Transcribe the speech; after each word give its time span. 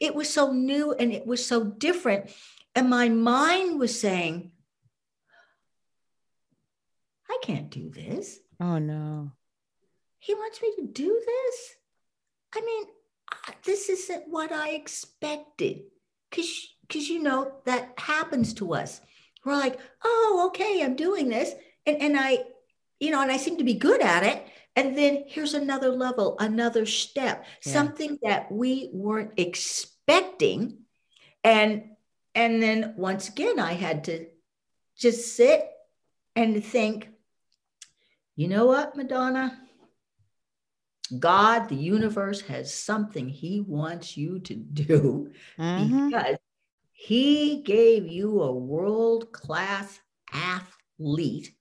it 0.00 0.14
was 0.14 0.32
so 0.32 0.52
new 0.52 0.92
and 0.92 1.12
it 1.12 1.26
was 1.26 1.44
so 1.44 1.64
different. 1.64 2.30
And 2.74 2.90
my 2.90 3.08
mind 3.08 3.78
was 3.78 3.98
saying, 3.98 4.52
I 7.28 7.38
can't 7.42 7.70
do 7.70 7.90
this. 7.90 8.38
Oh, 8.60 8.78
no. 8.78 9.32
He 10.18 10.34
wants 10.34 10.60
me 10.60 10.72
to 10.76 10.86
do 10.86 11.22
this? 11.24 11.74
I 12.54 12.60
mean, 12.60 12.84
this 13.64 13.88
isn't 13.88 14.28
what 14.28 14.52
I 14.52 14.70
expected. 14.70 15.82
Because, 16.30 16.68
because 16.82 17.08
you 17.08 17.22
know, 17.22 17.52
that 17.64 17.94
happens 17.98 18.54
to 18.54 18.74
us. 18.74 19.00
We're 19.44 19.54
like, 19.54 19.78
oh, 20.04 20.46
okay, 20.48 20.82
I'm 20.82 20.96
doing 20.96 21.28
this. 21.28 21.52
And, 21.86 22.02
and 22.02 22.16
I, 22.18 22.38
you 22.98 23.10
know, 23.10 23.22
and 23.22 23.30
I 23.30 23.36
seem 23.36 23.58
to 23.58 23.64
be 23.64 23.74
good 23.74 24.00
at 24.00 24.24
it. 24.24 24.46
And 24.76 24.96
then 24.96 25.24
here's 25.26 25.54
another 25.54 25.88
level, 25.88 26.36
another 26.38 26.84
step, 26.84 27.46
yeah. 27.64 27.72
something 27.72 28.18
that 28.22 28.52
we 28.52 28.90
weren't 28.92 29.32
expecting. 29.38 30.80
And 31.42 31.84
and 32.34 32.62
then 32.62 32.94
once 32.98 33.30
again, 33.30 33.58
I 33.58 33.72
had 33.72 34.04
to 34.04 34.26
just 34.98 35.34
sit 35.34 35.66
and 36.36 36.62
think, 36.62 37.08
you 38.36 38.48
know 38.48 38.66
what, 38.66 38.94
Madonna? 38.94 39.58
God, 41.18 41.70
the 41.70 41.76
universe 41.76 42.42
has 42.42 42.74
something 42.74 43.28
He 43.28 43.62
wants 43.62 44.16
you 44.16 44.40
to 44.40 44.54
do 44.54 45.32
mm-hmm. 45.58 46.08
because 46.08 46.36
He 46.92 47.62
gave 47.62 48.06
you 48.06 48.42
a 48.42 48.52
world 48.52 49.32
class 49.32 49.98
athlete 50.30 51.54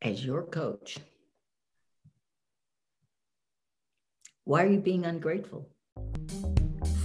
as 0.00 0.24
your 0.24 0.44
coach. 0.44 0.98
Why 4.46 4.64
are 4.64 4.68
you 4.68 4.78
being 4.78 5.06
ungrateful? 5.06 5.66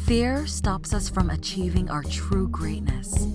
Fear 0.05 0.45
stops 0.45 0.93
us 0.93 1.07
from 1.07 1.29
achieving 1.29 1.89
our 1.89 2.03
true 2.03 2.49
greatness. 2.49 3.27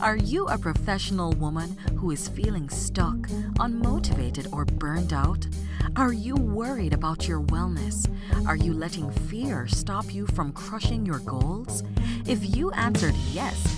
Are 0.00 0.16
you 0.16 0.46
a 0.46 0.56
professional 0.56 1.32
woman 1.32 1.76
who 1.96 2.12
is 2.12 2.28
feeling 2.28 2.68
stuck, 2.68 3.16
unmotivated, 3.58 4.52
or 4.52 4.64
burned 4.64 5.12
out? 5.12 5.48
Are 5.96 6.12
you 6.12 6.36
worried 6.36 6.94
about 6.94 7.26
your 7.26 7.40
wellness? 7.40 8.06
Are 8.46 8.54
you 8.54 8.72
letting 8.72 9.10
fear 9.10 9.66
stop 9.66 10.14
you 10.14 10.28
from 10.28 10.52
crushing 10.52 11.04
your 11.04 11.18
goals? 11.18 11.82
If 12.26 12.56
you 12.56 12.70
answered 12.72 13.14
yes 13.32 13.77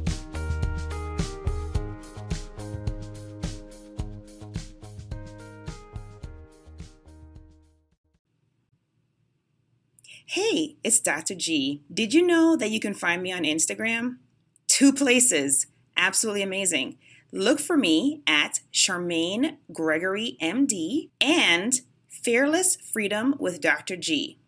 Hey, 10.31 10.77
it's 10.81 11.01
Dr. 11.01 11.35
G. 11.35 11.83
Did 11.93 12.13
you 12.13 12.25
know 12.25 12.55
that 12.55 12.71
you 12.71 12.79
can 12.79 12.93
find 12.93 13.21
me 13.21 13.33
on 13.33 13.43
Instagram? 13.43 14.19
Two 14.65 14.93
places. 14.93 15.67
Absolutely 15.97 16.41
amazing. 16.41 16.97
Look 17.33 17.59
for 17.59 17.75
me 17.75 18.21
at 18.25 18.61
Charmaine 18.71 19.57
Gregory 19.73 20.37
MD 20.41 21.09
and 21.19 21.81
Fearless 22.07 22.77
Freedom 22.77 23.35
with 23.39 23.59
Dr. 23.59 23.97
G. 23.97 24.39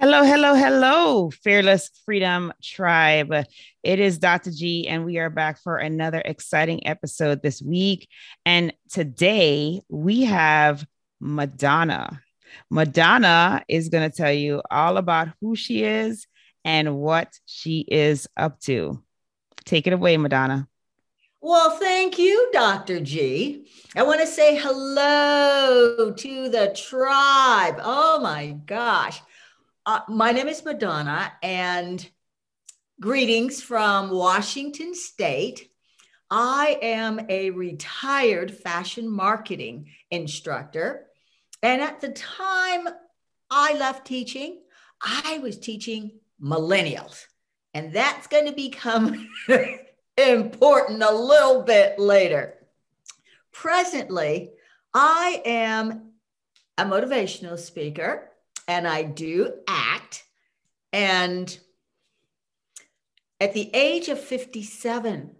Hello, 0.00 0.24
hello, 0.24 0.56
hello, 0.56 1.30
Fearless 1.30 1.90
Freedom 2.04 2.52
Tribe. 2.60 3.32
It 3.84 4.00
is 4.00 4.18
Dr. 4.18 4.50
G, 4.50 4.88
and 4.88 5.04
we 5.04 5.18
are 5.18 5.30
back 5.30 5.60
for 5.62 5.76
another 5.76 6.20
exciting 6.24 6.84
episode 6.88 7.40
this 7.40 7.62
week. 7.62 8.08
And 8.44 8.72
today 8.90 9.80
we 9.88 10.24
have 10.24 10.84
Madonna. 11.20 12.20
Madonna 12.70 13.62
is 13.68 13.88
going 13.88 14.08
to 14.10 14.16
tell 14.16 14.32
you 14.32 14.62
all 14.70 14.96
about 14.96 15.28
who 15.40 15.56
she 15.56 15.84
is 15.84 16.26
and 16.64 16.96
what 16.96 17.32
she 17.46 17.80
is 17.80 18.28
up 18.36 18.60
to. 18.60 19.02
Take 19.64 19.86
it 19.86 19.92
away, 19.92 20.16
Madonna. 20.16 20.68
Well, 21.40 21.70
thank 21.70 22.18
you, 22.18 22.50
Dr. 22.52 23.00
G. 23.00 23.68
I 23.94 24.02
want 24.02 24.20
to 24.20 24.26
say 24.26 24.56
hello 24.56 26.12
to 26.12 26.48
the 26.48 26.74
tribe. 26.76 27.76
Oh 27.80 28.18
my 28.20 28.56
gosh. 28.66 29.20
Uh, 29.86 30.00
my 30.08 30.32
name 30.32 30.48
is 30.48 30.64
Madonna, 30.64 31.32
and 31.42 32.06
greetings 33.00 33.62
from 33.62 34.10
Washington 34.10 34.94
State. 34.94 35.70
I 36.30 36.78
am 36.82 37.20
a 37.30 37.50
retired 37.50 38.50
fashion 38.50 39.08
marketing 39.08 39.86
instructor 40.10 41.07
and 41.62 41.82
at 41.82 42.00
the 42.00 42.10
time 42.10 42.88
I 43.50 43.74
left 43.74 44.06
teaching, 44.06 44.60
I 45.02 45.38
was 45.42 45.58
teaching 45.58 46.12
millennials. 46.42 47.26
And 47.74 47.92
that's 47.92 48.26
going 48.26 48.46
to 48.46 48.52
become 48.52 49.28
important 50.16 51.02
a 51.02 51.14
little 51.14 51.62
bit 51.62 51.98
later. 51.98 52.54
Presently, 53.52 54.50
I 54.94 55.42
am 55.44 56.12
a 56.76 56.84
motivational 56.84 57.58
speaker 57.58 58.30
and 58.66 58.86
I 58.86 59.02
do 59.02 59.54
act. 59.66 60.24
And 60.92 61.58
at 63.40 63.52
the 63.52 63.70
age 63.74 64.08
of 64.08 64.20
57, 64.20 65.34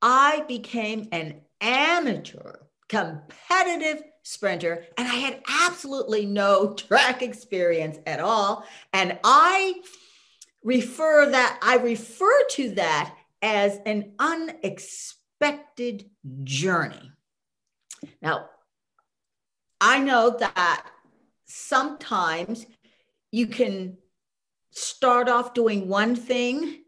I 0.00 0.44
became 0.46 1.08
an 1.12 1.40
amateur 1.60 2.56
competitive 2.88 4.02
sprinter 4.28 4.84
and 4.98 5.08
I 5.08 5.14
had 5.14 5.42
absolutely 5.66 6.26
no 6.26 6.74
track 6.76 7.22
experience 7.22 7.98
at 8.06 8.20
all. 8.20 8.66
And 8.92 9.18
I 9.24 9.80
refer 10.62 11.30
that, 11.30 11.58
I 11.62 11.76
refer 11.76 12.44
to 12.50 12.74
that 12.74 13.14
as 13.40 13.80
an 13.86 14.12
unexpected 14.18 16.10
journey. 16.44 17.10
Now, 18.20 18.50
I 19.80 20.00
know 20.00 20.36
that 20.38 20.86
sometimes 21.46 22.66
you 23.32 23.46
can 23.46 23.96
start 24.72 25.30
off 25.30 25.54
doing 25.54 25.88
one 25.88 26.14
thing 26.14 26.82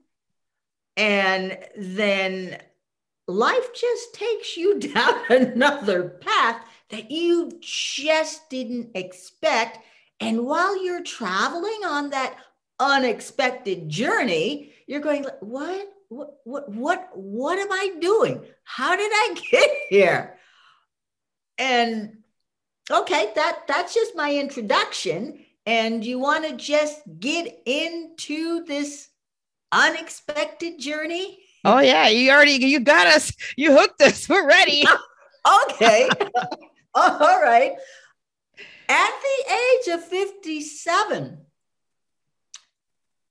and 0.94 1.56
then 1.74 2.58
life 3.26 3.74
just 3.74 4.14
takes 4.14 4.58
you 4.58 4.78
down 4.94 5.14
another 5.30 6.18
path 6.20 6.62
that 6.90 7.10
you 7.10 7.50
just 7.60 8.48
didn't 8.50 8.90
expect. 8.94 9.78
And 10.20 10.44
while 10.46 10.82
you're 10.84 11.02
traveling 11.02 11.80
on 11.84 12.10
that 12.10 12.36
unexpected 12.78 13.88
journey, 13.88 14.72
you're 14.86 15.00
going, 15.00 15.26
what? 15.40 15.88
What, 16.08 16.38
what, 16.42 16.68
what, 16.68 17.08
what 17.14 17.58
am 17.60 17.70
I 17.70 17.94
doing? 18.00 18.44
How 18.64 18.96
did 18.96 19.12
I 19.12 19.36
get 19.50 19.70
here? 19.88 20.38
And 21.56 22.18
okay, 22.90 23.30
that, 23.36 23.60
that's 23.68 23.94
just 23.94 24.16
my 24.16 24.34
introduction. 24.34 25.44
And 25.66 26.04
you 26.04 26.18
want 26.18 26.48
to 26.48 26.56
just 26.56 27.00
get 27.20 27.62
into 27.64 28.64
this 28.64 29.08
unexpected 29.70 30.80
journey? 30.80 31.38
Oh 31.64 31.80
yeah, 31.80 32.08
you 32.08 32.30
already 32.30 32.52
you 32.52 32.80
got 32.80 33.06
us. 33.06 33.32
You 33.56 33.76
hooked 33.76 34.00
us. 34.00 34.28
We're 34.28 34.46
ready. 34.46 34.84
okay. 35.70 36.08
All 36.94 37.40
right. 37.42 37.74
At 38.88 39.10
the 39.22 39.54
age 39.54 39.94
of 39.94 40.04
57, 40.04 41.38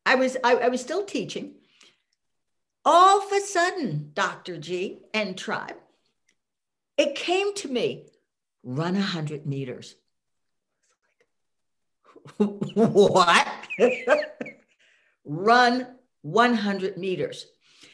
I 0.05 0.15
was 0.15 0.37
I, 0.43 0.55
I 0.55 0.67
was 0.69 0.81
still 0.81 1.05
teaching. 1.05 1.55
All 2.85 3.21
of 3.21 3.31
a 3.31 3.41
sudden, 3.41 4.11
Dr. 4.13 4.57
G 4.57 4.99
and 5.13 5.37
tribe, 5.37 5.75
it 6.97 7.15
came 7.15 7.53
to 7.55 7.67
me, 7.67 8.07
run 8.63 8.93
100 8.93 9.45
meters. 9.45 9.95
what? 12.37 13.47
run 15.25 15.87
100 16.21 16.97
meters. 16.97 17.45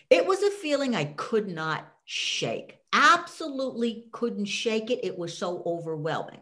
It 0.09 0.25
was 0.27 0.44
a 0.44 0.51
feeling 0.51 0.95
I 0.95 1.06
could 1.06 1.47
not 1.47 1.91
shake 2.06 2.77
absolutely 2.95 4.06
couldn't 4.12 4.45
shake 4.45 4.89
it. 4.89 5.03
It 5.03 5.18
was 5.18 5.38
so 5.38 5.62
overwhelming. 5.65 6.39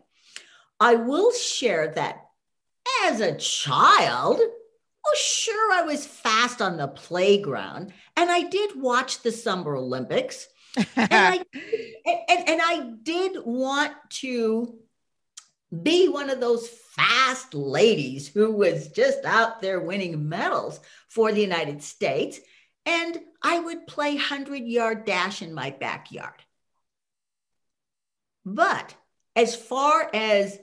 I 0.79 0.95
will 0.95 1.31
share 1.31 1.93
that 1.95 2.25
as 3.05 3.19
a 3.19 3.35
child, 3.35 4.37
well, 4.37 5.15
sure, 5.15 5.73
I 5.73 5.81
was 5.81 6.05
fast 6.05 6.61
on 6.61 6.77
the 6.77 6.87
playground 6.87 7.93
and 8.15 8.31
I 8.31 8.43
did 8.43 8.79
watch 8.79 9.21
the 9.21 9.31
Summer 9.31 9.75
Olympics. 9.75 10.47
and, 10.75 10.87
I, 10.97 11.37
and, 12.29 12.49
and 12.49 12.61
I 12.63 12.93
did 13.01 13.37
want 13.43 13.93
to 14.21 14.75
be 15.81 16.07
one 16.07 16.29
of 16.29 16.39
those 16.39 16.67
fast 16.67 17.53
ladies 17.53 18.27
who 18.27 18.51
was 18.51 18.89
just 18.89 19.25
out 19.25 19.61
there 19.61 19.79
winning 19.79 20.29
medals 20.29 20.79
for 21.09 21.31
the 21.31 21.41
United 21.41 21.81
States. 21.81 22.39
And 22.85 23.19
I 23.41 23.59
would 23.59 23.87
play 23.87 24.15
100 24.15 24.63
yard 24.63 25.05
dash 25.05 25.41
in 25.41 25.53
my 25.53 25.71
backyard. 25.71 26.43
But 28.45 28.93
as 29.35 29.55
far 29.55 30.09
as 30.13 30.59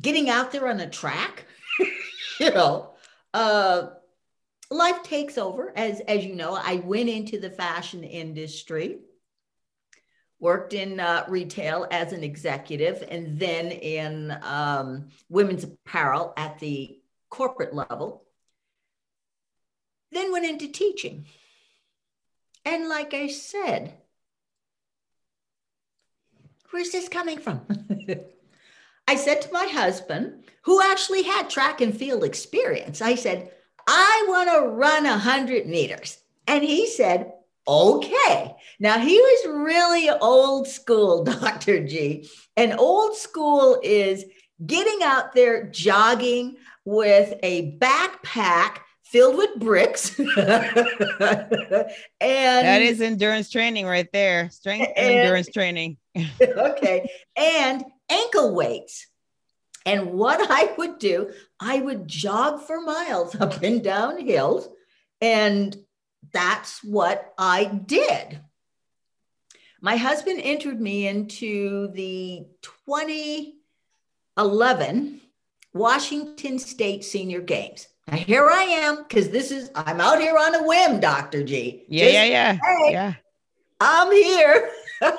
getting 0.00 0.30
out 0.30 0.52
there 0.52 0.68
on 0.68 0.76
the 0.76 0.86
track, 0.86 1.46
you 2.40 2.50
know, 2.50 2.94
uh, 3.34 3.88
life 4.70 5.02
takes 5.02 5.36
over. 5.36 5.72
As, 5.76 6.00
as 6.00 6.24
you 6.24 6.34
know, 6.34 6.54
I 6.54 6.76
went 6.76 7.08
into 7.08 7.40
the 7.40 7.50
fashion 7.50 8.04
industry 8.04 9.00
worked 10.42 10.74
in 10.74 10.98
uh, 10.98 11.24
retail 11.28 11.86
as 11.92 12.12
an 12.12 12.24
executive 12.24 13.04
and 13.08 13.38
then 13.38 13.70
in 13.70 14.36
um, 14.42 15.06
women's 15.28 15.62
apparel 15.62 16.34
at 16.36 16.58
the 16.58 16.98
corporate 17.30 17.72
level. 17.72 18.24
Then 20.12 20.30
went 20.30 20.44
into 20.44 20.68
teaching. 20.68 21.26
And 22.64 22.88
like 22.88 23.14
I 23.14 23.28
said, 23.28 23.94
where's 26.70 26.90
this 26.90 27.08
coming 27.08 27.38
from? 27.38 27.62
I 29.08 29.16
said 29.16 29.42
to 29.42 29.52
my 29.52 29.66
husband, 29.66 30.44
who 30.62 30.80
actually 30.80 31.22
had 31.22 31.50
track 31.50 31.80
and 31.80 31.96
field 31.96 32.22
experience, 32.22 33.02
I 33.02 33.16
said, 33.16 33.50
I 33.86 34.26
want 34.28 34.48
to 34.50 34.68
run 34.68 35.04
100 35.04 35.66
meters. 35.66 36.18
And 36.46 36.62
he 36.62 36.86
said, 36.86 37.32
Okay. 37.66 38.56
Now 38.80 38.98
he 38.98 39.16
was 39.16 39.64
really 39.64 40.10
old 40.10 40.66
school, 40.66 41.24
Dr. 41.24 41.86
G. 41.86 42.28
And 42.56 42.78
old 42.78 43.16
school 43.16 43.78
is 43.82 44.24
getting 44.64 45.02
out 45.02 45.32
there 45.32 45.68
jogging 45.68 46.56
with 46.84 47.34
a 47.42 47.78
backpack 47.78 48.78
filled 49.12 49.36
with 49.36 49.54
bricks. 49.56 50.18
and 50.18 50.28
that 52.18 52.82
is 52.82 53.02
endurance 53.02 53.50
training 53.50 53.86
right 53.86 54.10
there. 54.12 54.50
Strength 54.50 54.90
and, 54.96 55.12
endurance 55.12 55.48
training. 55.48 55.98
okay. 56.40 57.08
And 57.36 57.84
ankle 58.10 58.54
weights. 58.54 59.06
And 59.84 60.12
what 60.12 60.38
I 60.50 60.72
would 60.78 60.98
do, 60.98 61.30
I 61.60 61.80
would 61.80 62.08
jog 62.08 62.62
for 62.62 62.80
miles 62.80 63.34
up 63.36 63.62
and 63.62 63.84
down 63.84 64.18
hills 64.18 64.68
and 65.20 65.76
that's 66.32 66.82
what 66.82 67.34
I 67.36 67.66
did. 67.66 68.40
My 69.80 69.96
husband 69.96 70.40
entered 70.42 70.80
me 70.80 71.06
into 71.08 71.88
the 71.88 72.46
2011 72.62 75.20
Washington 75.74 76.58
State 76.58 77.04
Senior 77.04 77.40
Games. 77.40 77.88
Now 78.08 78.16
here 78.16 78.48
I 78.48 78.62
am 78.62 79.02
because 79.02 79.30
this 79.30 79.50
is 79.50 79.70
I'm 79.74 80.00
out 80.00 80.20
here 80.20 80.36
on 80.36 80.54
a 80.54 80.62
whim, 80.64 81.00
Doctor 81.00 81.42
G. 81.42 81.84
Yeah, 81.88 82.04
Just, 82.04 82.14
yeah, 82.14 82.24
yeah, 82.24 82.52
hey, 82.52 82.92
yeah. 82.92 83.14
I'm 83.80 84.12
here, 84.12 84.70
and 85.02 85.16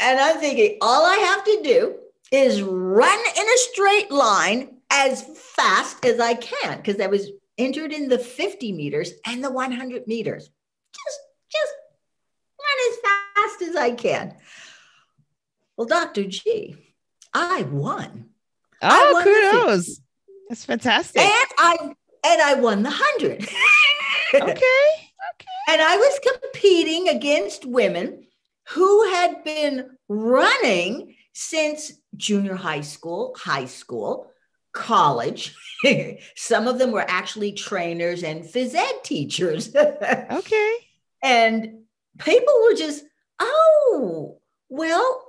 I'm 0.00 0.38
thinking 0.38 0.78
all 0.80 1.04
I 1.04 1.16
have 1.16 1.44
to 1.44 1.60
do 1.62 1.96
is 2.32 2.62
run 2.62 3.18
in 3.18 3.46
a 3.46 3.58
straight 3.58 4.10
line 4.10 4.76
as 4.90 5.22
fast 5.22 6.04
as 6.04 6.20
I 6.20 6.34
can 6.34 6.78
because 6.78 7.00
I 7.00 7.06
was 7.06 7.30
entered 7.58 7.92
in 7.92 8.08
the 8.08 8.18
50 8.18 8.72
meters 8.72 9.12
and 9.26 9.42
the 9.42 9.50
100 9.50 10.06
meters. 10.06 10.50
Just, 10.92 11.20
just 11.50 11.72
run 12.58 12.78
as 12.90 12.98
fast 12.98 13.62
as 13.70 13.76
I 13.76 13.90
can. 13.92 14.34
Well, 15.76 15.86
Dr. 15.86 16.24
G, 16.24 16.76
I 17.32 17.62
won. 17.62 18.30
Oh, 18.82 18.88
I 18.88 19.12
won 19.12 19.24
kudos. 19.24 20.00
That's 20.48 20.64
fantastic. 20.64 21.22
And 21.22 21.50
I 21.58 21.76
and 22.24 22.42
I 22.42 22.54
won 22.54 22.82
the 22.82 22.90
100. 22.90 23.42
okay. 24.34 24.42
Okay. 24.42 24.66
And 25.68 25.82
I 25.82 25.96
was 25.96 26.20
competing 26.42 27.08
against 27.08 27.64
women 27.64 28.26
who 28.70 29.10
had 29.12 29.44
been 29.44 29.90
running 30.08 31.14
since 31.32 31.92
junior 32.16 32.54
high 32.54 32.80
school, 32.80 33.34
high 33.38 33.66
school, 33.66 34.30
college. 34.72 35.54
Some 36.36 36.68
of 36.68 36.78
them 36.78 36.92
were 36.92 37.04
actually 37.06 37.52
trainers 37.52 38.22
and 38.22 38.44
phys 38.44 38.74
ed 38.74 39.04
teachers. 39.04 39.74
okay. 40.30 40.74
And 41.22 41.80
people 42.18 42.54
were 42.64 42.74
just, 42.74 43.04
oh, 43.38 44.38
well, 44.68 45.22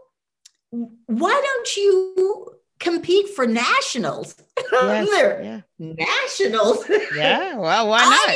why 0.70 1.42
don't 1.44 1.78
you 1.78 2.56
compete 2.80 3.30
for 3.30 3.48
nationals? 3.48 4.36
Yes, 4.72 5.10
yeah. 5.44 5.62
Nationals. 5.80 6.90
yeah. 7.16 7.56
Well, 7.56 7.88
why 7.88 8.28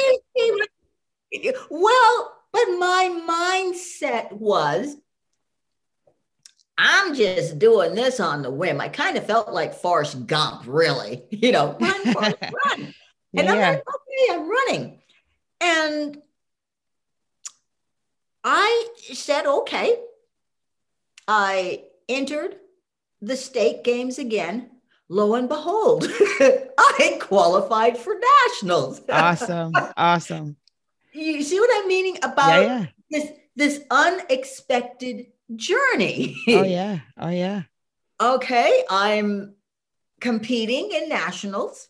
not? 1.33 1.62
well, 1.69 2.38
but 2.51 2.66
my 2.80 3.72
mindset 3.74 4.31
was 4.33 4.95
I'm 6.83 7.13
just 7.13 7.60
doing 7.60 7.94
this 7.94 8.19
on 8.19 8.42
the 8.42 8.50
whim. 8.50 8.81
I 8.81 8.89
kind 8.89 9.16
of 9.16 9.28
felt 9.28 9.54
like 9.54 9.75
Forrest 9.75 10.25
Gump, 10.25 10.63
really. 10.66 11.22
You 11.31 11.51
know, 11.51 11.78
run, 11.80 12.13
Forrest, 12.13 12.38
run. 12.66 12.94
And 13.36 13.48
yeah. 13.48 13.51
I'm 13.51 13.57
like, 13.60 13.84
okay, 13.88 14.34
I'm 14.34 14.50
running. 14.50 15.01
And 15.62 16.18
I 18.44 18.88
said, 19.13 19.45
okay. 19.45 20.00
I 21.27 21.84
entered 22.10 22.56
the 23.22 23.38
state 23.38 23.84
games 23.84 24.18
again. 24.18 24.71
Lo 25.12 25.36
and 25.36 25.50
behold, 25.50 26.06
I 26.10 27.18
qualified 27.19 27.98
for 27.98 28.16
nationals. 28.48 29.02
awesome. 29.10 29.74
Awesome. 29.98 30.56
You 31.12 31.44
see 31.44 31.60
what 31.60 31.69
I'm 31.74 31.88
meaning 31.90 32.18
about 32.24 32.62
yeah, 32.62 32.80
yeah. 32.80 32.86
this 33.10 33.31
this 33.54 33.84
unexpected 33.92 35.25
journey. 35.54 36.38
oh, 36.48 36.63
yeah. 36.63 37.00
Oh, 37.18 37.28
yeah. 37.28 37.63
Okay. 38.22 38.86
I'm 38.90 39.56
competing 40.22 40.92
in 40.94 41.10
nationals. 41.10 41.90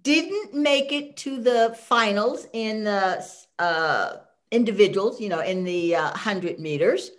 Didn't 0.00 0.54
make 0.54 0.90
it 0.90 1.18
to 1.18 1.42
the 1.42 1.76
finals 1.84 2.46
in 2.54 2.84
the 2.84 3.22
uh, 3.58 4.16
individuals, 4.50 5.20
you 5.20 5.28
know, 5.28 5.40
in 5.40 5.64
the 5.64 5.96
uh, 5.96 6.12
100 6.12 6.58
meters, 6.58 7.10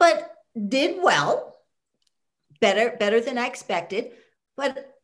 but 0.00 0.34
did 0.68 1.00
well. 1.00 1.49
Better, 2.60 2.96
better 2.98 3.20
than 3.20 3.38
I 3.38 3.46
expected. 3.46 4.12
But 4.56 4.98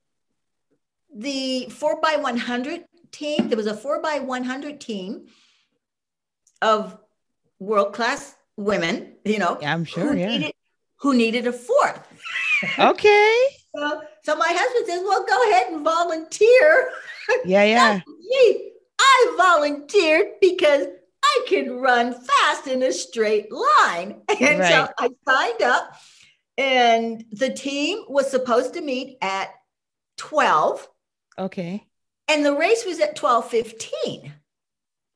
the 1.14 1.68
four 1.70 2.00
by 2.00 2.16
100 2.16 2.84
team, 3.10 3.48
there 3.48 3.56
was 3.56 3.66
a 3.66 3.74
four 3.74 4.00
by 4.02 4.18
100 4.18 4.80
team 4.80 5.26
of 6.60 6.98
world 7.58 7.94
class 7.94 8.34
women, 8.56 9.14
you 9.24 9.38
know. 9.38 9.58
Yeah, 9.60 9.72
I'm 9.72 9.84
sure. 9.84 10.12
Who 10.12 10.18
yeah. 10.18 10.28
Needed, 10.28 10.52
who 10.96 11.14
needed 11.14 11.46
a 11.46 11.52
fourth. 11.52 12.06
Okay. 12.78 13.38
so, 13.76 14.02
so 14.22 14.36
my 14.36 14.48
husband 14.50 14.86
says, 14.86 15.02
well, 15.04 15.24
go 15.26 15.50
ahead 15.50 15.72
and 15.72 15.84
volunteer. 15.84 16.90
Yeah, 17.44 17.64
yeah. 17.74 18.00
Me, 18.06 18.72
I 18.98 19.34
volunteered 19.36 20.26
because 20.40 20.86
I 21.22 21.44
can 21.48 21.78
run 21.78 22.14
fast 22.14 22.66
in 22.66 22.82
a 22.82 22.92
straight 22.92 23.50
line. 23.52 24.22
And 24.40 24.58
right. 24.60 24.70
so 24.70 24.88
I 24.98 25.08
signed 25.26 25.62
up 25.62 25.96
and 26.58 27.24
the 27.32 27.50
team 27.50 28.04
was 28.08 28.30
supposed 28.30 28.74
to 28.74 28.80
meet 28.80 29.18
at 29.20 29.50
12. 30.16 30.88
Okay. 31.38 31.86
And 32.28 32.44
the 32.44 32.54
race 32.54 32.84
was 32.84 33.00
at 33.00 33.16
12:15. 33.16 34.32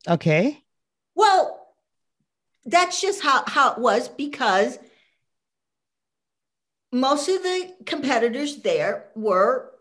Okay. 0.09 0.63
Well, 1.15 1.75
that's 2.65 3.01
just 3.01 3.23
how, 3.23 3.43
how 3.47 3.73
it 3.73 3.79
was 3.79 4.09
because 4.09 4.79
most 6.93 7.29
of 7.29 7.43
the 7.43 7.75
competitors 7.87 8.57
there 8.59 9.07
were 9.15 9.73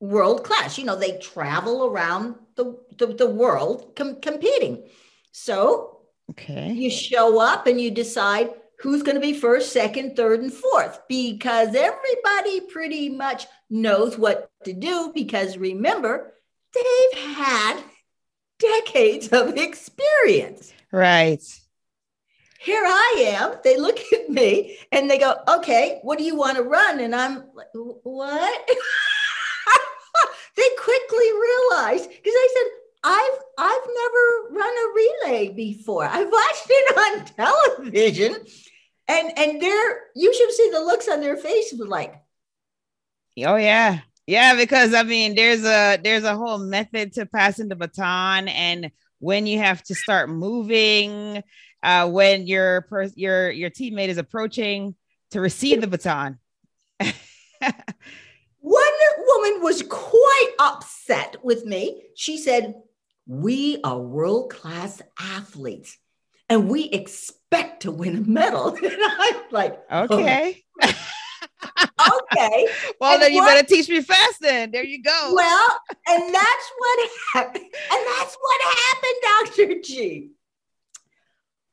world 0.00 0.44
class. 0.44 0.78
You 0.78 0.84
know, 0.84 0.96
they 0.96 1.18
travel 1.18 1.86
around 1.86 2.34
the, 2.56 2.78
the, 2.98 3.06
the 3.06 3.28
world 3.28 3.94
com- 3.96 4.20
competing. 4.20 4.84
So 5.30 6.00
okay. 6.30 6.72
you 6.72 6.90
show 6.90 7.40
up 7.40 7.66
and 7.66 7.80
you 7.80 7.90
decide 7.90 8.50
who's 8.82 9.02
going 9.02 9.14
to 9.14 9.20
be 9.20 9.32
first, 9.32 9.72
second, 9.72 10.16
third, 10.16 10.40
and 10.40 10.52
fourth 10.52 11.00
because 11.08 11.74
everybody 11.74 12.60
pretty 12.60 13.08
much 13.08 13.46
knows 13.70 14.18
what 14.18 14.50
to 14.64 14.72
do 14.72 15.12
because 15.14 15.56
remember, 15.56 16.34
they've 16.74 17.20
had 17.20 17.80
decades 18.58 19.28
of 19.28 19.56
experience. 19.56 20.72
Right 20.90 21.42
here 22.62 22.84
I 22.84 23.36
am. 23.40 23.56
They 23.64 23.76
look 23.76 23.98
at 24.12 24.28
me 24.30 24.78
and 24.92 25.10
they 25.10 25.18
go, 25.18 25.36
okay, 25.48 25.98
what 26.02 26.18
do 26.18 26.24
you 26.24 26.36
want 26.36 26.56
to 26.56 26.62
run? 26.62 27.00
And 27.00 27.14
I'm 27.14 27.44
like, 27.54 27.66
what? 27.74 28.68
they 30.56 30.68
quickly 30.78 31.32
realized 31.32 32.08
because 32.08 32.34
I 32.34 32.48
said, 32.54 32.70
I've 33.04 33.38
I've 33.58 33.88
never 33.94 34.60
run 34.60 34.72
a 34.72 34.92
relay 34.94 35.48
before. 35.48 36.04
I've 36.04 36.30
watched 36.30 36.66
it 36.68 36.96
on 36.98 37.24
television. 37.82 38.46
And 39.08 39.38
and 39.38 39.60
there 39.60 40.00
you 40.14 40.34
should 40.34 40.52
see 40.52 40.70
the 40.72 40.80
looks 40.80 41.08
on 41.08 41.20
their 41.20 41.36
faces 41.36 41.80
like, 41.80 42.14
oh 43.38 43.56
yeah. 43.56 44.00
Yeah, 44.26 44.54
because 44.54 44.94
I 44.94 45.02
mean 45.02 45.34
there's 45.34 45.64
a 45.64 45.98
there's 46.02 46.24
a 46.24 46.36
whole 46.36 46.58
method 46.58 47.12
to 47.14 47.26
passing 47.26 47.68
the 47.68 47.76
baton 47.76 48.48
and 48.48 48.90
when 49.22 49.46
you 49.46 49.58
have 49.58 49.80
to 49.84 49.94
start 49.94 50.28
moving, 50.28 51.44
uh, 51.84 52.10
when 52.10 52.48
your 52.48 52.82
per- 52.82 53.10
your 53.14 53.50
your 53.52 53.70
teammate 53.70 54.08
is 54.08 54.18
approaching 54.18 54.96
to 55.30 55.40
receive 55.40 55.80
the 55.80 55.86
baton. 55.86 56.38
One 57.00 57.14
woman 59.18 59.62
was 59.62 59.82
quite 59.82 60.50
upset 60.58 61.36
with 61.44 61.64
me. 61.64 62.02
She 62.16 62.36
said, 62.36 62.74
We 63.26 63.78
are 63.84 63.98
world 63.98 64.50
class 64.50 65.00
athletes 65.18 65.98
and 66.52 66.68
we 66.68 66.84
expect 66.90 67.82
to 67.82 67.90
win 67.90 68.14
a 68.16 68.20
medal. 68.20 68.74
and 68.84 68.92
I'm 69.02 69.34
like, 69.50 69.80
Okay. 69.90 70.62
Oh, 70.82 72.20
okay. 72.32 72.68
well, 73.00 73.14
And 73.14 73.22
then 73.22 73.32
you 73.32 73.38
what- 73.40 73.54
better 73.54 73.66
teach 73.66 73.88
me 73.88 74.02
fast 74.02 74.38
then. 74.40 74.70
There 74.70 74.84
you 74.84 75.02
go. 75.02 75.32
Well, 75.34 75.80
and 76.08 76.34
that's 76.34 76.72
what 76.76 77.10
happened. 77.32 77.64
And 77.64 78.06
that's 78.18 78.36
what 78.38 78.60
happened, 78.76 79.56
Dr. 79.56 79.80
G. 79.82 80.30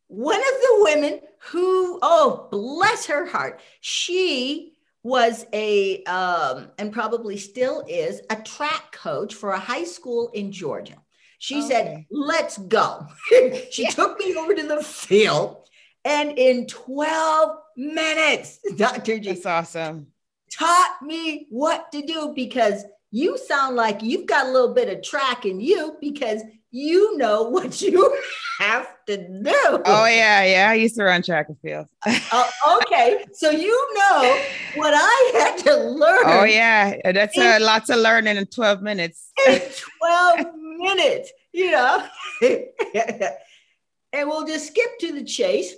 One 0.08 0.40
of 0.40 0.44
the 0.62 0.78
women 0.80 1.20
who, 1.52 2.00
oh, 2.02 2.48
bless 2.50 3.06
her 3.08 3.26
heart, 3.26 3.60
she 3.82 4.74
was 5.04 5.46
a, 5.54 6.04
um, 6.06 6.72
and 6.78 6.92
probably 6.94 7.38
still 7.38 7.84
is, 7.88 8.22
a 8.30 8.38
track 8.38 8.92
coach 8.94 9.36
for 9.36 9.52
a 9.52 9.60
high 9.60 9.84
school 9.84 10.30
in 10.34 10.52
Georgia. 10.54 10.96
She 11.39 11.62
said, 11.62 12.05
let's 12.12 12.58
go. 12.58 13.08
she 13.72 13.88
took 13.88 14.19
me 14.19 14.36
over 14.36 14.53
to 14.53 14.67
the 14.67 14.84
field. 14.84 15.67
And 16.05 16.38
in 16.38 16.67
12 16.67 17.58
minutes, 17.77 18.60
Dr. 18.75 19.19
G, 19.19 19.29
That's 19.29 19.46
awesome. 19.46 20.08
taught 20.51 20.98
me 21.01 21.48
what 21.50 21.91
to 21.93 22.01
do 22.01 22.34
because 22.36 22.84
you 23.12 23.38
sound 23.38 23.75
like 23.75 24.03
you've 24.03 24.27
got 24.27 24.48
a 24.48 24.51
little 24.51 24.74
bit 24.74 24.89
of 24.89 25.01
track 25.01 25.46
in 25.46 25.60
you 25.60 25.98
because 26.00 26.43
you 26.72 27.17
know 27.17 27.43
what 27.50 27.81
you 27.81 28.15
have 28.60 28.88
to 29.08 29.17
do. 29.17 29.81
Oh 29.86 30.05
yeah, 30.05 30.43
yeah. 30.43 30.69
I 30.69 30.75
used 30.75 30.96
to 30.96 31.03
run 31.03 31.22
track 31.24 31.48
and 31.50 31.60
field. 31.60 31.88
Oh, 32.05 32.81
okay. 32.86 33.25
So 33.34 33.50
you 33.50 33.93
know 33.96 34.41
what 34.75 34.93
I 34.96 35.31
had 35.34 35.58
to 35.65 35.72
oh, 35.72 35.89
learn 35.91 36.24
Oh 36.25 36.43
yeah, 36.43 37.12
that's 37.12 37.38
uh, 37.38 37.58
a 37.58 37.63
lot 37.63 37.86
to 37.86 37.96
learn 37.96 38.27
in 38.27 38.46
12 38.46 38.81
minutes. 38.81 39.31
in 39.48 39.62
12 40.05 40.59
minutes, 40.80 41.32
you 41.54 41.72
know. 41.72 42.06
and 42.42 44.28
we'll 44.28 44.46
just 44.48 44.68
skip 44.68 44.98
to 45.00 45.14
the 45.14 45.24
chase. 45.24 45.74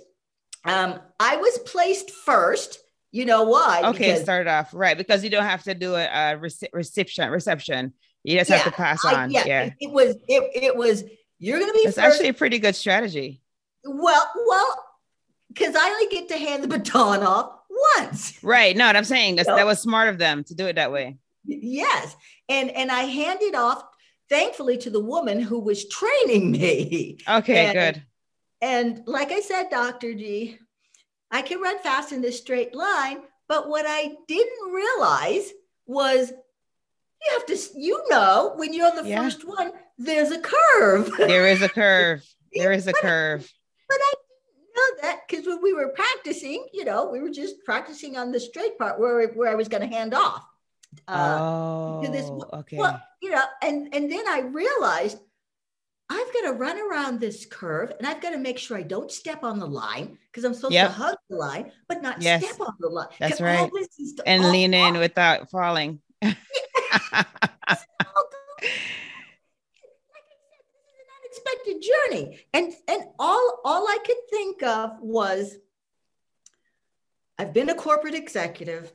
Um, 0.64 1.00
I 1.18 1.36
was 1.36 1.58
placed 1.58 2.10
first. 2.10 2.78
You 3.10 3.26
know 3.26 3.42
why? 3.42 3.82
Okay, 3.90 4.06
Because 4.06 4.22
start 4.22 4.46
off 4.46 4.72
right 4.72 4.96
because 4.96 5.22
you 5.22 5.28
don't 5.28 5.44
have 5.44 5.62
to 5.64 5.74
do 5.74 5.94
a, 5.94 6.04
a 6.04 6.38
rece- 6.38 6.72
reception. 6.72 7.28
Reception. 7.30 7.92
You 8.24 8.38
just 8.38 8.50
have 8.50 8.64
to 8.64 8.70
pass 8.70 9.04
I- 9.04 9.24
on. 9.24 9.30
yeah, 9.30 9.44
yeah, 9.46 9.62
It, 9.64 9.74
it 9.80 9.90
was 9.90 10.16
it, 10.28 10.50
it 10.62 10.76
was 10.76 11.04
you're 11.38 11.58
gonna 11.58 11.72
be 11.74 11.80
it's 11.80 11.98
actually 11.98 12.28
a 12.28 12.34
pretty 12.34 12.58
good 12.58 12.74
strategy. 12.74 13.42
Well, 13.84 14.30
well, 14.46 14.84
because 15.48 15.74
I 15.76 15.90
only 15.90 16.06
get 16.06 16.28
to 16.28 16.38
hand 16.38 16.62
the 16.64 16.68
baton 16.68 17.22
off 17.22 17.52
once. 17.98 18.42
Right. 18.42 18.74
No, 18.76 18.86
what 18.86 18.96
I'm 18.96 19.04
saying 19.04 19.36
that's, 19.36 19.48
No. 19.48 19.56
that 19.56 19.66
was 19.66 19.80
smart 19.80 20.08
of 20.08 20.16
them 20.18 20.44
to 20.44 20.54
do 20.54 20.66
it 20.66 20.76
that 20.76 20.92
way. 20.92 21.18
Yes. 21.44 22.16
And 22.48 22.70
and 22.70 22.90
I 22.90 23.02
handed 23.02 23.54
off, 23.56 23.82
thankfully, 24.36 24.78
to 24.78 24.88
the 24.88 24.98
woman 25.14 25.38
who 25.40 25.58
was 25.58 25.86
training 25.88 26.50
me. 26.52 27.18
Okay, 27.28 27.66
And- 27.66 27.74
good. 27.74 28.02
And 28.62 29.02
like 29.06 29.30
I 29.32 29.40
said, 29.40 29.68
Dr. 29.70 30.14
G, 30.14 30.56
I 31.30 31.42
can 31.42 31.60
run 31.60 31.78
fast 31.80 32.12
in 32.12 32.22
this 32.22 32.38
straight 32.38 32.74
line, 32.74 33.22
but 33.48 33.68
what 33.68 33.84
I 33.86 34.12
didn't 34.28 34.72
realize 34.72 35.50
was 35.86 36.30
you 36.30 37.32
have 37.32 37.46
to, 37.46 37.58
you 37.76 38.02
know, 38.08 38.52
when 38.56 38.72
you're 38.72 38.86
on 38.86 38.96
the 39.02 39.08
Yeah. 39.08 39.22
first 39.22 39.44
one, 39.46 39.72
there's 39.98 40.30
a 40.30 40.40
curve. 40.40 41.10
There 41.18 41.46
is 41.46 41.60
a 41.62 41.68
curve. 41.68 42.24
There 42.54 42.72
is 42.72 42.86
a 42.86 42.92
curve. 42.92 43.50
But 43.88 43.98
I 44.00 44.12
didn't 44.14 44.76
know 44.76 45.02
that 45.02 45.20
because 45.28 45.46
when 45.46 45.62
we 45.62 45.72
were 45.72 45.88
practicing, 45.88 46.66
you 46.72 46.84
know, 46.84 47.08
we 47.10 47.20
were 47.20 47.30
just 47.30 47.56
practicing 47.64 48.16
on 48.16 48.30
the 48.30 48.38
straight 48.40 48.78
part 48.78 49.00
where, 49.00 49.26
where 49.28 49.50
I 49.50 49.54
was 49.54 49.68
going 49.68 49.88
to 49.88 49.94
hand 49.96 50.12
off. 50.14 50.44
Uh, 51.08 51.38
oh, 51.40 52.02
to 52.04 52.10
this 52.10 52.28
okay. 52.52 52.76
Well, 52.76 53.02
you 53.22 53.30
know, 53.30 53.42
and 53.62 53.94
and 53.94 54.10
then 54.10 54.26
I 54.28 54.40
realized 54.40 55.18
I've 56.10 56.32
got 56.34 56.42
to 56.42 56.52
run 56.52 56.78
around 56.78 57.20
this 57.20 57.46
curve 57.46 57.92
and 57.98 58.06
I've 58.06 58.20
got 58.20 58.30
to 58.30 58.38
make 58.38 58.58
sure 58.58 58.76
I 58.76 58.82
don't 58.82 59.10
step 59.10 59.42
on 59.44 59.58
the 59.58 59.66
line 59.66 60.18
because 60.30 60.44
I'm 60.44 60.52
supposed 60.52 60.74
Yep. 60.74 60.86
to 60.88 60.92
hug 60.92 61.16
the 61.30 61.36
line, 61.36 61.72
but 61.88 62.02
not 62.02 62.20
Yes. 62.20 62.44
step 62.44 62.60
on 62.60 62.74
the 62.78 62.88
line. 62.88 63.08
That's 63.18 63.40
right. 63.40 63.70
and 64.26 64.50
lean 64.50 64.74
in 64.74 64.98
without 64.98 65.50
falling. 65.50 66.00
all 66.22 66.30
the- 66.30 66.36
like 70.12 70.26
I 70.28 70.36
said, 70.42 70.60
this 70.60 70.76
is 70.84 70.96
an 70.98 71.08
unexpected 71.24 71.82
journey. 71.82 72.40
And 72.52 72.72
and 72.88 73.04
all 73.18 73.60
all 73.64 73.88
I 73.88 73.98
could 74.04 74.16
think 74.30 74.62
of 74.62 74.98
was 75.00 75.56
I've 77.38 77.54
been 77.54 77.70
a 77.70 77.74
corporate 77.74 78.14
executive. 78.14 78.92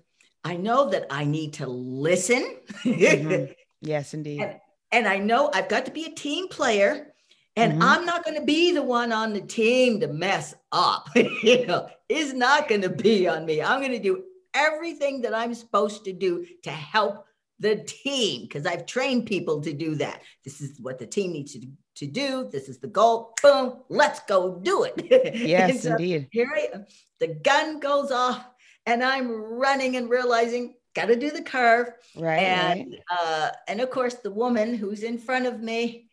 I 0.47 0.55
know 0.55 0.89
that 0.91 1.07
I 1.09 1.25
need 1.25 1.53
to 1.55 1.67
listen. 1.67 2.43
Mhm. 2.83 3.53
yes, 3.81 4.13
indeed. 4.13 4.41
And- 4.41 4.59
and 4.93 5.05
I 5.05 5.17
know 5.17 5.51
I've 5.53 5.67
got 5.67 5.85
to 5.87 5.91
be 5.91 6.05
a 6.05 6.11
team 6.15 6.47
player, 6.47 7.13
and 7.57 7.73
Mhm. 7.73 7.81
I'm 7.83 8.05
not 8.05 8.23
going 8.23 8.39
to 8.39 8.45
be 8.45 8.71
the 8.71 8.81
one 8.81 9.11
on 9.11 9.33
the 9.33 9.41
team 9.41 9.99
to 9.99 10.07
mess 10.07 10.55
up. 10.71 11.09
you 11.43 11.65
know, 11.65 11.89
it's 12.07 12.31
not 12.31 12.69
going 12.69 12.83
to 12.83 12.89
be 12.89 13.27
on 13.27 13.45
me. 13.45 13.61
I'm 13.61 13.81
going 13.81 13.91
to 13.91 13.99
do 13.99 14.23
everything 14.53 15.21
that 15.23 15.33
I'm 15.35 15.53
supposed 15.53 16.05
to 16.05 16.13
do 16.13 16.45
to 16.63 16.71
help 16.71 17.25
the 17.59 17.75
team 17.83 18.43
because 18.43 18.65
I've 18.65 18.85
trained 18.85 19.25
people 19.25 19.59
to 19.61 19.73
do 19.73 19.95
that. 19.95 20.21
This 20.45 20.61
is 20.61 20.79
what 20.79 20.99
the 20.99 21.05
team 21.07 21.33
needs 21.33 21.51
to, 21.53 21.67
to 21.95 22.05
do. 22.07 22.47
This 22.49 22.69
is 22.69 22.79
the 22.79 22.87
goal. 22.87 23.33
Boom, 23.43 23.81
let's 23.89 24.21
go 24.21 24.57
do 24.63 24.83
it. 24.83 24.95
Yes, 25.35 25.83
so 25.83 25.91
indeed. 25.91 26.29
here 26.31 26.49
I 26.55 26.69
am. 26.73 26.85
The 27.19 27.27
gun 27.49 27.79
goes 27.81 28.09
off, 28.11 28.45
and 28.87 29.03
I'm 29.03 29.29
running 29.29 29.97
and 29.97 30.09
realizing, 30.09 30.73
got 30.95 31.07
to 31.07 31.15
do 31.15 31.29
the 31.29 31.43
curve. 31.43 31.91
Right. 32.15 32.23
right. 32.23 32.39
and 32.39 32.95
uh, 33.11 33.49
and 33.67 33.81
of 33.81 33.91
course 33.91 34.15
the 34.15 34.31
woman 34.31 34.73
who's 34.73 35.03
in 35.03 35.19
front 35.19 35.45
of 35.45 35.61
me 35.61 36.05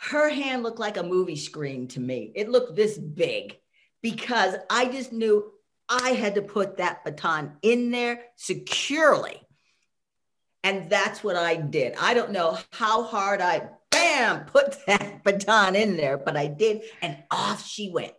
her 0.00 0.28
hand 0.28 0.62
looked 0.62 0.78
like 0.78 0.96
a 0.96 1.02
movie 1.02 1.36
screen 1.36 1.88
to 1.88 2.00
me. 2.00 2.30
It 2.34 2.48
looked 2.48 2.76
this 2.76 2.98
big 2.98 3.58
because 4.00 4.54
i 4.70 4.86
just 4.86 5.12
knew 5.12 5.50
i 5.88 6.10
had 6.10 6.36
to 6.36 6.42
put 6.42 6.76
that 6.76 7.04
baton 7.04 7.56
in 7.62 7.90
there 7.90 8.20
securely. 8.36 9.40
And 10.62 10.90
that's 10.90 11.24
what 11.24 11.36
i 11.36 11.56
did. 11.56 11.94
I 12.00 12.14
don't 12.14 12.32
know 12.32 12.58
how 12.72 13.02
hard 13.02 13.40
i 13.40 13.68
bam 13.90 14.44
put 14.44 14.76
that 14.86 15.24
baton 15.24 15.74
in 15.74 15.96
there 15.96 16.18
but 16.18 16.36
i 16.36 16.46
did 16.46 16.82
and 17.02 17.16
off 17.30 17.66
she 17.66 17.90
went. 17.90 18.12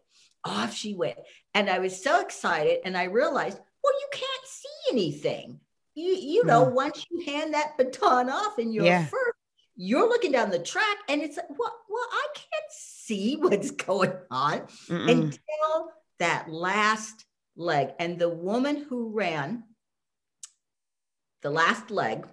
Off 0.45 0.73
she 0.73 0.95
went 0.95 1.17
and 1.53 1.69
i 1.69 1.79
was 1.79 2.01
so 2.03 2.21
excited 2.21 2.79
and 2.85 2.97
i 2.97 3.03
realized 3.05 3.59
well 3.83 3.93
you 4.01 4.07
can't 4.11 4.45
see 4.47 4.91
anything 4.91 5.59
you 5.95 6.13
you 6.13 6.45
know 6.45 6.65
Mm. 6.65 6.73
once 6.73 7.05
you 7.09 7.23
hand 7.25 7.53
that 7.53 7.77
baton 7.77 8.29
off 8.29 8.57
and 8.57 8.73
you're 8.73 8.85
Yeah. 8.85 9.05
first 9.05 9.35
you're 9.75 10.07
looking 10.09 10.31
down 10.33 10.49
the 10.49 10.59
track 10.59 10.97
and 11.07 11.21
it's 11.21 11.37
like 11.37 11.49
well, 11.49 11.75
well 11.89 12.07
i 12.11 12.27
can't 12.33 12.71
see 12.71 13.35
what's 13.39 13.71
going 13.71 14.13
on 14.29 14.59
Mm-mm. 14.87 15.09
until 15.09 15.91
that 16.19 16.49
last 16.49 17.25
leg 17.55 17.89
and 17.99 18.19
the 18.19 18.29
woman 18.29 18.85
who 18.89 19.09
ran 19.11 19.63
the 21.41 21.49
last 21.49 21.89
leg 21.91 22.27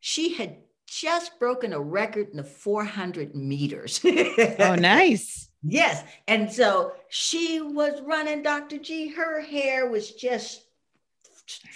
she 0.00 0.34
had 0.34 0.56
just 0.86 1.38
broken 1.38 1.72
a 1.72 1.80
record 1.80 2.30
in 2.30 2.36
the 2.36 2.44
400 2.44 3.34
meters 3.34 4.00
oh, 4.58 4.74
nice. 4.74 5.48
Yes. 5.62 6.04
And 6.28 6.50
so 6.50 6.92
she 7.08 7.60
was 7.60 8.00
running, 8.02 8.42
Dr. 8.42 8.78
G. 8.78 9.08
Her 9.08 9.40
hair 9.40 9.88
was 9.88 10.12
just 10.12 10.62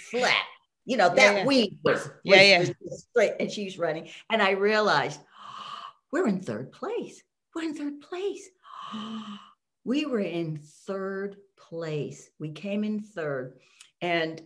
flat. 0.09 0.43
You 0.85 0.97
know, 0.97 1.09
that 1.09 1.35
yeah. 1.37 1.45
weave 1.45 1.77
was, 1.83 2.05
was, 2.05 2.11
Yeah, 2.23 2.41
yeah. 2.41 2.69
was 2.81 3.05
straight. 3.09 3.33
And 3.39 3.51
she's 3.51 3.77
running. 3.77 4.09
And 4.29 4.41
I 4.41 4.51
realized 4.51 5.19
we're 6.11 6.27
in 6.27 6.41
third 6.41 6.71
place. 6.71 7.21
We're 7.53 7.63
in 7.63 7.75
third 7.75 8.01
place. 8.01 8.49
we 9.83 10.05
were 10.05 10.19
in 10.19 10.59
third 10.87 11.37
place. 11.57 12.29
We 12.39 12.51
came 12.51 12.83
in 12.83 13.01
third. 13.01 13.59
And 14.01 14.41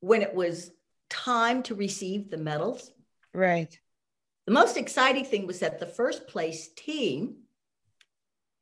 when 0.00 0.22
it 0.22 0.34
was 0.34 0.70
time 1.08 1.62
to 1.64 1.74
receive 1.74 2.30
the 2.30 2.36
medals, 2.36 2.92
Right. 3.34 3.78
the 4.46 4.52
most 4.52 4.76
exciting 4.76 5.24
thing 5.24 5.46
was 5.46 5.60
that 5.60 5.78
the 5.78 5.86
first 5.86 6.26
place 6.26 6.68
team 6.68 7.36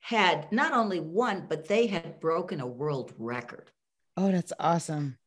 had 0.00 0.50
not 0.52 0.72
only 0.72 1.00
won, 1.00 1.46
but 1.48 1.68
they 1.68 1.86
had 1.86 2.20
broken 2.20 2.60
a 2.60 2.66
world 2.66 3.12
record. 3.18 3.70
Oh, 4.16 4.30
that's 4.30 4.52
awesome. 4.58 5.18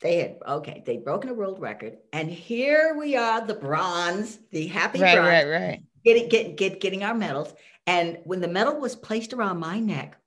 They 0.00 0.18
had, 0.18 0.36
okay, 0.46 0.82
they'd 0.84 1.04
broken 1.04 1.30
a 1.30 1.34
world 1.34 1.60
record. 1.60 1.96
And 2.12 2.28
here 2.30 2.94
we 2.98 3.16
are, 3.16 3.44
the 3.46 3.54
bronze, 3.54 4.38
the 4.50 4.66
happy 4.66 5.00
Right, 5.00 5.14
bronze, 5.14 5.28
right, 5.28 5.48
right. 5.48 5.82
getting, 6.04 6.28
get, 6.28 6.56
get, 6.56 6.80
getting 6.80 7.02
our 7.04 7.14
medals. 7.14 7.52
And 7.86 8.18
when 8.24 8.40
the 8.40 8.48
medal 8.48 8.78
was 8.80 8.96
placed 8.96 9.32
around 9.32 9.58
my 9.58 9.78
neck, 9.80 10.18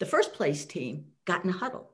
the 0.00 0.06
first 0.06 0.32
place 0.32 0.64
team 0.64 1.06
got 1.24 1.44
in 1.44 1.50
a 1.50 1.54
huddle. 1.54 1.90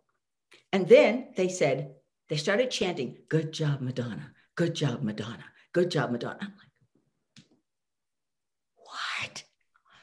And 0.73 0.89
then 0.89 1.29
they 1.37 1.49
said, 1.49 1.95
they 2.29 2.37
started 2.37 2.71
chanting, 2.71 3.19
Good 3.29 3.53
job, 3.53 3.81
Madonna. 3.81 4.33
Good 4.57 4.75
job, 4.75 5.03
Madonna. 5.03 5.45
Good 5.73 5.91
job, 5.91 6.13
Madonna. 6.13 6.39
I'm 6.41 6.49
like, 6.49 7.45
what? 8.77 9.45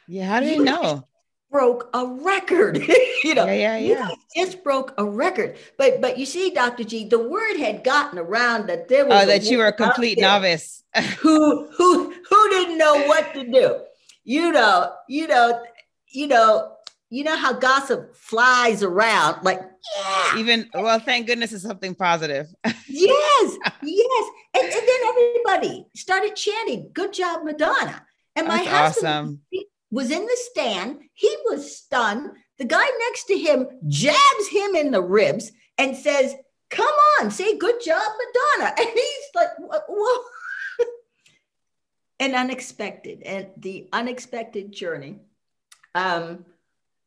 Yeah, 0.07 0.27
how 0.27 0.39
do 0.41 0.47
you 0.47 0.63
know? 0.63 1.07
Broke 1.49 1.89
a 1.93 2.05
record. 2.05 2.77
you 3.23 3.35
know, 3.35 3.45
yeah, 3.45 3.77
yeah, 3.77 4.09
yeah. 4.09 4.09
just 4.35 4.63
broke 4.63 4.93
a 4.97 5.05
record. 5.05 5.57
But 5.77 6.01
but 6.01 6.17
you 6.17 6.25
see, 6.25 6.49
Dr. 6.49 6.83
G, 6.83 7.07
the 7.07 7.19
word 7.19 7.57
had 7.57 7.83
gotten 7.83 8.19
around 8.19 8.67
that 8.67 8.87
there 8.87 9.05
was 9.05 9.23
oh, 9.23 9.25
that 9.25 9.43
you 9.43 9.57
were 9.57 9.67
a 9.67 9.73
complete 9.73 10.19
novice. 10.19 10.83
who 11.19 11.69
who 11.71 12.13
who 12.29 12.49
didn't 12.49 12.77
know 12.77 13.05
what 13.07 13.33
to 13.33 13.43
do. 13.43 13.79
You 14.23 14.51
know, 14.51 14.93
you 15.09 15.27
know, 15.27 15.61
you 16.07 16.27
know, 16.27 16.73
you 17.09 17.23
know 17.23 17.35
how 17.35 17.53
gossip 17.53 18.15
flies 18.15 18.83
around 18.83 19.43
like 19.43 19.61
yeah. 19.97 20.37
even 20.37 20.69
well 20.73 20.99
thank 20.99 21.27
goodness 21.27 21.53
it's 21.53 21.63
something 21.63 21.95
positive. 21.95 22.47
Yes 22.93 23.57
yes. 23.83 24.31
And, 24.53 24.63
and, 24.63 24.73
then 24.73 24.99
everybody 25.07 25.85
started 25.95 26.35
chanting 26.35 26.89
good 26.93 27.13
job 27.13 27.43
madonna. 27.43 28.05
And 28.35 28.47
my 28.47 28.57
That's 28.57 28.69
husband 28.69 29.07
awesome. 29.07 29.41
was 29.91 30.11
in 30.11 30.25
the 30.25 30.37
stand. 30.51 30.99
He 31.13 31.33
was 31.45 31.75
stunned. 31.75 32.31
The 32.57 32.65
guy 32.65 32.85
next 33.07 33.25
to 33.25 33.37
him 33.37 33.67
jabs 33.87 34.47
him 34.51 34.75
in 34.75 34.91
the 34.91 35.01
ribs 35.01 35.51
and 35.77 35.95
says 35.95 36.35
come 36.69 36.95
on 37.19 37.31
say 37.31 37.57
good 37.57 37.81
job 37.81 38.01
madonna. 38.01 38.73
And 38.77 38.89
he's 38.89 39.25
like 39.35 39.49
whoa 39.57 40.23
and 42.19 42.35
unexpected 42.35 43.23
and 43.23 43.47
the 43.57 43.89
unexpected 43.91 44.71
journey. 44.71 45.19
Um 45.95 46.45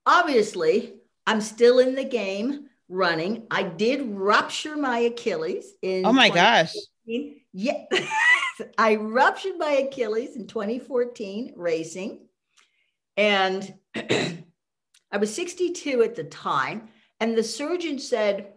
obviously, 0.06 0.94
I'm 1.26 1.40
still 1.40 1.78
in 1.78 1.94
the 1.94 2.04
game 2.04 2.68
running. 2.88 3.46
I 3.50 3.62
did 3.62 4.02
rupture 4.02 4.76
my 4.76 4.98
Achilles 4.98 5.72
in 5.82 6.04
Oh 6.04 6.12
my 6.12 6.28
gosh. 6.28 6.74
Yeah. 7.06 7.84
I 8.78 8.96
ruptured 8.96 9.58
my 9.58 9.72
Achilles 9.72 10.36
in 10.36 10.46
2014 10.46 11.54
racing. 11.56 12.26
And 13.16 13.74
I 13.94 15.16
was 15.18 15.34
62 15.34 16.02
at 16.02 16.14
the 16.14 16.24
time. 16.24 16.88
And 17.20 17.36
the 17.36 17.44
surgeon 17.44 17.98
said, 17.98 18.52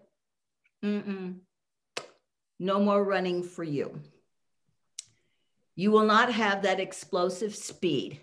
no 2.60 2.80
more 2.80 3.04
running 3.04 3.44
for 3.44 3.64
you. 3.64 4.00
You 5.76 5.92
will 5.92 6.06
not 6.06 6.34
have 6.34 6.64
that 6.64 6.80
explosive 6.80 7.56
speed. 7.56 8.20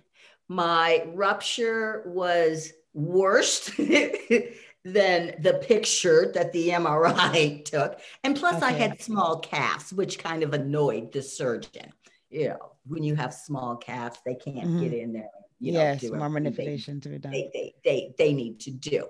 My 0.49 1.07
rupture 1.15 2.03
was 2.07 2.73
worse 2.95 3.71
than 4.85 5.35
the 5.41 5.61
picture 5.67 6.31
that 6.35 6.53
the 6.53 6.71
MRI 6.71 7.65
took. 7.65 8.01
And 8.23 8.37
plus, 8.37 8.57
okay. 8.57 8.67
I 8.67 8.73
had 8.73 9.03
small 9.03 9.41
calves, 9.41 9.93
which 9.93 10.19
kind 10.19 10.43
of 10.43 10.55
annoyed 10.55 11.13
the 11.13 11.23
surgeon. 11.23 11.93
You 12.31 12.51
know, 12.51 12.73
when 12.87 13.03
you 13.03 13.15
have 13.15 13.35
small 13.35 13.77
calves, 13.77 14.19
they 14.25 14.35
can't 14.35 14.59
mm-hmm. 14.59 14.81
get 14.81 14.93
in 14.93 15.13
there. 15.13 15.29
You 15.61 15.73
know, 15.73 15.81
yes, 15.81 16.03
more 16.11 16.29
manipulation 16.29 16.97
they, 16.97 17.01
to 17.01 17.09
be 17.09 17.19
done. 17.19 17.33
They, 17.33 17.51
they, 17.53 17.75
they, 17.85 18.15
they 18.19 18.33
need 18.33 18.61
to 18.61 18.71
do. 18.71 19.07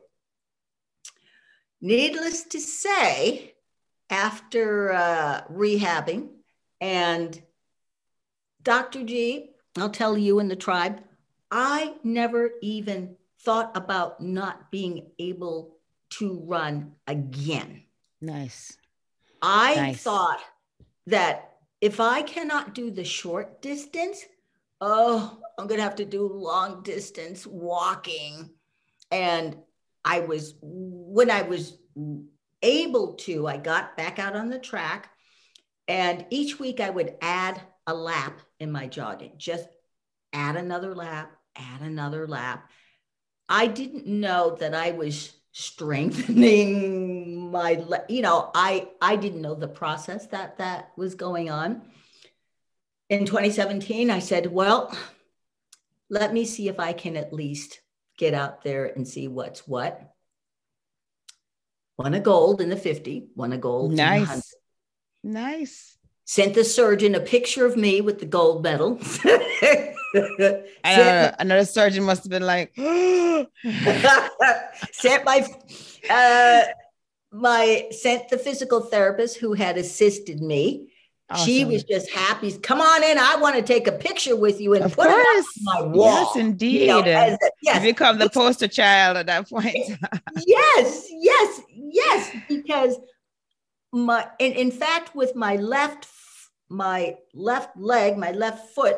Needless 1.80 2.44
to 2.44 2.60
say, 2.60 3.54
after 4.10 4.92
uh, 4.92 5.42
rehabbing 5.50 6.28
and 6.80 7.40
Dr. 8.62 9.02
G, 9.02 9.50
I'll 9.76 9.90
tell 9.90 10.16
you 10.16 10.38
in 10.38 10.48
the 10.48 10.56
tribe, 10.56 11.00
I 11.50 11.94
never 12.02 12.52
even 12.62 13.16
thought 13.44 13.76
about 13.76 14.20
not 14.20 14.70
being 14.70 15.10
able 15.18 15.76
to 16.10 16.40
run 16.44 16.92
again. 17.06 17.82
Nice. 18.20 18.76
I 19.42 19.74
nice. 19.74 20.02
thought 20.02 20.40
that 21.06 21.52
if 21.80 22.00
I 22.00 22.22
cannot 22.22 22.74
do 22.74 22.90
the 22.90 23.04
short 23.04 23.60
distance, 23.60 24.24
oh, 24.80 25.38
I'm 25.58 25.66
going 25.66 25.78
to 25.78 25.84
have 25.84 25.96
to 25.96 26.04
do 26.04 26.26
long 26.26 26.82
distance 26.82 27.46
walking. 27.46 28.50
And 29.10 29.58
I 30.04 30.20
was, 30.20 30.54
when 30.62 31.30
I 31.30 31.42
was 31.42 31.76
able 32.62 33.14
to, 33.14 33.46
I 33.46 33.58
got 33.58 33.96
back 33.96 34.18
out 34.18 34.34
on 34.34 34.48
the 34.48 34.58
track. 34.58 35.10
And 35.86 36.24
each 36.30 36.58
week 36.58 36.80
I 36.80 36.88
would 36.88 37.16
add 37.20 37.60
a 37.86 37.94
lap 37.94 38.40
in 38.58 38.72
my 38.72 38.86
jogging, 38.86 39.34
just 39.36 39.68
add 40.32 40.56
another 40.56 40.94
lap, 40.94 41.36
add 41.56 41.82
another 41.82 42.26
lap. 42.26 42.70
I 43.48 43.66
didn't 43.66 44.06
know 44.06 44.56
that 44.60 44.74
I 44.74 44.92
was 44.92 45.32
strengthening 45.56 47.50
my 47.52 47.80
you 48.08 48.22
know 48.22 48.50
i 48.56 48.88
i 49.00 49.14
didn't 49.14 49.40
know 49.40 49.54
the 49.54 49.68
process 49.68 50.26
that 50.26 50.58
that 50.58 50.90
was 50.96 51.14
going 51.14 51.48
on. 51.48 51.80
In 53.08 53.24
2017 53.24 54.10
i 54.10 54.18
said 54.18 54.50
well 54.50 54.92
let 56.10 56.32
me 56.32 56.44
see 56.44 56.66
if 56.68 56.80
i 56.80 56.92
can 56.92 57.16
at 57.16 57.32
least 57.32 57.80
get 58.18 58.34
out 58.34 58.64
there 58.64 58.86
and 58.86 59.06
see 59.06 59.28
what's 59.28 59.66
what. 59.66 60.10
Won 61.96 62.14
a 62.14 62.20
gold 62.20 62.60
in 62.60 62.68
the 62.68 62.76
50 62.76 63.28
won 63.36 63.52
a 63.52 63.58
gold 63.58 63.92
nice. 63.92 64.56
nice. 65.22 65.96
Sent 66.24 66.54
the 66.54 66.64
surgeon 66.64 67.14
a 67.14 67.20
picture 67.20 67.64
of 67.64 67.76
me 67.76 68.00
with 68.00 68.18
the 68.18 68.26
gold 68.26 68.64
medal 68.64 68.98
Know, 70.84 71.34
another 71.38 71.64
surgeon 71.64 72.04
must 72.04 72.24
have 72.24 72.30
been 72.30 72.46
like, 72.46 72.72
sent 74.92 75.24
my 75.24 75.46
uh, 76.10 76.62
my 77.32 77.86
sent 77.90 78.28
the 78.28 78.38
physical 78.38 78.80
therapist 78.80 79.38
who 79.38 79.54
had 79.54 79.76
assisted 79.76 80.40
me. 80.40 80.90
Awesome. 81.30 81.46
She 81.46 81.64
was 81.64 81.84
just 81.84 82.10
happy. 82.10 82.52
Come 82.58 82.80
on 82.80 83.02
in. 83.02 83.18
I 83.18 83.36
want 83.36 83.56
to 83.56 83.62
take 83.62 83.86
a 83.86 83.92
picture 83.92 84.36
with 84.36 84.60
you 84.60 84.74
and 84.74 84.84
of 84.84 84.94
put 84.94 85.08
course. 85.08 85.16
it 85.16 85.46
on 85.58 85.64
my 85.64 85.82
wall. 85.82 86.06
Yes, 86.06 86.36
indeed. 86.36 86.80
You 86.82 86.86
know, 86.86 87.00
a, 87.00 87.38
yes. 87.62 87.76
You 87.76 87.80
become 87.80 88.18
the 88.18 88.28
poster 88.28 88.68
child 88.68 89.16
at 89.16 89.26
that 89.26 89.48
point. 89.48 89.74
yes, 90.46 91.08
yes, 91.10 91.60
yes. 91.74 92.36
Because 92.46 92.98
my 93.90 94.28
in, 94.38 94.52
in 94.52 94.70
fact, 94.70 95.16
with 95.16 95.34
my 95.34 95.56
left 95.56 96.06
my 96.68 97.16
left 97.32 97.76
leg, 97.76 98.18
my 98.18 98.32
left 98.32 98.74
foot, 98.74 98.96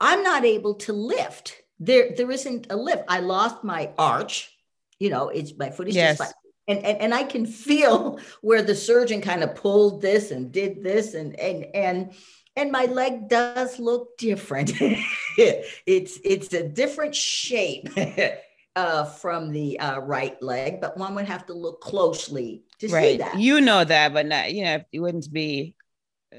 I'm 0.00 0.22
not 0.22 0.44
able 0.44 0.74
to 0.74 0.92
lift. 0.92 1.62
There, 1.80 2.10
there 2.16 2.30
isn't 2.30 2.66
a 2.70 2.76
lift. 2.76 3.04
I 3.08 3.20
lost 3.20 3.64
my 3.64 3.90
arch. 3.98 4.50
You 4.98 5.10
know, 5.10 5.28
it's 5.28 5.56
my 5.56 5.70
foot 5.70 5.88
is 5.88 5.94
yes. 5.94 6.18
just 6.18 6.20
like, 6.20 6.34
and, 6.66 6.84
and 6.84 6.98
and 7.00 7.14
I 7.14 7.22
can 7.22 7.46
feel 7.46 8.18
where 8.40 8.62
the 8.62 8.74
surgeon 8.74 9.20
kind 9.20 9.42
of 9.42 9.54
pulled 9.54 10.02
this 10.02 10.30
and 10.30 10.52
did 10.52 10.82
this 10.82 11.14
and 11.14 11.38
and 11.38 11.66
and 11.74 12.12
and 12.56 12.72
my 12.72 12.86
leg 12.86 13.28
does 13.28 13.78
look 13.78 14.18
different. 14.18 14.72
it's 14.80 16.18
it's 16.24 16.52
a 16.52 16.68
different 16.68 17.14
shape 17.14 17.88
uh, 18.76 19.04
from 19.04 19.52
the 19.52 19.78
uh, 19.78 20.00
right 20.00 20.40
leg, 20.42 20.80
but 20.80 20.96
one 20.96 21.14
would 21.14 21.26
have 21.26 21.46
to 21.46 21.54
look 21.54 21.80
closely 21.80 22.64
to 22.80 22.88
right. 22.88 23.12
see 23.12 23.16
that. 23.18 23.38
You 23.38 23.60
know 23.60 23.84
that, 23.84 24.12
but 24.12 24.26
not 24.26 24.52
you 24.52 24.64
know 24.64 24.84
it 24.92 25.00
wouldn't 25.00 25.32
be 25.32 25.74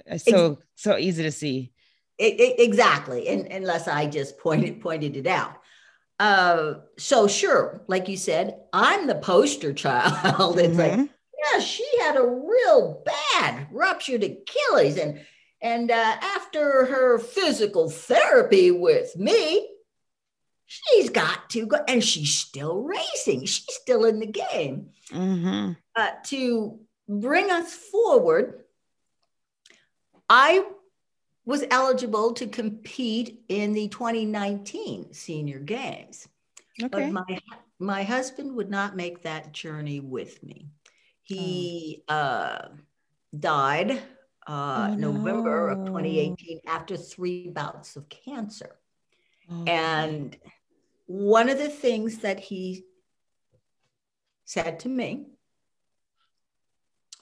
uh, 0.09 0.17
so 0.17 0.59
so 0.75 0.97
easy 0.97 1.23
to 1.23 1.31
see. 1.31 1.71
It, 2.19 2.39
it, 2.39 2.59
exactly, 2.59 3.29
and, 3.29 3.47
unless 3.47 3.87
I 3.87 4.05
just 4.05 4.37
pointed 4.37 4.81
pointed 4.81 5.15
it 5.15 5.25
out. 5.25 5.55
Uh, 6.19 6.81
so 6.97 7.27
sure, 7.27 7.81
like 7.87 8.09
you 8.09 8.17
said, 8.17 8.59
I'm 8.73 9.07
the 9.07 9.15
poster 9.15 9.73
child. 9.73 10.13
it's 10.59 10.75
mm-hmm. 10.75 10.99
like, 10.99 11.09
yeah, 11.53 11.59
she 11.61 11.85
had 12.01 12.17
a 12.17 12.27
real 12.27 13.03
bad 13.05 13.67
ruptured 13.71 14.23
Achilles, 14.23 14.97
and 14.97 15.21
and 15.61 15.89
uh, 15.89 16.17
after 16.21 16.85
her 16.85 17.19
physical 17.19 17.89
therapy 17.89 18.69
with 18.69 19.15
me, 19.17 19.69
she's 20.65 21.09
got 21.09 21.49
to 21.51 21.67
go, 21.67 21.77
and 21.87 22.03
she's 22.03 22.33
still 22.33 22.83
racing. 22.83 23.45
She's 23.45 23.73
still 23.75 24.03
in 24.03 24.19
the 24.19 24.27
game. 24.27 24.89
Mm-hmm. 25.11 25.71
Uh, 25.95 26.09
to 26.25 26.79
bring 27.07 27.49
us 27.49 27.73
forward, 27.73 28.65
I 30.29 30.65
was 31.49 31.63
eligible 31.71 32.31
to 32.31 32.45
compete 32.45 33.43
in 33.49 33.73
the 33.73 33.87
2019 33.87 35.11
senior 35.11 35.57
games. 35.57 36.27
Okay. 36.79 36.89
But 36.89 37.11
my 37.11 37.39
my 37.79 38.03
husband 38.03 38.55
would 38.55 38.69
not 38.69 38.95
make 38.95 39.23
that 39.23 39.51
journey 39.51 39.99
with 39.99 40.43
me. 40.43 40.67
He 41.23 42.03
oh. 42.07 42.13
uh, 42.13 42.67
died 43.37 43.99
uh, 44.45 44.89
oh, 44.91 44.95
November 44.95 45.73
no. 45.73 45.81
of 45.81 45.87
2018 45.87 46.59
after 46.67 46.95
three 46.95 47.47
bouts 47.47 47.95
of 47.95 48.07
cancer. 48.09 48.75
Oh. 49.51 49.63
And 49.63 50.37
one 51.07 51.49
of 51.49 51.57
the 51.57 51.69
things 51.69 52.19
that 52.19 52.39
he 52.39 52.85
said 54.45 54.81
to 54.81 54.89
me, 54.89 55.25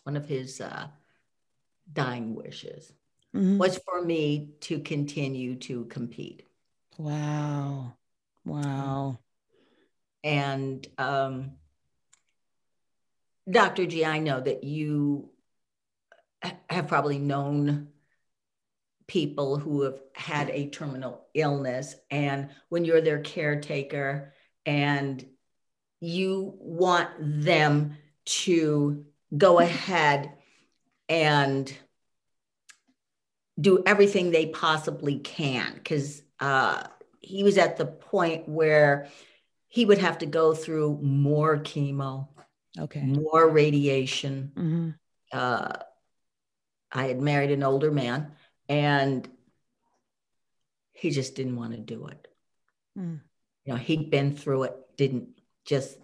one 0.04 0.18
of 0.18 0.26
his 0.26 0.60
uh, 0.60 0.88
dying 1.94 2.36
wishes, 2.36 2.92
mm-hmm. 3.36 3.58
was 3.58 3.80
for 3.80 4.02
me 4.02 4.50
to 4.62 4.80
continue 4.80 5.56
to 5.56 5.86
compete. 5.86 6.44
Wow. 6.98 7.94
Wow. 8.46 9.20
and 10.24 10.88
um, 10.98 11.52
Dr. 13.50 13.86
G, 13.86 14.06
I 14.06 14.20
know 14.20 14.40
that 14.40 14.64
you 14.64 15.30
have 16.70 16.88
probably 16.88 17.20
known 17.20 17.90
people 19.08 19.58
who 19.58 19.84
have 19.84 20.00
had 20.14 20.50
a 20.50 20.70
terminal 20.70 21.28
illness, 21.34 21.96
and 22.12 22.50
when 22.70 22.84
you're 22.84 23.02
their 23.02 23.22
caretaker 23.22 24.34
and 24.66 25.26
you 26.00 26.54
want 26.60 27.10
them 27.20 27.98
to 28.26 29.06
go 29.36 29.60
ahead 29.60 30.34
and 31.08 31.74
do 33.60 33.84
everything 33.86 34.32
they 34.32 34.48
possibly 34.48 35.20
can 35.20 35.74
because 35.74 36.22
uh, 36.40 36.84
he 37.20 37.44
was 37.44 37.58
at 37.58 37.78
the 37.78 37.86
point 37.86 38.48
where 38.48 39.08
he 39.68 39.86
would 39.86 39.98
have 39.98 40.20
to 40.20 40.26
go 40.26 40.54
through 40.54 41.00
more 41.02 41.58
chemo, 41.58 42.28
okay, 42.80 43.02
more 43.02 43.50
radiation. 43.50 44.52
Mm-hmm. 44.56 44.90
Uh, 45.32 45.74
I 46.92 47.08
had 47.08 47.20
married 47.20 47.52
an 47.52 47.64
older 47.64 47.92
man, 47.92 48.32
and 48.70 49.28
he 50.94 51.12
just 51.12 51.36
didn't 51.36 51.58
want 51.58 51.74
to 51.74 51.80
do 51.80 52.08
it. 52.08 52.28
Mm. 52.98 53.20
You 53.66 53.74
know, 53.74 53.80
he'd 53.80 54.10
been 54.10 54.36
through 54.36 54.64
it, 54.64 54.76
didn't 54.96 55.30
just 55.66 55.98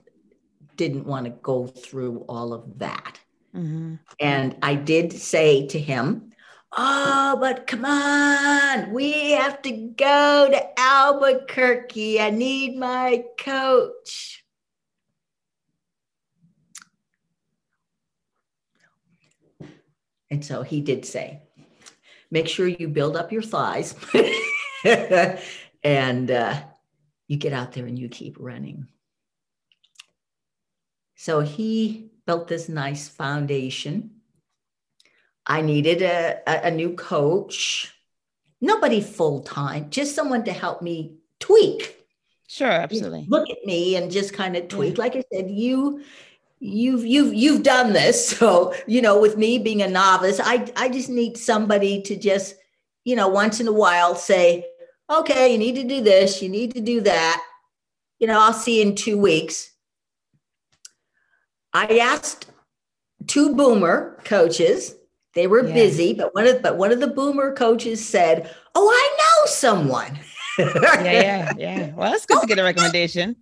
didn't 0.75 1.05
want 1.05 1.25
to 1.25 1.31
go 1.31 1.67
through 1.67 2.25
all 2.27 2.53
of 2.53 2.79
that. 2.79 3.19
Mm-hmm. 3.55 3.95
And 4.19 4.57
I 4.61 4.75
did 4.75 5.13
say 5.13 5.67
to 5.67 5.79
him, 5.79 6.32
Oh, 6.75 7.37
but 7.39 7.67
come 7.67 7.85
on, 7.85 8.91
we 8.91 9.31
have 9.31 9.61
to 9.61 9.71
go 9.71 10.49
to 10.49 10.79
Albuquerque. 10.79 12.19
I 12.19 12.31
need 12.31 12.77
my 12.77 13.25
coach. 13.37 14.43
And 20.31 20.43
so 20.43 20.63
he 20.63 20.81
did 20.81 21.05
say, 21.05 21.43
make 22.31 22.47
sure 22.47 22.67
you 22.67 22.87
build 22.87 23.15
up 23.15 23.31
your 23.31 23.43
thighs 23.43 23.93
and 25.83 26.31
uh, 26.31 26.59
you 27.27 27.37
get 27.37 27.53
out 27.53 27.73
there 27.73 27.85
and 27.85 27.99
you 27.99 28.09
keep 28.09 28.37
running. 28.39 28.87
So 31.13 31.41
he 31.41 32.09
built 32.25 32.47
this 32.47 32.67
nice 32.67 33.07
foundation 33.07 34.12
I 35.45 35.61
needed 35.61 36.01
a, 36.01 36.39
a, 36.47 36.67
a 36.67 36.71
new 36.71 36.93
coach, 36.95 37.93
nobody 38.61 39.01
full 39.01 39.41
time, 39.41 39.89
just 39.89 40.15
someone 40.15 40.43
to 40.45 40.53
help 40.53 40.81
me 40.81 41.17
tweak. 41.39 41.97
Sure, 42.47 42.71
absolutely. 42.71 43.25
Look 43.27 43.49
at 43.49 43.65
me 43.65 43.95
and 43.95 44.11
just 44.11 44.33
kind 44.33 44.55
of 44.55 44.67
tweak. 44.67 44.97
Like 44.97 45.15
I 45.15 45.23
said, 45.33 45.49
you 45.49 46.03
you've 46.59 47.05
you've 47.05 47.33
you've 47.33 47.63
done 47.63 47.93
this. 47.93 48.37
So, 48.43 48.73
you 48.87 49.01
know, 49.01 49.19
with 49.19 49.37
me 49.37 49.57
being 49.57 49.81
a 49.81 49.87
novice, 49.87 50.39
I 50.43 50.71
I 50.75 50.89
just 50.89 51.09
need 51.09 51.37
somebody 51.37 52.01
to 52.03 52.15
just, 52.15 52.55
you 53.03 53.15
know, 53.15 53.27
once 53.27 53.59
in 53.59 53.67
a 53.67 53.71
while 53.71 54.15
say, 54.15 54.65
okay, 55.09 55.51
you 55.51 55.57
need 55.57 55.75
to 55.75 55.83
do 55.83 56.01
this, 56.01 56.41
you 56.41 56.49
need 56.49 56.73
to 56.75 56.81
do 56.81 57.01
that. 57.01 57.43
You 58.19 58.27
know, 58.27 58.39
I'll 58.39 58.53
see 58.53 58.81
you 58.81 58.89
in 58.89 58.95
two 58.95 59.17
weeks. 59.17 59.71
I 61.73 61.97
asked 61.99 62.45
two 63.27 63.55
boomer 63.55 64.19
coaches 64.23 64.95
they 65.35 65.47
were 65.47 65.65
yeah. 65.65 65.73
busy, 65.73 66.13
but 66.13 66.33
one 66.35 66.47
of 66.47 66.61
but 66.61 66.77
one 66.77 66.91
of 66.91 66.99
the 66.99 67.07
boomer 67.07 67.53
coaches 67.53 68.05
said, 68.05 68.53
"Oh, 68.75 68.87
I 68.87 69.17
know 69.17 69.45
someone." 69.47 70.19
yeah, 70.59 71.01
yeah, 71.01 71.51
yeah. 71.57 71.93
Well, 71.93 72.11
that's 72.11 72.25
good 72.25 72.37
oh, 72.37 72.41
to 72.41 72.47
get 72.47 72.59
a 72.59 72.61
oh, 72.61 72.65
recommendation. 72.65 73.35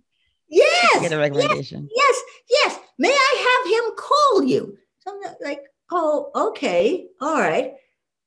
Yes, 0.48 1.00
get 1.00 1.12
a 1.12 1.18
recommendation. 1.18 1.88
Yes, 1.94 2.22
yes, 2.50 2.72
yes. 2.72 2.78
May 2.98 3.10
I 3.10 3.62
have 3.64 3.72
him 3.72 3.96
call 3.96 4.44
you? 4.44 4.78
So 5.00 5.12
I'm 5.12 5.34
like, 5.42 5.62
oh, 5.90 6.30
okay, 6.50 7.08
all 7.20 7.40
right. 7.40 7.74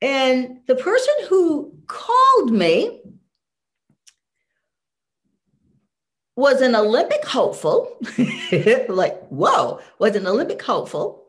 And 0.02 0.60
the 0.68 0.76
person 0.76 1.14
who 1.30 1.74
called 1.88 2.52
me 2.52 3.02
was 6.36 6.62
an 6.62 6.76
Olympic 6.76 7.26
hopeful. 7.26 7.96
like, 8.90 9.28
whoa, 9.28 9.80
was 10.00 10.16
an 10.16 10.28
Olympic 10.28 10.62
hopeful 10.62 11.25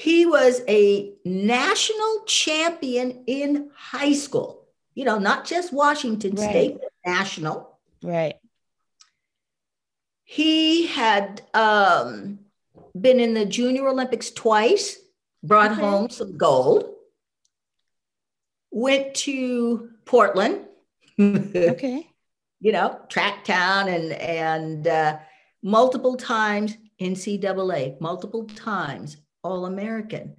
he 0.00 0.24
was 0.24 0.62
a 0.66 1.12
national 1.26 2.24
champion 2.26 3.22
in 3.26 3.68
high 3.76 4.14
school, 4.14 4.66
you 4.94 5.04
know, 5.04 5.18
not 5.18 5.44
just 5.44 5.74
Washington 5.74 6.36
right. 6.36 6.48
State, 6.48 6.78
national. 7.04 7.78
Right. 8.02 8.36
He 10.24 10.86
had 10.86 11.42
um, 11.52 12.38
been 12.98 13.20
in 13.20 13.34
the 13.34 13.44
Junior 13.44 13.88
Olympics 13.88 14.30
twice, 14.30 14.96
brought 15.42 15.72
okay. 15.72 15.82
home 15.82 16.08
some 16.08 16.38
gold, 16.38 16.94
went 18.70 19.12
to 19.16 19.90
Portland. 20.06 20.64
okay. 21.20 22.08
You 22.58 22.72
know, 22.72 22.98
track 23.10 23.44
town 23.44 23.90
and 23.90 24.12
and 24.12 24.88
uh, 24.88 25.18
multiple 25.62 26.16
times 26.16 26.74
NCAA, 26.98 28.00
multiple 28.00 28.46
times 28.46 29.18
all 29.42 29.66
American, 29.66 30.36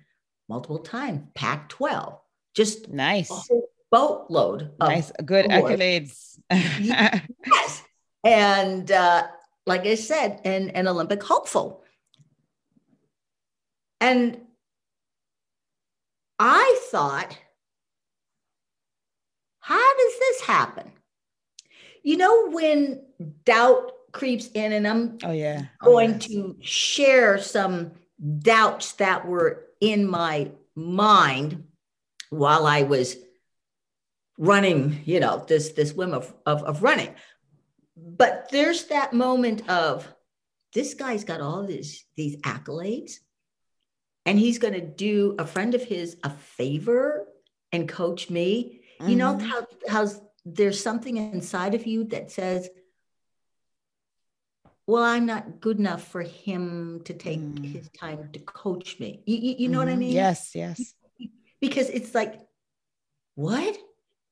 multiple 0.50 0.80
time, 0.80 1.30
Pac 1.36 1.70
12. 1.70 2.20
Just 2.56 2.90
nice. 2.90 3.50
boatload. 3.92 4.72
nice. 4.80 5.12
Good 5.24 5.52
awards. 5.52 5.80
accolades. 5.80 6.40
yes. 6.52 7.84
And 8.24 8.92
uh, 8.92 9.28
like 9.66 9.86
I 9.86 9.96
said, 9.96 10.42
an, 10.46 10.70
an 10.72 10.88
Olympic 10.88 11.24
hopeful. 11.24 11.84
And 14.00 14.40
I 16.40 16.80
thought, 16.90 17.38
how 19.60 19.98
does 19.98 20.20
this 20.20 20.42
happen? 20.42 20.92
You 22.04 22.18
know, 22.18 22.50
when 22.50 23.04
doubt 23.46 23.92
creeps 24.12 24.48
in, 24.48 24.74
and 24.74 24.88
I'm 24.88 25.18
oh, 25.24 25.32
yeah. 25.32 25.66
Oh, 25.82 25.86
going 25.86 26.14
yes. 26.14 26.28
to 26.28 26.58
share 26.62 27.38
some 27.38 27.92
doubts 28.40 28.94
that 28.94 29.28
were 29.28 29.66
in 29.80 30.08
my 30.08 30.52
mind 30.76 31.64
while 32.30 32.66
I 32.66 32.84
was 32.84 33.18
running, 34.38 35.02
you 35.06 35.20
know, 35.20 35.44
this 35.48 35.70
this 35.70 35.94
whim 35.94 36.14
of, 36.14 36.34
of, 36.46 36.64
of 36.64 36.84
running. 36.84 37.14
But 37.96 38.50
there's 38.52 38.86
that 38.86 39.14
moment 39.14 39.68
of 39.70 40.08
this 40.74 40.94
guy's 40.94 41.24
got 41.24 41.42
all 41.42 41.64
these 41.64 42.06
these 42.16 42.38
accolades, 42.38 43.14
and 44.26 44.40
he's 44.40 44.60
going 44.60 44.74
to 44.74 44.82
do 44.82 45.36
a 45.38 45.46
friend 45.46 45.76
of 45.76 45.84
his 45.84 46.18
a 46.24 46.30
favor 46.30 47.28
and 47.72 47.88
coach 47.88 48.30
me. 48.30 48.82
Mm-hmm. 49.00 49.10
You 49.10 49.16
know 49.18 49.36
mm-hmm. 49.36 49.48
how 49.48 49.68
how's 49.88 50.22
there's 50.46 50.82
something 50.82 51.18
inside 51.18 51.76
of 51.76 51.86
you 51.86 52.06
that 52.06 52.32
says, 52.32 52.70
well, 54.88 55.04
I'm 55.04 55.26
not 55.26 55.62
good 55.62 55.80
enough 55.80 56.08
for 56.08 56.22
him 56.22 57.02
to 57.06 57.14
take 57.14 57.40
mm. 57.40 57.72
his 57.72 57.90
time 57.90 58.30
to 58.34 58.40
coach 58.40 59.00
me. 59.00 59.22
You, 59.26 59.38
you, 59.38 59.56
you 59.60 59.70
know 59.70 59.80
mm-hmm. 59.80 59.88
what 59.88 59.88
I 59.88 59.92
mm-hmm. 59.92 60.00
mean? 60.00 60.12
Yes, 60.12 60.52
yes. 60.56 60.94
Because 61.60 61.90
it's 61.90 62.16
like, 62.16 62.40
what? 63.36 63.78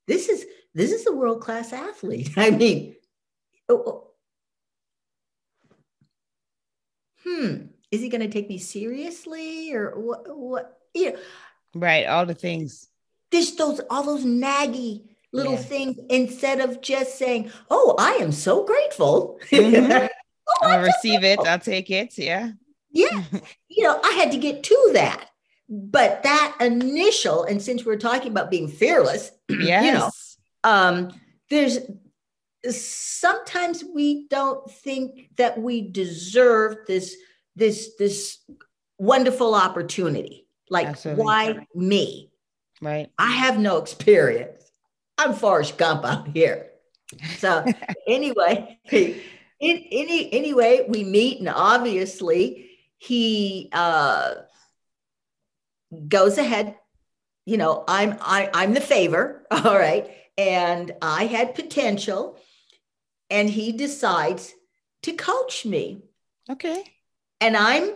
This 0.08 0.28
is 0.28 0.46
this 0.74 0.92
is 0.92 1.06
a 1.06 1.14
world 1.14 1.42
class 1.42 1.72
athlete. 1.72 2.32
I 2.38 2.50
mean, 2.50 2.96
oh, 3.70 3.84
oh. 3.86 4.08
hmm, 7.24 7.68
is 7.92 8.02
he 8.02 8.10
going 8.10 8.22
to 8.22 8.28
take 8.28 8.50
me 8.50 8.58
seriously 8.58 9.72
or 9.74 10.00
what? 10.00 10.36
What? 10.36 10.80
You 10.96 11.14
know, 11.14 11.20
right. 11.76 12.08
All 12.08 12.26
the 12.26 12.34
things. 12.34 12.88
There's 13.32 13.56
those 13.56 13.82
all 13.92 14.04
those 14.04 14.26
naggy 14.26 15.04
little 15.32 15.54
yeah. 15.54 15.60
things 15.60 16.00
instead 16.10 16.60
of 16.60 16.82
just 16.82 17.20
saying, 17.20 17.52
"Oh, 17.70 17.96
I 18.00 18.14
am 18.14 18.32
so 18.32 18.66
grateful." 18.66 19.40
Mm-hmm. 19.52 20.08
I'll 20.70 20.84
receive 20.84 21.24
it. 21.24 21.40
I'll 21.40 21.60
take 21.60 21.90
it. 21.90 22.18
Yeah. 22.18 22.52
Yeah. 22.92 23.24
you 23.70 23.84
know, 23.84 24.00
I 24.04 24.12
had 24.12 24.32
to 24.32 24.38
get 24.38 24.64
to 24.64 24.92
that. 24.94 25.26
But 25.70 26.24
that 26.24 26.56
initial, 26.60 27.44
and 27.44 27.62
since 27.62 27.86
we're 27.86 27.98
talking 27.98 28.32
about 28.32 28.50
being 28.50 28.68
fearless, 28.68 29.32
yes. 29.50 29.84
you 29.86 29.92
know, 29.92 30.10
um, 30.64 31.12
there's 31.50 31.80
sometimes 32.70 33.84
we 33.84 34.28
don't 34.28 34.70
think 34.70 35.30
that 35.38 35.60
we 35.60 35.90
deserve 35.90 36.78
this 36.88 37.16
this 37.56 37.92
this 38.00 38.40
wonderful 38.98 39.54
opportunity. 39.54 40.48
Like, 40.70 40.88
Absolutely. 40.88 41.24
why 41.24 41.68
me? 41.76 42.32
Right. 42.82 43.10
I 43.18 43.32
have 43.32 43.60
no 43.60 43.78
experience. 43.78 44.72
I'm 45.18 45.34
Forrest 45.34 45.78
Gump 45.78 46.06
out 46.06 46.30
here. 46.30 46.70
So 47.38 47.66
anyway, 48.08 48.80
in, 49.60 49.84
any 49.92 50.34
anyway, 50.34 50.86
we 50.88 51.04
meet, 51.04 51.40
and 51.40 51.50
obviously 51.50 52.70
he 52.98 53.70
uh, 53.74 54.36
goes 56.08 56.38
ahead. 56.38 56.76
You 57.46 57.58
know, 57.58 57.84
I'm 57.88 58.18
I, 58.22 58.50
I'm 58.54 58.74
the 58.74 58.82
favor, 58.82 59.46
all 59.52 59.78
right, 59.78 60.10
and 60.38 60.92
I 61.02 61.26
had 61.26 61.56
potential, 61.56 62.38
and 63.30 63.50
he 63.50 63.72
decides 63.72 64.54
to 65.04 65.14
coach 65.14 65.66
me. 65.66 66.04
Okay. 66.50 66.84
And 67.42 67.56
I'm 67.56 67.92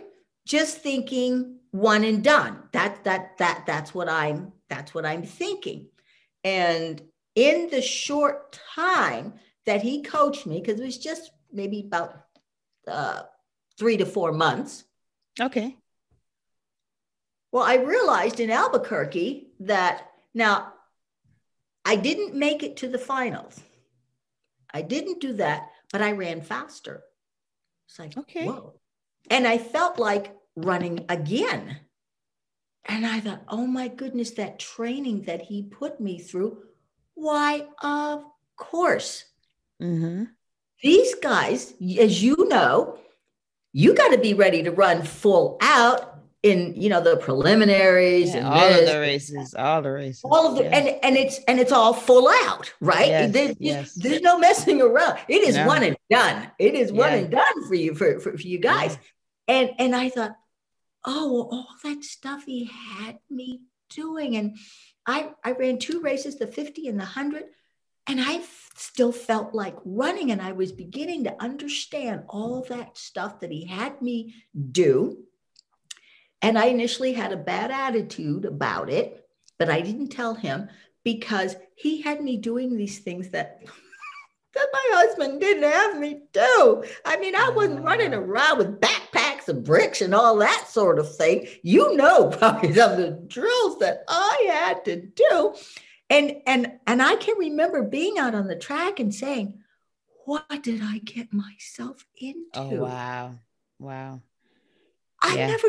just 0.46 0.78
thinking 0.78 1.58
one 1.70 2.04
and 2.04 2.22
done. 2.22 2.62
That 2.72 3.04
that 3.04 3.38
that 3.38 3.64
that's 3.66 3.94
what 3.94 4.08
I'm 4.08 4.52
that's 4.68 4.94
what 4.94 5.06
I'm 5.06 5.22
thinking. 5.22 5.88
And 6.42 7.00
in 7.34 7.68
the 7.70 7.82
short 7.82 8.58
time 8.74 9.34
that 9.66 9.82
he 9.82 10.02
coached 10.02 10.46
me, 10.46 10.60
because 10.60 10.80
it 10.80 10.84
was 10.84 10.98
just 10.98 11.30
maybe 11.54 11.80
about 11.80 12.24
uh, 12.86 13.22
three 13.78 13.96
to 13.96 14.06
four 14.06 14.32
months. 14.32 14.84
Okay. 15.40 15.76
Well, 17.52 17.62
I 17.62 17.76
realized 17.76 18.40
in 18.40 18.50
Albuquerque 18.50 19.48
that 19.60 20.10
now 20.34 20.72
I 21.84 21.96
didn't 21.96 22.34
make 22.34 22.62
it 22.62 22.78
to 22.78 22.88
the 22.88 22.98
finals. 22.98 23.60
I 24.72 24.82
didn't 24.82 25.20
do 25.20 25.34
that, 25.34 25.70
but 25.92 26.02
I 26.02 26.12
ran 26.12 26.40
faster. 26.40 27.04
It's 27.88 27.98
like, 27.98 28.16
okay. 28.16 28.46
Whoa. 28.46 28.74
And 29.30 29.46
I 29.46 29.58
felt 29.58 29.98
like 29.98 30.34
running 30.56 31.04
again. 31.08 31.78
And 32.86 33.06
I 33.06 33.20
thought, 33.20 33.42
oh 33.48 33.66
my 33.66 33.88
goodness, 33.88 34.32
that 34.32 34.58
training 34.58 35.22
that 35.22 35.42
he 35.42 35.62
put 35.62 36.00
me 36.00 36.18
through. 36.18 36.58
Why, 37.14 37.66
of 37.82 38.24
course. 38.56 39.24
Mm-hmm. 39.80 40.24
These 40.82 41.14
guys, 41.16 41.74
as 41.98 42.22
you 42.22 42.48
know, 42.48 42.98
you 43.72 43.94
got 43.94 44.12
to 44.12 44.18
be 44.18 44.34
ready 44.34 44.62
to 44.62 44.70
run 44.70 45.02
full 45.02 45.58
out 45.60 46.14
in 46.44 46.74
you 46.76 46.90
know 46.90 47.00
the 47.00 47.16
preliminaries 47.16 48.28
yeah, 48.28 48.36
and 48.36 48.46
all 48.46 48.68
this, 48.68 48.80
of 48.80 48.94
the 48.94 49.00
races 49.00 49.54
all 49.54 49.80
the 49.80 49.90
races 49.90 50.20
all 50.24 50.50
of 50.50 50.56
the 50.56 50.64
yeah. 50.64 50.76
and 50.76 50.88
and 51.02 51.16
it's 51.16 51.38
and 51.48 51.58
it's 51.58 51.72
all 51.72 51.94
full 51.94 52.28
out 52.28 52.70
right 52.80 53.08
yes, 53.08 53.32
there's, 53.32 53.56
yes. 53.58 53.94
there's 53.94 54.20
no 54.20 54.38
messing 54.38 54.82
around 54.82 55.18
it 55.26 55.42
is 55.42 55.56
no. 55.56 55.66
one 55.66 55.82
and 55.82 55.96
done 56.10 56.50
it 56.58 56.74
is 56.74 56.92
one 56.92 57.12
yeah. 57.12 57.18
and 57.18 57.30
done 57.30 57.66
for 57.66 57.74
you 57.74 57.94
for, 57.94 58.20
for, 58.20 58.36
for 58.36 58.42
you 58.42 58.58
guys 58.58 58.98
and 59.48 59.70
and 59.78 59.96
i 59.96 60.10
thought 60.10 60.36
oh 61.06 61.48
all 61.50 61.66
that 61.82 62.04
stuff 62.04 62.44
he 62.44 62.66
had 62.66 63.18
me 63.30 63.62
doing 63.88 64.36
and 64.36 64.58
i 65.06 65.30
i 65.42 65.52
ran 65.52 65.78
two 65.78 66.02
races 66.02 66.38
the 66.38 66.46
50 66.46 66.88
and 66.88 67.00
the 67.00 67.04
100 67.04 67.44
and 68.06 68.20
i 68.20 68.40
still 68.76 69.12
felt 69.12 69.54
like 69.54 69.76
running 69.84 70.30
and 70.30 70.42
i 70.42 70.52
was 70.52 70.72
beginning 70.72 71.24
to 71.24 71.42
understand 71.42 72.22
all 72.28 72.62
that 72.68 72.96
stuff 72.96 73.40
that 73.40 73.50
he 73.50 73.64
had 73.64 74.00
me 74.02 74.34
do 74.72 75.24
and 76.44 76.58
I 76.58 76.66
initially 76.66 77.14
had 77.14 77.32
a 77.32 77.38
bad 77.38 77.70
attitude 77.70 78.44
about 78.44 78.90
it, 78.90 79.26
but 79.58 79.70
I 79.70 79.80
didn't 79.80 80.10
tell 80.10 80.34
him 80.34 80.68
because 81.02 81.56
he 81.74 82.02
had 82.02 82.22
me 82.22 82.36
doing 82.36 82.76
these 82.76 82.98
things 82.98 83.30
that 83.30 83.62
that 84.54 84.68
my 84.70 84.88
husband 84.90 85.40
didn't 85.40 85.62
have 85.62 85.98
me 85.98 86.20
do. 86.34 86.84
I 87.06 87.16
mean, 87.16 87.34
I 87.34 87.48
wasn't 87.48 87.82
running 87.82 88.10
mm. 88.10 88.18
around 88.18 88.58
with 88.58 88.78
backpacks 88.78 89.48
of 89.48 89.64
bricks 89.64 90.02
and 90.02 90.14
all 90.14 90.36
that 90.36 90.66
sort 90.68 90.98
of 90.98 91.16
thing. 91.16 91.48
You 91.62 91.96
know 91.96 92.28
probably 92.38 92.74
some 92.74 92.92
of 92.92 92.98
the 92.98 93.22
drills 93.26 93.78
that 93.78 94.04
I 94.06 94.46
had 94.52 94.84
to 94.84 94.96
do. 95.00 95.54
And 96.10 96.36
and 96.46 96.72
and 96.86 97.02
I 97.02 97.16
can 97.16 97.36
remember 97.38 97.82
being 97.82 98.18
out 98.18 98.34
on 98.34 98.46
the 98.46 98.56
track 98.56 99.00
and 99.00 99.14
saying, 99.14 99.54
what 100.26 100.62
did 100.62 100.80
I 100.82 100.98
get 100.98 101.32
myself 101.32 102.04
into? 102.16 102.48
Oh 102.54 102.82
wow. 102.82 103.34
Wow. 103.78 104.20
I 105.22 105.36
yeah. 105.36 105.46
never 105.46 105.68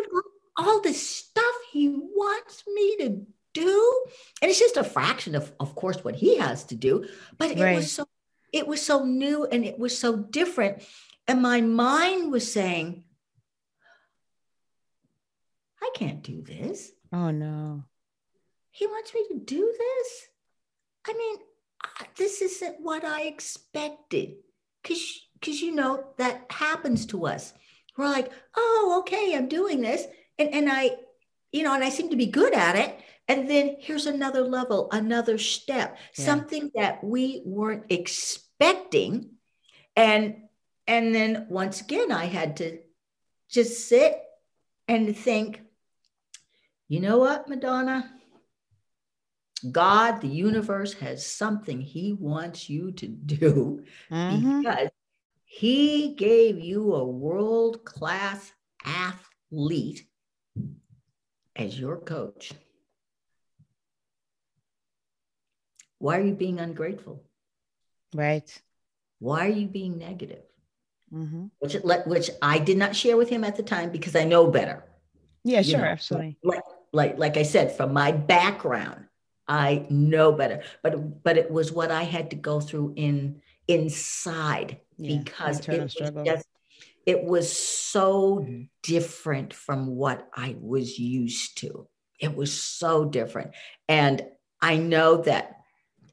all 0.57 0.81
this 0.81 1.07
stuff 1.07 1.55
he 1.71 1.89
wants 1.89 2.63
me 2.67 2.97
to 2.97 3.25
do 3.53 4.05
and 4.41 4.51
it's 4.51 4.59
just 4.59 4.77
a 4.77 4.83
fraction 4.83 5.33
of 5.33 5.51
of 5.59 5.75
course 5.75 6.03
what 6.03 6.15
he 6.15 6.37
has 6.37 6.65
to 6.65 6.75
do 6.75 7.07
but 7.37 7.51
it 7.51 7.59
right. 7.59 7.75
was 7.77 7.91
so 7.91 8.05
it 8.51 8.67
was 8.67 8.81
so 8.81 9.05
new 9.05 9.45
and 9.45 9.63
it 9.65 9.79
was 9.79 9.97
so 9.97 10.17
different 10.17 10.83
and 11.27 11.41
my 11.41 11.61
mind 11.61 12.31
was 12.31 12.51
saying 12.51 13.03
i 15.81 15.89
can't 15.95 16.21
do 16.21 16.41
this 16.41 16.91
oh 17.13 17.31
no 17.31 17.83
he 18.75 18.87
wants 18.87 19.13
me 19.13 19.23
to 19.29 19.39
do 19.39 19.73
this 19.77 20.27
i 21.07 21.13
mean 21.13 21.37
this 22.17 22.41
isn't 22.41 22.81
what 22.81 23.03
i 23.03 23.21
expected 23.21 24.33
because 24.81 25.21
because 25.33 25.61
you 25.61 25.73
know 25.73 26.03
that 26.17 26.45
happens 26.49 27.05
to 27.05 27.25
us 27.25 27.53
we're 27.97 28.05
like 28.05 28.31
oh 28.55 28.97
okay 29.01 29.35
i'm 29.35 29.47
doing 29.47 29.81
this 29.81 30.05
and 30.37 30.53
and 30.53 30.71
I, 30.71 30.91
you 31.51 31.63
know, 31.63 31.73
and 31.73 31.83
I 31.83 31.89
seem 31.89 32.09
to 32.09 32.15
be 32.15 32.27
good 32.27 32.53
at 32.53 32.75
it. 32.75 32.99
And 33.27 33.49
then 33.49 33.77
here's 33.79 34.05
another 34.05 34.41
level, 34.41 34.87
another 34.91 35.37
step, 35.37 35.97
yeah. 36.17 36.25
something 36.25 36.71
that 36.75 37.03
we 37.03 37.41
weren't 37.45 37.85
expecting. 37.89 39.31
And 39.95 40.43
and 40.87 41.15
then 41.15 41.47
once 41.49 41.81
again, 41.81 42.11
I 42.11 42.25
had 42.25 42.57
to 42.57 42.79
just 43.49 43.87
sit 43.87 44.21
and 44.87 45.17
think, 45.17 45.61
you 46.87 46.99
know 46.99 47.17
what, 47.17 47.49
Madonna? 47.49 48.11
God, 49.71 50.21
the 50.21 50.27
universe 50.27 50.93
has 50.93 51.25
something 51.25 51.81
He 51.81 52.13
wants 52.13 52.69
you 52.69 52.91
to 52.93 53.07
do 53.07 53.83
mm-hmm. 54.11 54.61
because 54.61 54.89
He 55.43 56.15
gave 56.15 56.59
you 56.59 56.93
a 56.95 57.05
world 57.05 57.85
class 57.85 58.51
athlete 58.85 60.05
as 61.55 61.79
your 61.79 61.97
coach, 61.97 62.51
why 65.99 66.17
are 66.17 66.23
you 66.23 66.33
being 66.33 66.59
ungrateful? 66.59 67.23
Right. 68.13 68.61
Why 69.19 69.47
are 69.47 69.51
you 69.51 69.67
being 69.67 69.97
negative? 69.97 70.43
Mm-hmm. 71.13 71.45
Which, 71.59 71.75
which 72.05 72.29
I 72.41 72.59
did 72.59 72.77
not 72.77 72.95
share 72.95 73.17
with 73.17 73.29
him 73.29 73.43
at 73.43 73.55
the 73.55 73.63
time 73.63 73.91
because 73.91 74.15
I 74.15 74.25
know 74.25 74.47
better. 74.47 74.83
Yeah, 75.43 75.61
sure, 75.61 75.79
know, 75.79 75.85
absolutely. 75.85 76.37
Like, 76.43 76.63
like, 76.91 77.17
like 77.17 77.37
I 77.37 77.43
said, 77.43 77.75
from 77.75 77.93
my 77.93 78.11
background, 78.11 79.04
I 79.47 79.85
know 79.89 80.31
better. 80.31 80.63
But, 80.81 81.23
but 81.23 81.37
it 81.37 81.51
was 81.51 81.71
what 81.71 81.91
I 81.91 82.03
had 82.03 82.31
to 82.31 82.35
go 82.35 82.59
through 82.59 82.93
in 82.95 83.41
inside 83.67 84.79
yeah, 84.97 85.17
because 85.17 85.67
it 85.67 85.81
was 85.81 85.95
just 86.25 86.47
it 87.05 87.23
was 87.23 87.55
so 87.55 88.39
mm-hmm. 88.39 88.63
different 88.81 89.53
from 89.53 89.87
what 89.87 90.27
I 90.35 90.55
was 90.59 90.97
used 90.97 91.59
to. 91.59 91.87
It 92.19 92.35
was 92.35 92.51
so 92.51 93.05
different. 93.05 93.51
And 93.87 94.25
I 94.61 94.77
know 94.77 95.17
that 95.17 95.57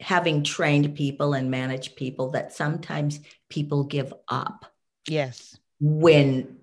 having 0.01 0.43
trained 0.43 0.95
people 0.95 1.33
and 1.33 1.51
managed 1.51 1.97
people, 1.97 2.31
that 2.33 2.53
sometimes 2.53 3.21
people 3.49 3.85
give 3.85 4.13
up. 4.29 4.67
Yes. 5.09 5.57
When 5.81 6.59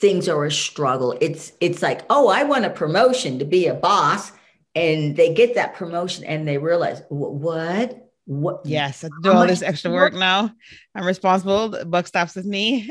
things 0.00 0.28
are 0.28 0.44
a 0.44 0.50
struggle. 0.50 1.16
It's 1.20 1.52
it's 1.60 1.82
like, 1.82 2.02
oh, 2.10 2.28
I 2.28 2.42
want 2.44 2.64
a 2.64 2.70
promotion 2.70 3.38
to 3.38 3.44
be 3.44 3.66
a 3.66 3.74
boss. 3.74 4.32
And 4.74 5.16
they 5.16 5.34
get 5.34 5.56
that 5.56 5.74
promotion 5.74 6.24
and 6.24 6.46
they 6.46 6.58
realize, 6.58 7.02
what? 7.08 8.08
What? 8.26 8.60
Yes, 8.64 9.04
I 9.04 9.08
do 9.22 9.32
all 9.32 9.46
this 9.46 9.62
extra 9.62 9.90
work 9.90 10.14
now. 10.14 10.54
I'm 10.94 11.04
responsible. 11.04 11.70
The 11.70 11.84
buck 11.84 12.06
stops 12.06 12.36
with 12.36 12.46
me. 12.46 12.90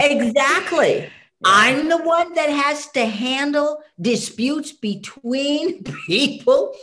exactly. 0.00 1.10
Yeah. 1.44 1.50
I'm 1.52 1.88
the 1.90 1.98
one 1.98 2.32
that 2.34 2.48
has 2.48 2.86
to 2.92 3.04
handle 3.04 3.82
disputes 4.00 4.72
between 4.72 5.82
people. 6.06 6.72
Oh, 6.74 6.76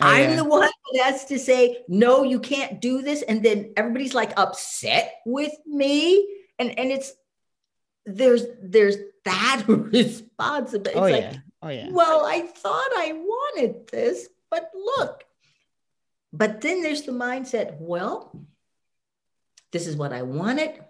I'm 0.00 0.30
yeah. 0.30 0.36
the 0.36 0.44
one 0.44 0.70
that 0.92 1.04
has 1.04 1.24
to 1.26 1.38
say, 1.38 1.78
no, 1.88 2.22
you 2.22 2.38
can't 2.38 2.80
do 2.80 3.02
this. 3.02 3.22
And 3.22 3.42
then 3.42 3.72
everybody's 3.76 4.14
like 4.14 4.32
upset 4.36 5.14
with 5.26 5.52
me. 5.66 6.28
And 6.58 6.78
and 6.78 6.92
it's 6.92 7.12
there's 8.06 8.44
there's 8.62 8.96
that 9.24 9.64
responsibility. 9.68 10.98
Oh, 11.00 11.06
yeah. 11.06 11.36
Oh 11.64 11.70
yeah. 11.70 11.88
Well, 11.90 12.24
I 12.24 12.42
thought 12.42 12.90
I 12.96 13.12
wanted 13.12 13.88
this, 13.88 14.28
but 14.50 14.70
look, 14.74 15.24
but 16.32 16.60
then 16.60 16.82
there's 16.82 17.02
the 17.02 17.12
mindset, 17.12 17.76
well, 17.80 18.46
this 19.72 19.86
is 19.86 19.96
what 19.96 20.12
I 20.12 20.22
wanted. 20.22 20.80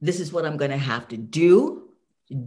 This 0.00 0.20
is 0.20 0.32
what 0.32 0.46
I'm 0.46 0.56
going 0.56 0.70
to 0.70 0.78
have 0.78 1.08
to 1.08 1.16
do. 1.16 1.90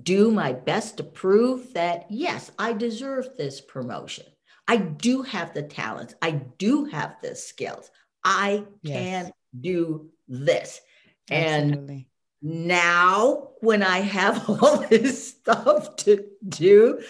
Do 0.03 0.31
my 0.31 0.53
best 0.53 0.97
to 0.97 1.03
prove 1.03 1.73
that, 1.73 2.05
yes, 2.09 2.51
I 2.57 2.73
deserve 2.73 3.29
this 3.37 3.61
promotion. 3.61 4.25
I 4.67 4.77
do 4.77 5.23
have 5.23 5.53
the 5.53 5.63
talents. 5.63 6.15
I 6.21 6.31
do 6.31 6.85
have 6.85 7.17
the 7.21 7.35
skills. 7.35 7.91
I 8.23 8.63
yes. 8.81 8.97
can 8.97 9.33
do 9.59 10.09
this. 10.27 10.79
Absolutely. 11.29 11.93
And 11.93 12.05
now, 12.43 13.51
when 13.61 13.81
I 13.81 13.99
have 13.99 14.49
all 14.61 14.77
this 14.77 15.29
stuff 15.29 15.95
to 15.97 16.25
do, 16.47 17.01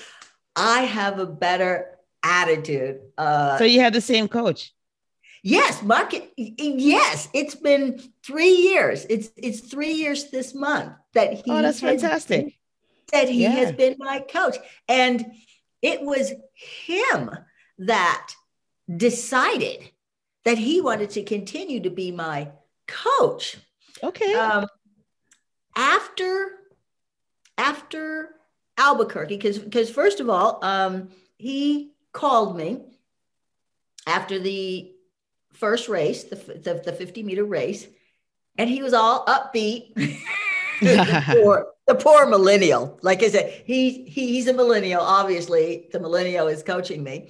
I 0.55 0.81
have 0.81 1.17
a 1.17 1.25
better 1.25 1.97
attitude. 2.21 3.01
Uh, 3.17 3.57
so 3.57 3.63
you 3.63 3.81
have 3.81 3.93
the 3.93 4.01
same 4.01 4.27
coach. 4.27 4.71
Yes, 5.41 5.83
market. 5.83 6.31
Yes, 6.37 7.27
it's 7.33 7.55
been 7.55 7.99
three 8.25 8.51
years. 8.51 9.05
It's 9.09 9.29
it's 9.35 9.59
three 9.59 9.91
years 9.91 10.29
this 10.29 10.55
month 10.55 10.93
that 11.15 11.33
he. 11.33 11.51
Oh, 11.51 11.61
that's 11.61 11.81
fantastic. 11.81 12.57
That 13.11 13.27
he 13.27 13.43
yeah. 13.43 13.49
has 13.49 13.73
been 13.73 13.95
my 13.99 14.19
coach, 14.19 14.55
and 14.87 15.25
it 15.81 16.01
was 16.01 16.31
him 16.85 17.29
that 17.79 18.31
decided 18.95 19.91
that 20.45 20.57
he 20.57 20.79
wanted 20.79 21.09
to 21.11 21.23
continue 21.23 21.81
to 21.81 21.89
be 21.89 22.11
my 22.11 22.51
coach. 22.87 23.57
Okay. 24.01 24.33
Um, 24.35 24.67
after 26.13 26.51
after 27.57 28.29
Albuquerque, 28.77 29.37
because 29.37 29.59
because 29.59 29.89
first 29.89 30.19
of 30.19 30.29
all, 30.29 30.63
um, 30.63 31.09
he 31.37 31.91
called 32.11 32.55
me 32.55 32.81
after 34.05 34.39
the 34.39 34.91
first 35.53 35.87
race, 35.87 36.23
the, 36.25 36.35
the, 36.35 36.81
the 36.85 36.93
50 36.93 37.23
meter 37.23 37.43
race, 37.43 37.87
and 38.57 38.69
he 38.69 38.83
was 38.83 38.93
all 38.93 39.25
upbeat. 39.25 39.93
the, 40.81 41.23
poor, 41.41 41.67
the 41.87 41.95
poor 41.95 42.27
millennial. 42.27 42.99
Like 43.01 43.23
I 43.23 43.29
said, 43.29 43.63
he, 43.65 44.03
he 44.05 44.27
he's 44.27 44.47
a 44.47 44.53
millennial. 44.53 45.01
Obviously, 45.01 45.89
the 45.91 45.99
millennial 45.99 46.47
is 46.47 46.63
coaching 46.63 47.03
me. 47.03 47.29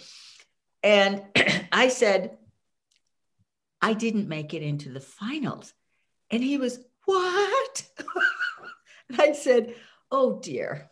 And 0.82 1.24
I 1.72 1.89
said, 1.89 2.38
I 3.82 3.93
didn't 3.93 4.28
make 4.28 4.54
it 4.54 4.62
into 4.62 4.89
the 4.89 5.02
finals. 5.02 5.74
And 6.32 6.43
he 6.43 6.58
was, 6.58 6.80
What? 7.06 7.84
I 9.19 9.34
said, 9.34 9.76
Oh 10.12 10.39
dear. 10.39 10.89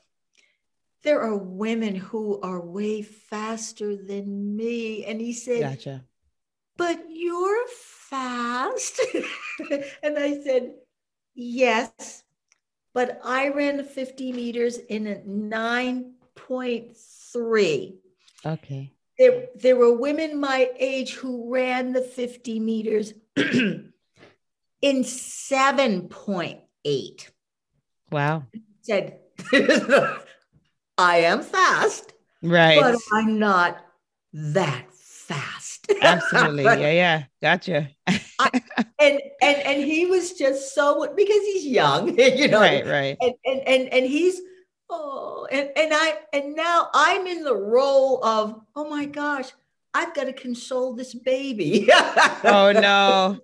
There 1.04 1.22
are 1.22 1.36
women 1.36 1.96
who 1.96 2.40
are 2.42 2.62
way 2.62 3.02
faster 3.02 3.96
than 3.96 4.56
me. 4.56 5.04
And 5.06 5.20
he 5.20 5.34
said, 5.34 5.62
Gotcha. 5.62 6.04
But 6.78 7.06
you're 7.10 7.68
fast. 7.68 9.02
and 10.04 10.18
I 10.18 10.42
said, 10.44 10.74
Yes, 11.34 12.24
but 12.94 13.20
I 13.24 13.48
ran 13.50 13.78
the 13.78 13.84
50 13.84 14.34
meters 14.34 14.78
in 14.78 15.08
a 15.08 15.16
9.3. 15.16 17.96
Okay. 18.46 18.94
There, 19.18 19.48
there 19.56 19.76
were 19.76 19.98
women 19.98 20.40
my 20.40 20.70
age 20.78 21.14
who 21.14 21.52
ran 21.54 21.94
the 21.94 22.02
50 22.02 22.60
meters 22.60 23.14
in 23.36 23.94
7.8. 24.82 27.30
Wow. 28.12 28.44
Said, 28.82 29.20
I 30.98 31.18
am 31.18 31.42
fast, 31.42 32.14
Right. 32.44 32.80
but 32.80 32.96
I'm 33.14 33.40
not 33.40 33.84
that 34.34 34.86
fast. 34.94 35.92
Absolutely. 36.02 36.66
Right? 36.66 36.80
Yeah. 36.80 36.92
Yeah. 36.92 37.24
Gotcha. 37.42 37.90
and 38.08 38.20
and 39.00 39.22
and 39.42 39.84
he 39.84 40.06
was 40.06 40.34
just 40.34 40.74
so 40.76 41.08
because 41.16 41.42
he's 41.44 41.66
young, 41.66 42.18
you 42.20 42.48
know. 42.48 42.60
right. 42.60 42.86
Right. 42.86 43.18
And 43.22 43.34
and 43.46 43.62
and 43.68 43.88
and 43.94 44.06
he's 44.06 44.42
oh 44.90 45.48
and 45.52 45.70
and 45.76 45.92
I 45.94 46.18
and 46.34 46.56
now 46.56 46.90
I'm 46.94 47.28
in 47.28 47.44
the 47.44 47.56
role 47.56 48.24
of 48.26 48.60
oh 48.76 48.90
my 48.90 49.06
gosh, 49.06 49.50
I've 49.94 50.14
got 50.14 50.26
to 50.26 50.34
console 50.34 50.94
this 50.96 51.14
baby. 51.14 51.88
oh 52.44 52.72
no 52.74 53.40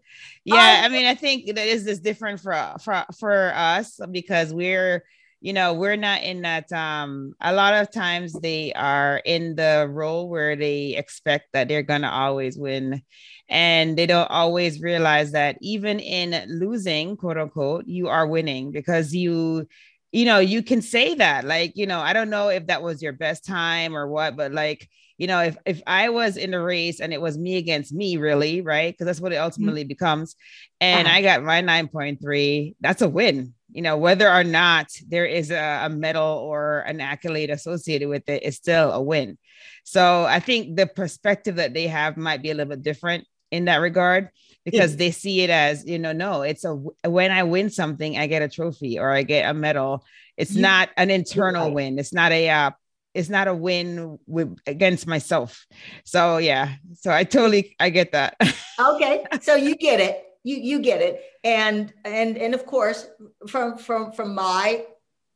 yeah 0.48 0.82
I- 0.86 0.90
mean 0.90 1.06
i 1.06 1.16
think 1.16 1.48
that 1.56 1.68
is 1.68 1.86
this 1.86 2.00
different 2.00 2.40
for 2.42 2.76
for 2.84 3.06
for 3.20 3.54
us 3.56 4.00
because 4.12 4.54
we're 4.54 5.04
you 5.42 5.54
know 5.54 5.74
we're 5.74 5.96
not 5.98 6.24
in 6.24 6.42
that 6.44 6.72
um 6.74 7.34
a 7.42 7.54
lot 7.54 7.74
of 7.76 7.92
times 7.92 8.34
they 8.34 8.74
are 8.74 9.22
in 9.26 9.56
the 9.56 9.88
role 9.92 10.30
where 10.30 10.56
they 10.56 10.96
expect 10.96 11.50
that 11.54 11.68
they're 11.68 11.84
gonna 11.84 12.10
always 12.10 12.58
win. 12.58 13.02
And 13.50 13.98
they 13.98 14.06
don't 14.08 14.30
always 14.32 14.82
realize 14.82 15.32
that 15.34 15.58
even 15.62 16.00
in 16.00 16.60
losing 16.60 17.16
quote 17.18 17.38
unquote 17.38 17.86
you 17.88 18.10
are 18.10 18.28
winning 18.28 18.72
because 18.72 19.14
you 19.16 19.68
you 20.12 20.26
know 20.26 20.40
you 20.40 20.64
can 20.64 20.82
say 20.82 21.16
that 21.16 21.46
like 21.46 21.74
you 21.76 21.86
know 21.86 22.00
i 22.00 22.14
don't 22.14 22.30
know 22.30 22.50
if 22.50 22.68
that 22.68 22.82
was 22.84 23.02
your 23.02 23.14
best 23.14 23.46
time 23.46 23.96
or 23.96 24.08
what 24.08 24.36
but 24.36 24.52
like 24.52 24.88
you 25.18 25.28
know, 25.28 25.42
if 25.42 25.58
if 25.66 25.82
I 25.88 26.10
was 26.10 26.38
in 26.38 26.52
the 26.52 26.60
race 26.60 27.00
and 27.00 27.12
it 27.14 27.22
was 27.22 27.38
me 27.38 27.58
against 27.58 27.92
me, 27.94 28.18
really, 28.18 28.62
right? 28.62 28.94
Because 28.94 29.06
that's 29.08 29.20
what 29.22 29.34
it 29.34 29.38
ultimately 29.38 29.84
becomes. 29.84 30.36
And 30.80 31.08
Uh-huh. 31.08 31.18
I 31.18 31.22
got 31.22 31.44
my 31.44 31.62
9.3, 31.62 32.76
that's 32.82 33.02
a 33.02 33.10
win. 33.10 33.54
You 33.72 33.82
know, 33.82 33.98
whether 33.98 34.32
or 34.32 34.44
not 34.44 34.88
there 35.08 35.26
is 35.26 35.52
a, 35.52 35.82
a 35.86 35.90
medal 35.90 36.24
or 36.26 36.80
an 36.82 37.02
accolade 37.02 37.50
associated 37.50 38.08
with 38.10 38.28
it, 38.30 38.44
it's 38.44 38.58
still 38.58 38.92
a 38.92 39.02
win. 39.02 39.38
So 39.84 40.24
I 40.24 40.40
think 40.40 40.76
the 40.78 40.88
perspective 40.88 41.56
that 41.58 41.74
they 41.74 41.88
have 41.88 42.16
might 42.18 42.42
be 42.42 42.52
a 42.52 42.56
little 42.56 42.72
bit 42.72 42.84
different 42.84 43.26
in 43.52 43.66
that 43.66 43.78
regard 43.78 44.30
because 44.66 44.98
they 44.98 45.12
see 45.12 45.42
it 45.42 45.50
as, 45.50 45.86
you 45.86 45.98
know, 46.00 46.12
no, 46.12 46.42
it's 46.42 46.66
a 46.66 46.76
when 47.10 47.32
I 47.32 47.44
win 47.44 47.70
something, 47.70 48.18
I 48.18 48.28
get 48.28 48.42
a 48.42 48.50
trophy 48.50 49.00
or 49.00 49.10
I 49.12 49.24
get 49.24 49.50
a 49.50 49.54
medal. 49.54 50.04
It's 50.38 50.56
You- 50.56 50.62
not 50.62 50.90
an 50.98 51.10
internal 51.10 51.66
right. 51.68 51.74
win. 51.74 52.00
It's 52.00 52.14
not 52.14 52.32
a 52.32 52.50
uh, 52.50 52.72
it's 53.18 53.30
not 53.30 53.48
a 53.48 53.54
win 53.54 54.20
with 54.28 54.60
against 54.68 55.08
myself. 55.08 55.66
So 56.06 56.38
yeah, 56.38 56.76
so 56.94 57.12
I 57.12 57.24
totally 57.24 57.76
I 57.80 57.90
get 57.90 58.12
that. 58.12 58.38
okay, 58.80 59.26
so 59.42 59.56
you 59.56 59.76
get 59.76 60.00
it. 60.00 60.24
You 60.44 60.58
you 60.58 60.80
get 60.80 61.02
it. 61.02 61.24
And 61.44 61.92
and 62.06 62.38
and 62.38 62.54
of 62.54 62.68
course, 62.68 63.10
from 63.48 63.80
from 63.80 64.12
from 64.12 64.36
my 64.36 64.86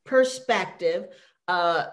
perspective, 0.05 1.07
uh, 1.47 1.85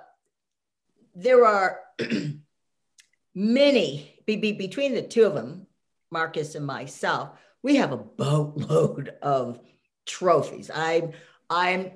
there 1.15 1.47
are 1.47 1.81
many 3.35 4.15
be, 4.27 4.37
be, 4.37 4.53
between 4.53 4.93
the 4.95 5.01
two 5.01 5.25
of 5.25 5.35
them, 5.35 5.67
Marcus 6.11 6.55
and 6.55 6.67
myself. 6.67 7.31
We 7.63 7.77
have 7.77 7.93
a 7.93 7.97
boatload 7.97 9.15
of 9.23 9.59
trophies. 10.05 10.71
I 10.73 11.15
I'm 11.49 11.93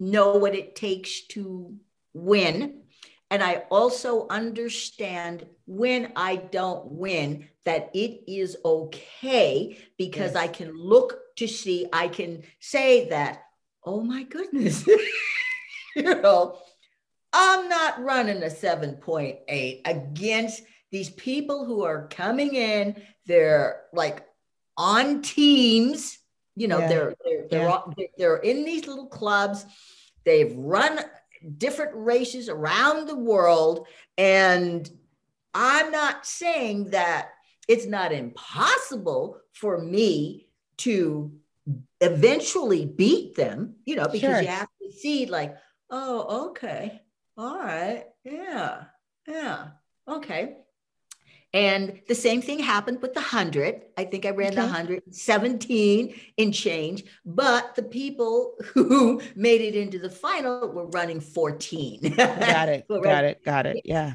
know 0.00 0.36
what 0.36 0.54
it 0.54 0.74
takes 0.74 1.26
to 1.28 1.76
win. 2.14 2.82
And 3.30 3.42
I 3.42 3.64
also 3.70 4.26
understand 4.28 5.46
when 5.66 6.12
I 6.16 6.36
don't 6.36 6.84
win 6.92 7.48
that 7.64 7.90
it 7.94 8.24
is 8.30 8.56
okay 8.64 9.78
because 9.96 10.34
Yes. 10.34 10.36
I 10.36 10.48
can 10.48 10.76
look 10.76 11.18
to 11.36 11.46
see, 11.46 11.86
I 11.92 12.08
can 12.08 12.42
say 12.60 13.08
that, 13.08 13.42
oh 13.84 14.02
my 14.02 14.24
goodness, 14.24 14.86
you 15.96 16.02
know, 16.02 16.58
I'm 17.32 17.68
not 17.70 18.02
running 18.02 18.42
a 18.42 18.46
7.8 18.46 19.80
against 19.86 20.62
these 20.90 21.08
people 21.10 21.64
who 21.64 21.84
are 21.84 22.08
coming 22.08 22.54
in. 22.54 23.00
They're 23.24 23.84
like 23.94 24.26
on 24.76 25.22
teams, 25.22 26.18
you 26.54 26.68
know, 26.68 26.80
Yeah. 26.80 26.88
they're 26.88 27.14
they're 27.24 27.46
they're, 27.50 27.62
Yeah. 27.62 27.68
all- 27.72 27.94
they're 27.96 28.08
they're 28.18 28.36
in 28.36 28.64
these 28.66 28.86
little 28.86 29.06
clubs. 29.06 29.64
They've 30.24 30.54
run 30.54 31.00
different 31.58 31.92
races 31.94 32.48
around 32.48 33.06
the 33.06 33.16
world, 33.16 33.86
and 34.16 34.88
I'm 35.54 35.90
not 35.90 36.26
saying 36.26 36.90
that 36.90 37.30
it's 37.68 37.86
not 37.86 38.12
impossible 38.12 39.38
for 39.52 39.78
me 39.78 40.48
to 40.78 41.32
eventually 42.00 42.86
beat 42.86 43.36
them, 43.36 43.76
you 43.84 43.96
know, 43.96 44.06
because 44.08 44.20
Sure. 44.20 44.40
you 44.40 44.48
have 44.48 44.68
to 44.82 44.92
see, 44.92 45.26
like, 45.26 45.56
oh, 45.90 46.48
okay, 46.48 47.02
all 47.36 47.58
right, 47.58 48.06
yeah, 48.24 48.84
yeah, 49.28 49.68
okay. 50.08 50.56
And 51.54 52.00
the 52.08 52.14
same 52.14 52.40
thing 52.40 52.60
happened 52.60 53.02
with 53.02 53.12
the 53.12 53.20
100. 53.20 53.82
I 53.98 54.04
think 54.04 54.24
I 54.24 54.30
ran 54.30 54.54
the 54.54 54.62
117 54.62 56.14
in 56.38 56.52
change, 56.52 57.04
but 57.26 57.74
the 57.74 57.82
people 57.82 58.54
who 58.74 59.20
made 59.36 59.60
it 59.60 59.74
into 59.74 59.98
the 59.98 60.08
final 60.08 60.68
were 60.68 60.86
running 60.86 61.20
14. 61.20 62.14
got 62.16 62.68
it. 62.68 62.86
Got 63.02 63.24
it. 63.24 63.44
Got 63.44 63.66
it. 63.66 63.82
Yeah. 63.84 64.14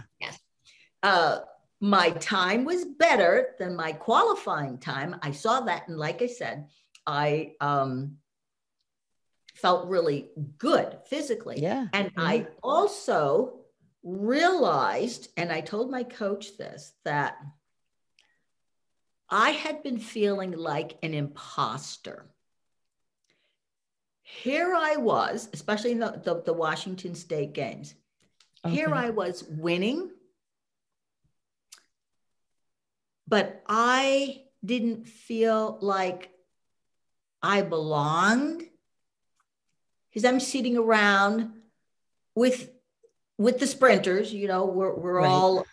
uh, 1.03 1.39
my 1.79 2.09
time 2.09 2.65
was 2.65 2.85
better 2.85 3.55
than 3.59 3.75
my 3.75 3.91
qualifying 3.91 4.79
time. 4.79 5.15
I 5.21 5.31
saw 5.31 5.61
that, 5.61 5.87
and 5.87 5.97
like 5.97 6.23
I 6.23 6.27
said, 6.27 6.69
I 7.05 7.53
um, 7.61 8.17
felt 9.53 9.87
really 9.87 10.29
good 10.57 10.97
physically. 11.07 11.59
Yeah. 11.61 11.87
And 11.93 12.11
I 12.17 12.47
also 12.63 13.59
realized, 14.07 15.27
and 15.35 15.51
I 15.51 15.59
told 15.59 15.91
my 15.91 16.03
coach 16.03 16.57
this, 16.57 16.93
that 17.03 17.35
I 19.29 19.49
had 19.49 19.83
been 19.83 19.99
feeling 19.99 20.53
like 20.53 20.97
an 21.03 21.13
imposter. 21.13 22.29
Here 24.21 24.73
I 24.73 24.95
was, 24.95 25.49
especially 25.51 25.91
in 25.91 25.99
the, 25.99 26.21
the, 26.23 26.41
the 26.41 26.53
Washington 26.53 27.15
State 27.15 27.53
games. 27.53 27.93
Here 28.65 28.93
I 28.93 29.11
was 29.11 29.43
winning, 29.43 30.09
but 33.27 33.61
I 33.67 34.43
didn't 34.63 35.07
feel 35.07 35.77
like 35.81 36.29
I 37.41 37.61
belonged 37.61 38.63
because 40.09 40.25
I'm 40.25 40.39
sitting 40.39 40.77
around 40.77 41.53
with 42.35 42.69
with 43.37 43.59
the 43.59 43.67
sprinters. 43.67 44.33
You 44.33 44.47
know, 44.47 44.65
we're 44.65 44.93
we're 44.93 45.21
Right. 45.21 45.27
all 45.29 45.65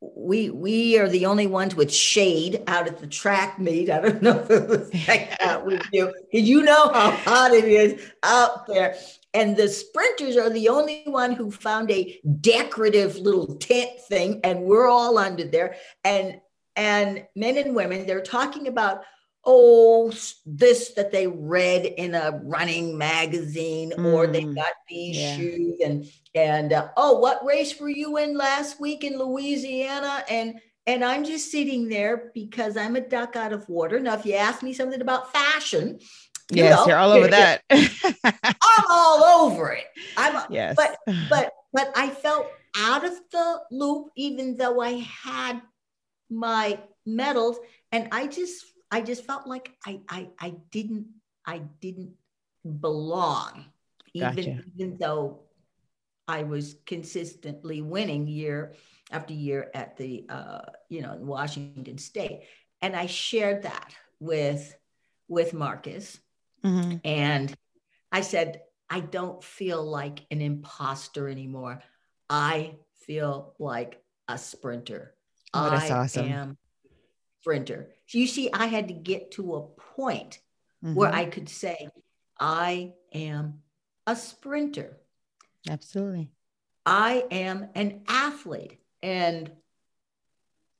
we 0.00 0.50
we 0.50 0.98
are 0.98 1.08
the 1.08 1.26
only 1.26 1.46
ones 1.46 1.74
with 1.74 1.92
shade 1.92 2.62
out 2.66 2.86
at 2.86 2.98
the 2.98 3.06
track 3.06 3.58
meet. 3.58 3.90
I 3.90 4.00
don't 4.00 4.22
know 4.26 4.38
if 4.40 4.50
it 4.50 4.68
was 4.68 5.08
like 5.08 5.38
that 5.38 5.64
with 5.64 5.82
you, 5.92 6.12
because 6.30 6.48
you 6.48 6.62
know 6.62 6.88
how 6.92 7.10
hot 7.10 7.52
it 7.52 7.64
is 7.64 8.00
out 8.22 8.66
there. 8.66 8.96
And 9.34 9.56
the 9.56 9.68
sprinters 9.68 10.36
are 10.36 10.48
the 10.50 10.68
only 10.68 11.02
one 11.06 11.32
who 11.32 11.50
found 11.50 11.90
a 11.90 12.18
decorative 12.40 13.16
little 13.18 13.56
tent 13.56 13.90
thing, 14.08 14.40
and 14.44 14.62
we're 14.62 14.88
all 14.88 15.18
under 15.18 15.44
there. 15.44 15.76
And 16.04 16.40
and 16.76 17.26
men 17.34 17.56
and 17.56 17.74
women, 17.74 18.06
they're 18.06 18.20
talking 18.20 18.68
about, 18.68 19.02
oh 19.46 20.12
this 20.44 20.90
that 20.94 21.12
they 21.12 21.26
read 21.26 21.86
in 21.86 22.14
a 22.14 22.40
running 22.44 22.98
magazine 22.98 23.92
mm, 23.96 24.12
or 24.12 24.26
they 24.26 24.42
mm, 24.42 24.54
got 24.54 24.72
these 24.88 25.16
yeah. 25.16 25.36
shoes 25.36 25.80
and 25.84 26.06
and 26.34 26.72
uh, 26.72 26.88
oh 26.96 27.18
what 27.18 27.44
race 27.44 27.78
were 27.80 27.88
you 27.88 28.16
in 28.18 28.36
last 28.36 28.80
week 28.80 29.04
in 29.04 29.18
louisiana? 29.18 30.24
And 30.28 30.60
and 30.86 31.04
i'm 31.04 31.24
just 31.24 31.50
sitting 31.50 31.88
there 31.88 32.30
because 32.34 32.76
i'm 32.76 32.96
a 32.96 33.00
duck 33.00 33.36
out 33.36 33.52
of 33.52 33.68
water. 33.68 34.00
Now 34.00 34.14
if 34.14 34.26
you 34.26 34.34
ask 34.34 34.62
me 34.62 34.72
something 34.72 35.00
about 35.00 35.32
fashion 35.32 35.98
you 36.50 36.62
yes 36.62 36.76
know, 36.76 36.86
you're 36.86 36.98
all 36.98 37.10
over 37.10 37.26
that. 37.26 37.62
I'm 37.70 38.84
all 38.88 39.24
over 39.24 39.72
it. 39.72 39.86
I'm 40.16 40.44
yes. 40.50 40.76
but 40.76 40.96
but 41.28 41.52
but 41.72 41.92
i 41.94 42.08
felt 42.08 42.46
out 42.76 43.04
of 43.04 43.12
the 43.32 43.60
loop 43.70 44.08
even 44.16 44.56
though 44.56 44.80
i 44.80 44.92
had 45.22 45.60
my 46.30 46.78
medals 47.04 47.58
and 47.92 48.08
i 48.12 48.26
just 48.26 48.64
I 48.90 49.00
just 49.00 49.24
felt 49.24 49.46
like 49.46 49.72
I 49.84 50.00
I 50.08 50.28
I 50.38 50.54
didn't 50.70 51.06
I 51.44 51.62
didn't 51.80 52.14
belong, 52.80 53.66
gotcha. 54.18 54.40
even 54.40 54.72
even 54.76 54.96
though 54.98 55.40
I 56.28 56.42
was 56.42 56.76
consistently 56.86 57.82
winning 57.82 58.26
year 58.26 58.74
after 59.10 59.34
year 59.34 59.70
at 59.74 59.96
the 59.96 60.26
uh, 60.28 60.60
you 60.88 61.02
know 61.02 61.12
in 61.14 61.26
Washington 61.26 61.98
State, 61.98 62.42
and 62.80 62.94
I 62.94 63.06
shared 63.06 63.62
that 63.62 63.94
with 64.20 64.74
with 65.28 65.54
Marcus, 65.54 66.18
mm-hmm. 66.64 66.98
and 67.04 67.54
I 68.12 68.20
said 68.20 68.62
I 68.88 69.00
don't 69.00 69.42
feel 69.42 69.84
like 69.84 70.24
an 70.30 70.40
imposter 70.40 71.28
anymore. 71.28 71.82
I 72.30 72.76
feel 73.06 73.54
like 73.58 74.02
a 74.28 74.38
sprinter. 74.38 75.14
Oh, 75.54 75.70
that's 75.70 75.90
I 75.90 75.98
awesome. 75.98 76.26
am 76.26 76.58
sprinter. 77.46 77.88
So 78.06 78.18
you 78.18 78.26
see, 78.26 78.50
I 78.52 78.66
had 78.66 78.88
to 78.88 78.94
get 78.94 79.30
to 79.32 79.54
a 79.54 79.60
point 79.62 80.40
mm-hmm. 80.84 80.96
where 80.96 81.14
I 81.14 81.26
could 81.26 81.48
say, 81.48 81.88
I 82.40 82.94
am 83.14 83.62
a 84.04 84.16
sprinter. 84.16 84.96
Absolutely. 85.70 86.32
I 86.84 87.24
am 87.30 87.68
an 87.76 88.02
athlete. 88.08 88.80
And 89.00 89.52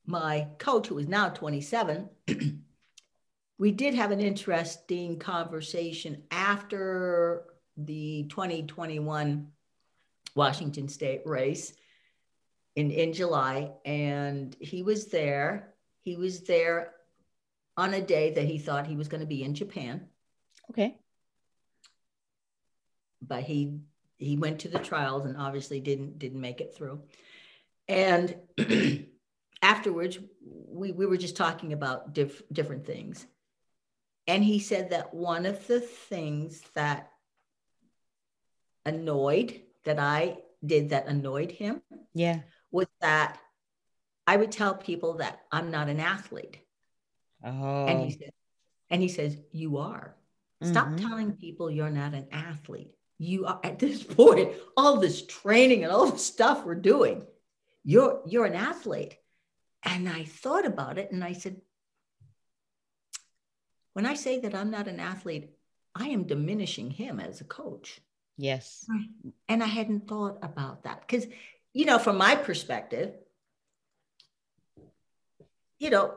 my 0.07 0.49
coach, 0.59 0.89
who 0.89 0.99
is 0.99 1.07
now 1.07 1.29
27, 1.29 2.09
we 3.59 3.71
did 3.71 3.95
have 3.95 4.11
an 4.11 4.21
interesting 4.21 5.21
conversation 5.21 6.25
after 6.33 7.45
the 7.77 8.25
2021 8.29 9.53
Washington 10.35 10.89
State 10.89 11.23
race 11.27 11.75
in, 12.75 12.91
in 12.91 13.12
July. 13.12 13.71
And 13.85 14.57
he 14.59 14.83
was 14.83 15.07
there 15.07 15.75
he 16.07 16.15
was 16.15 16.43
there 16.43 16.93
on 17.77 17.93
a 17.93 18.01
day 18.01 18.35
that 18.35 18.45
he 18.45 18.59
thought 18.59 18.87
he 18.87 18.95
was 18.95 19.09
going 19.09 19.23
to 19.23 19.27
be 19.27 19.43
in 19.43 19.55
Japan. 19.55 20.07
Okay. 20.71 20.97
But 23.21 23.43
he 23.43 23.81
he 24.17 24.37
went 24.37 24.61
to 24.61 24.69
the 24.69 24.79
trials 24.79 25.27
and 25.27 25.37
obviously 25.37 25.81
didn't 25.81 26.21
didn't 26.21 26.41
make 26.41 26.61
it 26.61 26.77
through. 26.77 27.03
And 27.89 28.37
afterwards, 29.63 30.17
we, 30.41 30.93
we 30.93 31.07
were 31.07 31.17
just 31.17 31.37
talking 31.37 31.73
about 31.73 32.15
diff, 32.15 32.41
different 32.53 32.87
things. 32.87 33.27
And 34.29 34.45
he 34.45 34.61
said 34.61 34.91
that 34.91 35.13
one 35.13 35.45
of 35.45 35.67
the 35.67 35.81
things 35.81 36.63
that 36.75 37.11
annoyed 38.85 39.61
that 39.85 39.99
I 39.99 40.39
did 40.65 40.91
that 40.91 41.07
annoyed 41.07 41.51
him 41.51 41.83
yeah 42.15 42.41
was 42.71 42.87
that 43.01 43.39
I 44.27 44.37
would 44.37 44.53
tell 44.53 44.74
people 44.74 45.14
that 45.14 45.41
I'm 45.53 45.70
not 45.70 45.89
an 45.89 46.01
athlete. 46.01 46.59
Oh. 47.45 47.87
And 47.87 48.03
he 48.03 48.11
says, 48.11 48.31
and 48.91 49.03
he 49.03 49.09
says, 49.09 49.37
you 49.53 49.79
are. 49.79 50.16
Stop 50.62 50.89
mm-hmm. 50.89 51.09
telling 51.09 51.33
people 51.33 51.70
you're 51.70 51.91
not 51.91 52.14
an 52.14 52.29
athlete. 52.33 52.91
You 53.18 53.47
are 53.47 53.61
at 53.62 53.79
this 53.79 54.03
point, 54.03 54.53
all 54.77 54.99
this 54.99 55.24
training 55.27 55.85
and 55.85 55.93
all 55.93 56.07
the 56.07 56.18
stuff 56.18 56.64
we're 56.64 56.74
doing, 56.74 57.27
you're 57.85 58.22
you're 58.27 58.47
an 58.47 58.55
athlete. 58.55 59.16
And 59.83 60.09
I 60.09 60.24
thought 60.24 60.66
about 60.66 60.99
it 60.99 61.12
and 61.12 61.22
I 61.22 61.33
said, 61.33 61.61
when 63.93 64.07
I 64.07 64.14
say 64.14 64.41
that 64.41 64.55
I'm 64.55 64.70
not 64.70 64.89
an 64.89 64.99
athlete, 64.99 65.51
I 65.95 66.09
am 66.09 66.24
diminishing 66.24 66.91
him 66.91 67.20
as 67.20 67.41
a 67.41 67.45
coach. 67.45 68.01
Yes. 68.37 68.85
And 69.49 69.62
I 69.62 69.66
hadn't 69.66 70.09
thought 70.09 70.39
about 70.43 70.85
that 70.85 71.01
because, 71.01 71.27
you 71.72 71.87
know, 71.87 71.99
from 71.99 72.18
my 72.18 72.35
perspective, 72.35 73.14
you 75.79 75.91
know, 75.91 76.14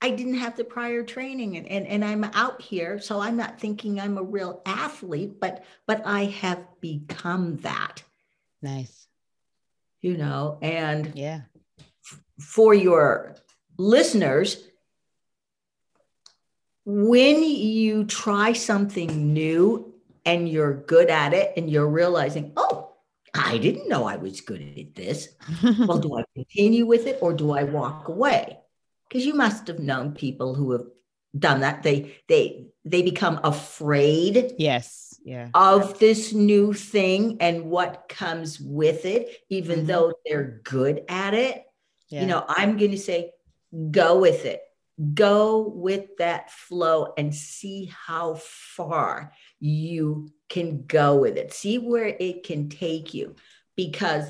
I 0.00 0.10
didn't 0.10 0.34
have 0.34 0.56
the 0.56 0.64
prior 0.64 1.02
training 1.02 1.56
and, 1.56 1.66
and, 1.66 1.86
and 1.86 2.04
I'm 2.04 2.24
out 2.24 2.62
here. 2.62 3.00
So 3.00 3.20
I'm 3.20 3.36
not 3.36 3.58
thinking 3.60 3.98
I'm 3.98 4.16
a 4.16 4.22
real 4.22 4.62
athlete, 4.64 5.40
but 5.40 5.64
but 5.86 6.06
I 6.06 6.26
have 6.26 6.64
become 6.80 7.56
that. 7.58 8.02
Nice. 8.62 9.06
You 10.00 10.16
know, 10.16 10.58
and 10.62 11.12
yeah, 11.16 11.42
f- 12.04 12.20
for 12.38 12.74
your 12.74 13.34
listeners, 13.76 14.62
when 16.84 17.42
you 17.42 18.04
try 18.04 18.52
something 18.52 19.32
new 19.32 19.92
and 20.24 20.48
you're 20.48 20.74
good 20.74 21.10
at 21.10 21.34
it 21.34 21.54
and 21.56 21.68
you're 21.68 21.88
realizing, 21.88 22.52
oh, 22.56 22.87
I 23.48 23.58
didn't 23.58 23.88
know 23.88 24.04
I 24.04 24.16
was 24.16 24.40
good 24.40 24.60
at 24.60 24.94
this. 24.94 25.28
well, 25.62 25.98
do 25.98 26.16
I 26.18 26.24
continue 26.34 26.86
with 26.86 27.06
it 27.06 27.18
or 27.20 27.32
do 27.32 27.52
I 27.52 27.64
walk 27.64 28.08
away? 28.08 28.58
Because 29.08 29.24
you 29.24 29.34
must 29.34 29.66
have 29.68 29.78
known 29.78 30.12
people 30.12 30.54
who 30.54 30.72
have 30.72 30.84
done 31.36 31.60
that. 31.60 31.82
They 31.82 32.16
they 32.28 32.66
they 32.84 33.02
become 33.02 33.40
afraid. 33.44 34.54
Yes. 34.58 35.18
Yeah. 35.24 35.48
Of 35.54 35.98
this 35.98 36.32
new 36.32 36.72
thing 36.72 37.38
and 37.40 37.64
what 37.64 38.08
comes 38.08 38.60
with 38.60 39.04
it, 39.04 39.28
even 39.48 39.80
mm-hmm. 39.80 39.86
though 39.86 40.12
they're 40.24 40.60
good 40.64 41.04
at 41.08 41.34
it. 41.34 41.64
Yeah. 42.08 42.22
You 42.22 42.26
know, 42.26 42.44
I'm 42.48 42.78
going 42.78 42.92
to 42.92 42.98
say, 42.98 43.32
go 43.90 44.18
with 44.18 44.46
it. 44.46 44.62
Go 45.14 45.68
with 45.68 46.16
that 46.18 46.50
flow 46.50 47.12
and 47.16 47.34
see 47.34 47.92
how 48.06 48.34
far 48.34 49.32
you 49.60 50.30
can 50.48 50.84
go 50.86 51.16
with 51.16 51.36
it. 51.36 51.52
See 51.52 51.78
where 51.78 52.06
it 52.06 52.42
can 52.44 52.68
take 52.68 53.14
you 53.14 53.36
because 53.76 54.24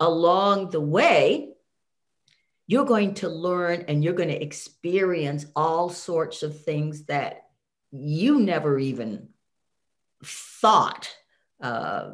along 0.00 0.70
the 0.70 0.80
way, 0.80 1.48
you're 2.66 2.84
going 2.84 3.14
to 3.14 3.28
learn 3.28 3.84
and 3.88 4.02
you're 4.02 4.12
going 4.14 4.28
to 4.28 4.42
experience 4.42 5.46
all 5.56 5.90
sorts 5.90 6.42
of 6.42 6.62
things 6.62 7.04
that 7.04 7.44
you 7.90 8.40
never 8.40 8.78
even 8.78 9.28
thought. 10.24 11.14
Uh, 11.60 12.12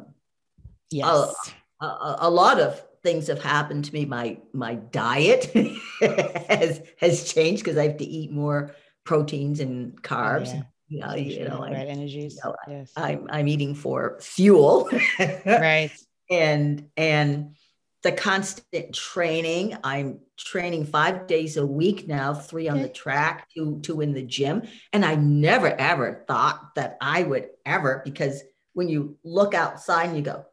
yes. 0.91 1.53
A, 1.81 1.85
a, 1.85 2.17
a, 2.21 2.29
lot 2.29 2.59
of 2.59 2.83
things 3.03 3.27
have 3.27 3.41
happened 3.41 3.85
to 3.85 3.93
me. 3.93 4.05
My 4.05 4.37
my 4.51 4.75
diet 4.75 5.45
has 6.49 6.81
has 6.99 7.31
changed 7.31 7.63
because 7.63 7.77
I 7.77 7.87
have 7.87 7.97
to 7.97 8.05
eat 8.05 8.31
more 8.31 8.75
proteins 9.05 9.61
and 9.61 10.01
carbs. 10.01 10.53
Yeah 10.53 10.63
you 10.89 10.99
know, 10.99 11.13
you 11.15 11.47
know, 11.47 11.59
right, 11.61 11.87
energies. 11.87 12.39
You 12.43 12.49
know, 12.49 12.55
yes. 12.67 12.91
I'm 12.95 13.27
I'm 13.31 13.47
eating 13.47 13.75
for 13.75 14.17
fuel. 14.21 14.89
right. 15.19 15.91
And 16.31 16.89
and 16.95 17.55
the 18.03 18.11
constant 18.11 18.93
training. 18.93 19.77
I'm 19.83 20.19
training 20.37 20.85
five 20.85 21.27
days 21.27 21.57
a 21.57 21.65
week 21.65 22.07
now, 22.07 22.33
three 22.33 22.69
on 22.69 22.81
the 22.81 22.87
track, 22.87 23.47
two 23.53 23.79
two 23.81 24.01
in 24.01 24.13
the 24.13 24.21
gym. 24.21 24.63
And 24.93 25.03
I 25.03 25.15
never 25.15 25.67
ever 25.67 26.23
thought 26.27 26.75
that 26.75 26.97
I 27.01 27.23
would 27.23 27.49
ever, 27.65 28.01
because 28.05 28.43
when 28.73 28.89
you 28.89 29.17
look 29.23 29.53
outside 29.53 30.09
and 30.09 30.17
you 30.17 30.21
go, 30.21 30.45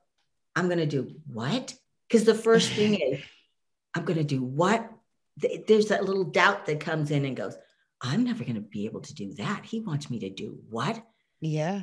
I'm 0.55 0.69
gonna 0.69 0.87
do 0.87 1.15
what? 1.27 1.75
Because 2.09 2.25
the 2.25 2.35
first 2.35 2.73
thing 2.73 2.95
is, 3.01 3.21
I'm 3.95 4.05
gonna 4.05 4.25
do 4.25 4.43
what? 4.43 4.91
There's 5.37 5.89
that 5.89 6.05
little 6.05 6.25
doubt 6.25 6.67
that 6.67 6.81
comes 6.81 7.11
in 7.11 7.27
and 7.27 7.37
goes, 7.37 7.57
I'm 8.01 8.25
never 8.25 8.45
going 8.45 8.57
to 8.57 8.61
be 8.61 8.85
able 8.85 9.01
to 9.01 9.15
do 9.15 9.33
that. 9.35 9.65
He 9.65 9.81
wants 9.81 10.11
me 10.11 10.19
to 10.21 10.31
do 10.31 10.59
what? 10.69 11.03
Yeah. 11.41 11.83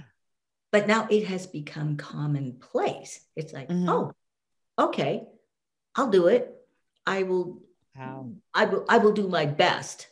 But 0.72 0.88
now 0.88 1.08
it 1.10 1.26
has 1.28 1.48
become 1.48 1.98
commonplace. 1.98 3.20
It's 3.36 3.54
like, 3.54 3.70
mm-hmm. 3.70 3.90
oh, 3.90 4.14
okay, 4.78 5.24
I'll 5.96 6.10
do 6.10 6.28
it. 6.28 6.54
I 7.06 7.24
will. 7.24 7.62
Wow. 7.96 8.32
I 8.54 8.66
will. 8.66 8.86
I 8.90 8.98
will 8.98 9.12
do 9.12 9.28
my 9.28 9.46
best. 9.46 10.08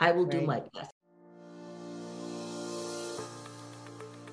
I 0.00 0.12
will 0.12 0.24
right. 0.24 0.40
do 0.40 0.46
my 0.46 0.62
best. 0.72 0.90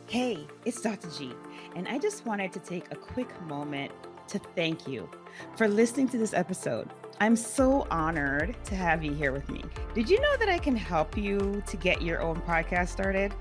Hey, 0.08 0.48
it's 0.64 0.80
Dr. 0.80 1.10
G, 1.10 1.34
and 1.76 1.88
I 1.88 1.98
just 1.98 2.26
wanted 2.26 2.54
to 2.54 2.60
take 2.60 2.92
a 2.92 2.96
quick 2.96 3.30
moment 3.42 3.92
to 4.28 4.40
thank 4.56 4.88
you 4.88 5.10
for 5.56 5.68
listening 5.68 6.08
to 6.10 6.18
this 6.18 6.34
episode. 6.34 6.90
I'm 7.20 7.36
so 7.36 7.88
honored 7.92 8.56
to 8.66 8.76
have 8.76 9.04
you 9.04 9.14
here 9.14 9.32
with 9.32 9.50
me. 9.50 9.64
Did 9.94 10.10
you 10.10 10.20
know 10.20 10.38
that 10.38 10.50
I 10.50 10.58
can 10.58 10.76
help 10.76 11.18
you 11.18 11.64
to 11.68 11.78
get 11.78 12.02
your 12.02 12.22
own 12.22 12.42
podcast 12.42 12.90
started? 12.90 13.34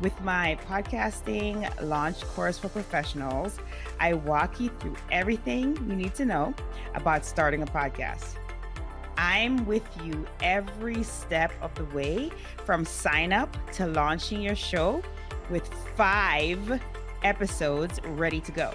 With 0.00 0.20
my 0.22 0.58
podcasting 0.68 1.70
launch 1.82 2.22
course 2.22 2.58
for 2.58 2.68
professionals, 2.68 3.58
I 4.00 4.14
walk 4.14 4.58
you 4.58 4.70
through 4.80 4.96
everything 5.12 5.76
you 5.88 5.94
need 5.94 6.14
to 6.16 6.24
know 6.24 6.54
about 6.94 7.24
starting 7.24 7.62
a 7.62 7.66
podcast. 7.66 8.34
I'm 9.16 9.64
with 9.66 9.86
you 10.02 10.26
every 10.42 11.02
step 11.04 11.52
of 11.62 11.74
the 11.76 11.84
way 11.96 12.30
from 12.64 12.84
sign 12.84 13.32
up 13.32 13.56
to 13.72 13.86
launching 13.86 14.42
your 14.42 14.56
show 14.56 15.02
with 15.50 15.68
five 15.96 16.80
episodes 17.22 18.00
ready 18.04 18.40
to 18.40 18.52
go. 18.52 18.74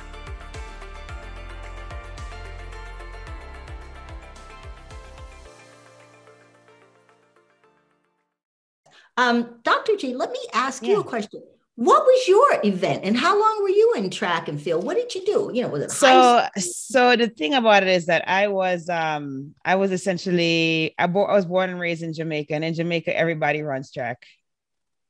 Um, 9.17 9.59
Dr. 9.63 9.95
G, 9.97 10.13
let 10.15 10.31
me 10.31 10.39
ask 10.53 10.83
yeah. 10.83 10.93
you 10.93 11.01
a 11.01 11.03
question. 11.03 11.41
What 11.75 12.03
was 12.03 12.27
your 12.27 12.59
event 12.63 13.05
and 13.05 13.17
how 13.17 13.39
long 13.39 13.63
were 13.63 13.69
you 13.69 13.93
in 13.95 14.09
track 14.09 14.47
and 14.47 14.61
field? 14.61 14.83
What 14.83 14.97
did 14.97 15.15
you 15.15 15.25
do? 15.25 15.51
You 15.53 15.63
know, 15.63 15.69
was 15.69 15.83
it 15.83 15.91
so 15.91 16.45
so 16.57 17.15
the 17.15 17.27
thing 17.27 17.53
about 17.53 17.83
it 17.83 17.89
is 17.89 18.05
that 18.07 18.27
I 18.27 18.49
was 18.49 18.87
um 18.89 19.55
I 19.65 19.75
was 19.75 19.91
essentially 19.91 20.93
I, 20.99 21.07
bo- 21.07 21.25
I 21.25 21.33
was 21.33 21.45
born 21.45 21.69
and 21.69 21.79
raised 21.79 22.03
in 22.03 22.13
Jamaica 22.13 22.53
and 22.53 22.63
in 22.63 22.73
Jamaica 22.73 23.17
everybody 23.17 23.61
runs 23.61 23.91
track. 23.91 24.25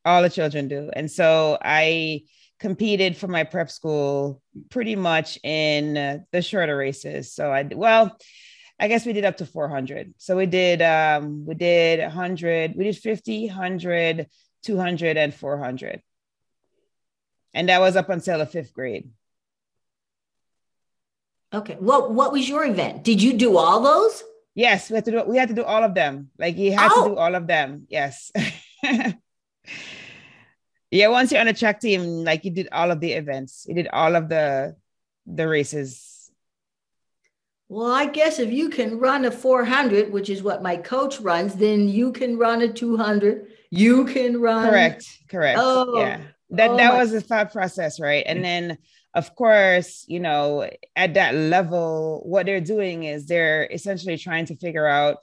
All 0.06 0.22
the 0.22 0.30
children 0.30 0.68
do. 0.68 0.90
And 0.94 1.12
so 1.12 1.58
I 1.62 2.22
competed 2.60 3.18
for 3.18 3.28
my 3.28 3.44
prep 3.44 3.70
school 3.72 4.42
pretty 4.70 4.96
much 4.96 5.40
in 5.44 5.98
uh, 5.98 6.20
the 6.32 6.44
shorter 6.44 6.78
races. 6.78 7.34
So 7.34 7.52
I 7.52 7.64
well 7.64 8.16
I 8.82 8.88
guess 8.88 9.06
we 9.06 9.14
did 9.14 9.26
up 9.26 9.38
to 9.38 9.46
400. 9.46 10.16
So 10.18 10.36
we 10.36 10.48
did 10.48 10.82
um 10.82 11.46
we 11.46 11.54
did 11.54 12.00
100, 12.00 12.74
we 12.76 12.86
did 12.86 12.98
50, 12.98 13.48
100, 13.48 14.28
200 14.64 15.18
and 15.18 15.34
400. 15.34 16.02
And 17.54 17.70
that 17.70 17.80
was 17.80 17.96
up 17.96 18.10
until 18.10 18.40
the 18.40 18.46
5th 18.46 18.74
grade. 18.74 19.12
Okay. 21.54 21.76
What 21.80 22.12
what 22.12 22.32
was 22.32 22.50
your 22.50 22.66
event? 22.66 23.04
Did 23.04 23.22
you 23.22 23.34
do 23.34 23.56
all 23.58 23.82
those? 23.82 24.24
Yes, 24.56 24.90
we 24.90 24.96
had 24.96 25.06
to 25.06 25.12
do 25.12 25.24
we 25.28 25.38
had 25.38 25.50
to 25.50 25.56
do 25.56 25.64
all 25.64 25.84
of 25.84 25.94
them. 25.94 26.32
Like 26.40 26.58
you 26.58 26.72
had 26.72 26.90
oh. 26.92 27.04
to 27.04 27.10
do 27.12 27.18
all 27.18 27.36
of 27.36 27.46
them. 27.46 27.86
Yes. 27.88 28.32
yeah, 30.90 31.08
once 31.10 31.32
you're 31.32 31.42
on 31.42 31.48
a 31.50 31.54
track 31.54 31.82
team, 31.82 32.24
like 32.24 32.46
you 32.46 32.52
did 32.52 32.70
all 32.72 32.90
of 32.90 33.00
the 33.00 33.14
events. 33.14 33.68
You 33.70 33.76
did 33.76 33.90
all 33.90 34.16
of 34.16 34.28
the 34.28 34.76
the 35.28 35.48
races 35.48 36.11
well, 37.72 37.94
I 37.94 38.06
guess 38.06 38.38
if 38.38 38.52
you 38.52 38.68
can 38.68 39.00
run 39.00 39.24
a 39.24 39.32
400, 39.32 40.12
which 40.12 40.30
is 40.30 40.44
what 40.44 40.62
my 40.62 40.76
coach 40.76 41.22
runs, 41.22 41.56
then 41.56 41.88
you 41.88 42.12
can 42.12 42.38
run 42.38 42.62
a 42.62 42.68
200. 42.68 43.48
You 43.70 44.04
can 44.04 44.42
run. 44.42 44.68
Correct. 44.68 45.08
Correct. 45.30 45.58
Oh, 45.58 45.98
yeah. 45.98 46.20
That, 46.50 46.72
oh 46.72 46.76
that 46.76 46.98
was 46.98 47.12
the 47.12 47.22
thought 47.22 47.54
process, 47.54 47.98
right? 47.98 48.26
And 48.28 48.44
then, 48.44 48.78
of 49.14 49.34
course, 49.36 50.04
you 50.10 50.20
know, 50.20 50.70
at 50.98 51.14
that 51.14 51.34
level, 51.34 52.22
what 52.26 52.46
they're 52.46 52.60
doing 52.60 53.06
is 53.06 53.28
they're 53.28 53.70
essentially 53.72 54.18
trying 54.18 54.48
to 54.48 54.58
figure 54.58 54.86
out 54.86 55.20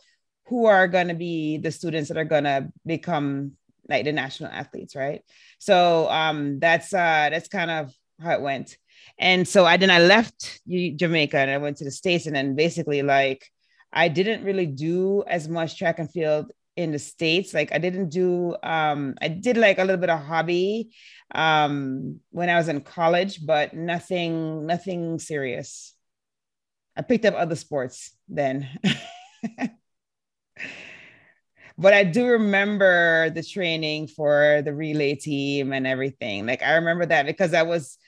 who 0.47 0.65
are 0.65 0.89
going 0.89 1.09
to 1.09 1.15
be 1.15 1.59
the 1.59 1.71
students 1.71 2.09
that 2.09 2.17
are 2.17 2.25
going 2.25 2.45
to 2.45 2.73
become 2.87 3.53
like 3.91 4.07
the 4.07 4.13
national 4.13 4.51
athletes, 4.51 4.97
right? 4.97 5.21
So 5.59 6.09
um, 6.09 6.61
that's 6.61 6.95
uh, 6.95 7.29
that's 7.31 7.49
kind 7.49 7.71
of 7.71 7.93
how 8.19 8.33
it 8.33 8.41
went 8.41 8.79
and 9.19 9.47
so 9.47 9.65
I 9.67 9.77
then 9.77 9.91
I 9.91 9.99
left 9.99 10.61
Jamaica 10.69 11.39
and 11.39 11.51
I 11.51 11.59
went 11.59 11.79
to 11.79 11.85
the 11.85 11.91
States 11.91 12.27
and 12.27 12.37
then 12.37 12.55
basically 12.55 13.03
like 13.03 13.45
I 13.93 14.09
didn't 14.09 14.45
really 14.45 14.67
do 14.67 15.25
as 15.27 15.49
much 15.49 15.79
track 15.79 15.99
and 15.99 16.11
field 16.11 16.53
in 16.77 16.93
the 16.93 16.99
States. 16.99 17.53
Like 17.53 17.73
I 17.73 17.79
didn't 17.79 18.11
do 18.11 18.57
um 18.63 19.17
I 19.21 19.29
did 19.29 19.57
like 19.57 19.79
a 19.79 19.85
little 19.85 20.01
bit 20.01 20.11
of 20.11 20.21
hobby 20.21 20.95
um 21.35 22.21
when 22.31 22.49
I 22.49 22.57
was 22.57 22.69
in 22.69 22.81
college, 22.81 23.45
but 23.45 23.75
nothing, 23.75 24.67
nothing 24.67 25.19
serious. 25.19 25.95
I 26.97 27.03
picked 27.03 27.25
up 27.25 27.35
other 27.35 27.57
sports 27.57 28.13
then. 28.29 28.69
but 31.79 31.95
I 31.95 32.05
do 32.05 32.27
remember 32.27 33.31
the 33.31 33.43
training 33.43 34.09
for 34.09 34.63
the 34.65 34.75
relay 34.75 35.17
team 35.17 35.73
and 35.73 35.87
everything. 35.87 36.47
Like 36.47 36.63
I 36.63 36.75
remember 36.75 37.07
that 37.07 37.27
because 37.27 37.55
I 37.55 37.63
was 37.63 37.99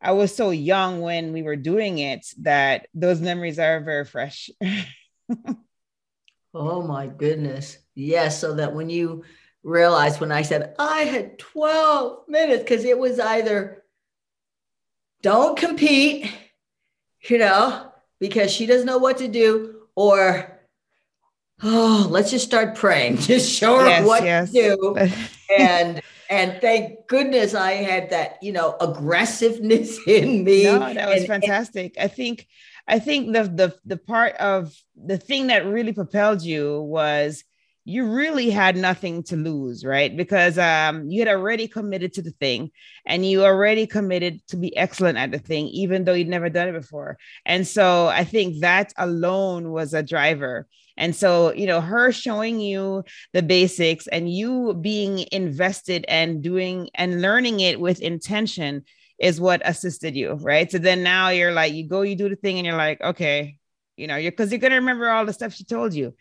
I 0.00 0.12
was 0.12 0.34
so 0.34 0.50
young 0.50 1.00
when 1.00 1.32
we 1.32 1.42
were 1.42 1.56
doing 1.56 1.98
it 1.98 2.26
that 2.38 2.86
those 2.94 3.20
memories 3.20 3.58
are 3.58 3.80
very 3.80 4.04
fresh. 4.04 4.50
oh 6.54 6.82
my 6.82 7.06
goodness. 7.06 7.78
Yes. 7.94 8.40
So 8.40 8.54
that 8.54 8.74
when 8.74 8.88
you 8.88 9.24
realized 9.62 10.20
when 10.20 10.32
I 10.32 10.42
said 10.42 10.74
I 10.78 11.00
had 11.00 11.38
12 11.38 12.28
minutes, 12.28 12.62
because 12.62 12.84
it 12.84 12.98
was 12.98 13.20
either 13.20 13.84
don't 15.22 15.58
compete, 15.58 16.32
you 17.28 17.38
know, 17.38 17.92
because 18.20 18.50
she 18.50 18.66
doesn't 18.66 18.86
know 18.86 18.98
what 18.98 19.18
to 19.18 19.28
do, 19.28 19.82
or 19.94 20.60
oh, 21.62 22.06
let's 22.10 22.30
just 22.30 22.46
start 22.46 22.74
praying. 22.74 23.18
Just 23.18 23.52
show 23.58 23.78
her 23.80 23.86
yes, 23.86 24.06
what 24.06 24.24
yes. 24.24 24.50
to 24.52 24.76
do. 24.76 24.96
and 25.58 26.00
and 26.30 26.60
thank 26.60 27.08
goodness 27.08 27.54
I 27.54 27.72
had 27.72 28.10
that, 28.10 28.40
you 28.40 28.52
know, 28.52 28.76
aggressiveness 28.80 29.98
in 30.06 30.44
me. 30.44 30.64
No, 30.64 30.78
that 30.78 31.08
was 31.08 31.18
and, 31.18 31.26
fantastic. 31.26 31.94
And- 31.96 32.04
I 32.04 32.08
think 32.08 32.46
I 32.86 32.98
think 32.98 33.32
the 33.32 33.42
the 33.42 33.76
the 33.84 33.96
part 33.96 34.34
of 34.36 34.74
the 34.96 35.18
thing 35.18 35.48
that 35.48 35.66
really 35.66 35.92
propelled 35.92 36.42
you 36.42 36.80
was 36.82 37.44
you 37.90 38.04
really 38.04 38.50
had 38.50 38.76
nothing 38.76 39.22
to 39.24 39.36
lose, 39.36 39.84
right? 39.84 40.16
Because 40.16 40.58
um, 40.58 41.10
you 41.10 41.20
had 41.20 41.28
already 41.28 41.66
committed 41.66 42.12
to 42.14 42.22
the 42.22 42.30
thing 42.30 42.70
and 43.04 43.26
you 43.26 43.44
already 43.44 43.86
committed 43.86 44.46
to 44.48 44.56
be 44.56 44.76
excellent 44.76 45.18
at 45.18 45.32
the 45.32 45.38
thing, 45.38 45.66
even 45.68 46.04
though 46.04 46.12
you'd 46.12 46.28
never 46.28 46.48
done 46.48 46.68
it 46.68 46.80
before. 46.80 47.18
And 47.44 47.66
so 47.66 48.06
I 48.06 48.24
think 48.24 48.60
that 48.60 48.92
alone 48.96 49.70
was 49.70 49.92
a 49.92 50.02
driver. 50.02 50.68
And 50.96 51.16
so, 51.16 51.52
you 51.52 51.66
know, 51.66 51.80
her 51.80 52.12
showing 52.12 52.60
you 52.60 53.02
the 53.32 53.42
basics 53.42 54.06
and 54.06 54.32
you 54.32 54.74
being 54.74 55.26
invested 55.32 56.04
and 56.06 56.42
doing 56.42 56.90
and 56.94 57.20
learning 57.22 57.60
it 57.60 57.80
with 57.80 58.00
intention 58.00 58.84
is 59.18 59.40
what 59.40 59.62
assisted 59.64 60.14
you, 60.14 60.34
right? 60.34 60.70
So 60.70 60.78
then 60.78 61.02
now 61.02 61.30
you're 61.30 61.52
like, 61.52 61.72
you 61.72 61.88
go, 61.88 62.02
you 62.02 62.16
do 62.16 62.28
the 62.28 62.36
thing, 62.36 62.56
and 62.58 62.66
you're 62.66 62.76
like, 62.76 63.00
okay, 63.00 63.58
you 63.96 64.06
know, 64.06 64.16
you're 64.16 64.32
because 64.32 64.50
you're 64.50 64.60
gonna 64.60 64.76
remember 64.76 65.10
all 65.10 65.26
the 65.26 65.32
stuff 65.32 65.52
she 65.52 65.64
told 65.64 65.92
you. 65.92 66.14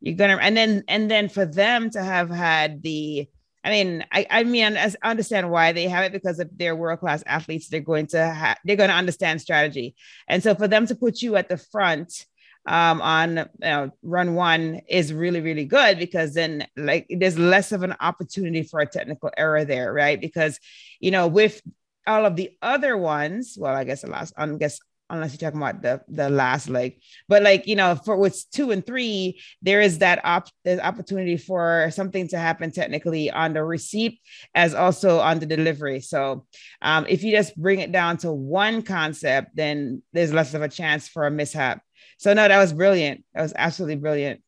You're 0.00 0.16
gonna, 0.16 0.38
and 0.40 0.56
then 0.56 0.84
and 0.88 1.10
then 1.10 1.28
for 1.28 1.44
them 1.46 1.90
to 1.90 2.02
have 2.02 2.30
had 2.30 2.82
the 2.82 3.28
I 3.64 3.70
mean, 3.70 4.04
I, 4.12 4.26
I 4.30 4.44
mean, 4.44 4.76
I 4.76 4.92
understand 5.02 5.50
why 5.50 5.72
they 5.72 5.88
have 5.88 6.04
it 6.04 6.12
because 6.12 6.38
if 6.38 6.46
they're 6.52 6.76
world 6.76 7.00
class 7.00 7.24
athletes, 7.26 7.68
they're 7.68 7.80
going 7.80 8.06
to 8.08 8.32
ha- 8.32 8.54
they're 8.64 8.76
going 8.76 8.90
to 8.90 8.94
understand 8.94 9.40
strategy, 9.40 9.96
and 10.28 10.42
so 10.42 10.54
for 10.54 10.68
them 10.68 10.86
to 10.86 10.94
put 10.94 11.20
you 11.20 11.34
at 11.34 11.48
the 11.48 11.56
front 11.56 12.26
um, 12.68 13.00
on 13.00 13.36
you 13.36 13.46
know, 13.62 13.90
run 14.02 14.34
one 14.34 14.82
is 14.88 15.12
really 15.12 15.40
really 15.40 15.64
good 15.64 15.98
because 15.98 16.34
then 16.34 16.66
like 16.76 17.06
there's 17.10 17.38
less 17.38 17.72
of 17.72 17.82
an 17.82 17.94
opportunity 18.00 18.62
for 18.62 18.80
a 18.80 18.86
technical 18.86 19.30
error 19.36 19.64
there, 19.64 19.92
right? 19.92 20.20
Because 20.20 20.60
you 21.00 21.10
know 21.10 21.26
with 21.26 21.60
all 22.06 22.24
of 22.24 22.36
the 22.36 22.50
other 22.62 22.96
ones, 22.96 23.56
well, 23.58 23.74
I 23.74 23.82
guess 23.82 24.02
the 24.02 24.10
last, 24.10 24.32
I 24.36 24.46
guess 24.54 24.78
unless 25.10 25.32
you're 25.32 25.50
talking 25.50 25.62
about 25.62 25.82
the 25.82 26.00
the 26.08 26.28
last 26.28 26.68
leg, 26.68 27.00
but 27.28 27.42
like 27.42 27.66
you 27.66 27.76
know 27.76 27.94
for 27.94 28.16
with 28.16 28.44
two 28.52 28.70
and 28.70 28.84
three, 28.84 29.40
there 29.62 29.80
is 29.80 29.98
that 29.98 30.20
op 30.24 30.48
there's 30.64 30.80
opportunity 30.80 31.36
for 31.36 31.90
something 31.92 32.28
to 32.28 32.38
happen 32.38 32.70
technically 32.70 33.30
on 33.30 33.52
the 33.52 33.62
receipt 33.62 34.20
as 34.54 34.74
also 34.74 35.18
on 35.18 35.38
the 35.38 35.46
delivery. 35.46 36.00
So 36.00 36.46
um, 36.82 37.06
if 37.08 37.22
you 37.22 37.32
just 37.32 37.56
bring 37.56 37.80
it 37.80 37.92
down 37.92 38.16
to 38.18 38.32
one 38.32 38.82
concept, 38.82 39.54
then 39.54 40.02
there's 40.12 40.32
less 40.32 40.54
of 40.54 40.62
a 40.62 40.68
chance 40.68 41.08
for 41.08 41.26
a 41.26 41.30
mishap. 41.30 41.80
So 42.18 42.32
no, 42.32 42.48
that 42.48 42.58
was 42.58 42.72
brilliant. 42.72 43.24
That 43.34 43.42
was 43.42 43.52
absolutely 43.56 43.96
brilliant. 43.96 44.42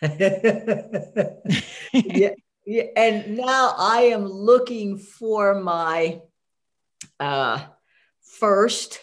yeah, 1.92 2.30
yeah, 2.64 2.84
and 2.96 3.36
now 3.36 3.74
I 3.76 4.10
am 4.12 4.26
looking 4.26 4.98
for 4.98 5.60
my 5.60 6.20
uh, 7.18 7.64
first 8.22 9.00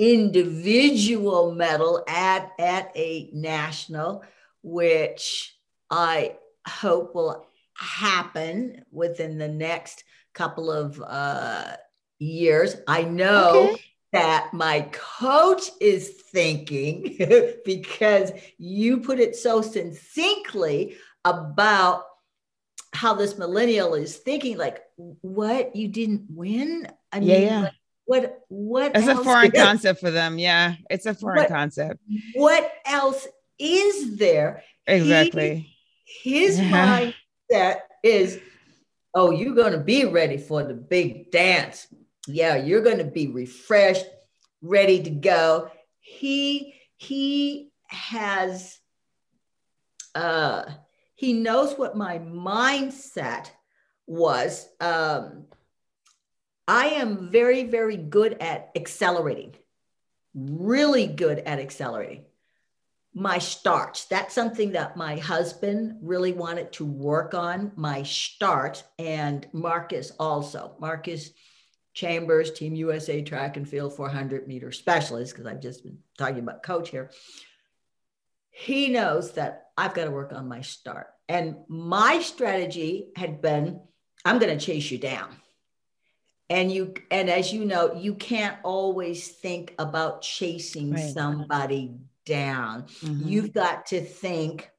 individual 0.00 1.54
medal 1.54 2.02
at 2.08 2.52
at 2.58 2.90
a 2.96 3.28
national, 3.34 4.24
which 4.62 5.54
I 5.90 6.36
hope 6.66 7.14
will 7.14 7.46
happen 7.74 8.84
within 8.90 9.36
the 9.36 9.48
next 9.48 10.04
couple 10.32 10.72
of 10.72 11.02
uh, 11.06 11.76
years. 12.18 12.76
I 12.88 13.02
know. 13.02 13.70
Okay 13.72 13.84
that 14.12 14.52
my 14.52 14.88
coach 14.90 15.62
is 15.80 16.08
thinking 16.08 17.16
because 17.64 18.32
you 18.58 18.98
put 18.98 19.20
it 19.20 19.36
so 19.36 19.62
succinctly 19.62 20.96
about 21.24 22.04
how 22.92 23.14
this 23.14 23.38
millennial 23.38 23.94
is 23.94 24.16
thinking 24.16 24.58
like 24.58 24.82
what 24.96 25.76
you 25.76 25.86
didn't 25.86 26.24
win 26.28 26.88
i 27.12 27.20
mean 27.20 27.28
yeah, 27.28 27.38
yeah. 27.38 27.60
Like, 27.60 27.72
what 28.10 28.44
what 28.48 28.90
it's 28.96 29.06
a 29.06 29.22
foreign 29.22 29.52
concept 29.52 30.00
for 30.00 30.10
them 30.10 30.36
yeah. 30.36 30.74
It's 30.90 31.06
a 31.06 31.14
foreign 31.14 31.42
what, 31.42 31.48
concept. 31.48 32.00
what 32.34 32.72
else 32.84 33.28
is 33.56 34.16
there? 34.16 34.64
Exactly. 34.84 35.72
He, 36.04 36.40
his 36.40 36.58
yeah. 36.58 37.12
mindset 37.52 37.76
is 38.02 38.40
oh 39.14 39.30
you're 39.30 39.54
going 39.54 39.74
to 39.74 39.78
be 39.78 40.06
ready 40.06 40.38
for 40.38 40.64
the 40.64 40.74
big 40.74 41.30
dance. 41.30 41.86
Yeah 42.26 42.56
you're 42.56 42.82
going 42.82 42.98
to 42.98 43.04
be 43.04 43.28
refreshed 43.28 44.06
ready 44.60 45.00
to 45.04 45.10
go. 45.10 45.70
He 46.00 46.74
he 46.96 47.70
has 47.86 48.76
uh 50.16 50.64
he 51.14 51.32
knows 51.32 51.78
what 51.78 51.96
my 51.96 52.18
mindset 52.18 53.50
was 54.08 54.66
um 54.80 55.44
i 56.70 56.86
am 56.86 57.30
very 57.30 57.64
very 57.64 57.96
good 57.96 58.34
at 58.40 58.70
accelerating 58.76 59.52
really 60.34 61.06
good 61.06 61.40
at 61.40 61.58
accelerating 61.58 62.24
my 63.12 63.38
starts 63.38 64.04
that's 64.04 64.34
something 64.34 64.72
that 64.72 64.96
my 64.96 65.16
husband 65.16 65.96
really 66.00 66.32
wanted 66.32 66.72
to 66.72 66.84
work 66.84 67.34
on 67.34 67.72
my 67.74 68.02
start 68.04 68.84
and 68.98 69.48
marcus 69.52 70.12
also 70.18 70.76
marcus 70.78 71.30
Chambers, 71.92 72.52
Team 72.52 72.74
USA 72.76 73.20
track 73.22 73.56
and 73.56 73.68
field 73.68 73.94
400 73.94 74.46
meter 74.46 74.70
specialist, 74.70 75.32
because 75.32 75.46
I've 75.46 75.60
just 75.60 75.82
been 75.82 75.98
talking 76.16 76.38
about 76.38 76.62
coach 76.62 76.90
here. 76.90 77.10
He 78.50 78.88
knows 78.88 79.32
that 79.32 79.66
I've 79.76 79.94
got 79.94 80.04
to 80.04 80.10
work 80.10 80.32
on 80.32 80.48
my 80.48 80.60
start. 80.60 81.08
And 81.28 81.56
my 81.68 82.20
strategy 82.20 83.10
had 83.16 83.40
been 83.42 83.80
I'm 84.24 84.38
going 84.38 84.56
to 84.56 84.64
chase 84.64 84.90
you 84.90 84.98
down. 84.98 85.34
And 86.50 86.70
you 86.70 86.94
and 87.10 87.30
as 87.30 87.52
you 87.52 87.64
know, 87.64 87.94
you 87.94 88.14
can't 88.14 88.56
always 88.64 89.28
think 89.28 89.74
about 89.78 90.20
chasing 90.20 90.92
right. 90.92 91.14
somebody 91.14 91.94
down. 92.26 92.82
Mm-hmm. 93.02 93.28
You've 93.28 93.52
got 93.54 93.86
to 93.86 94.00
think 94.00 94.70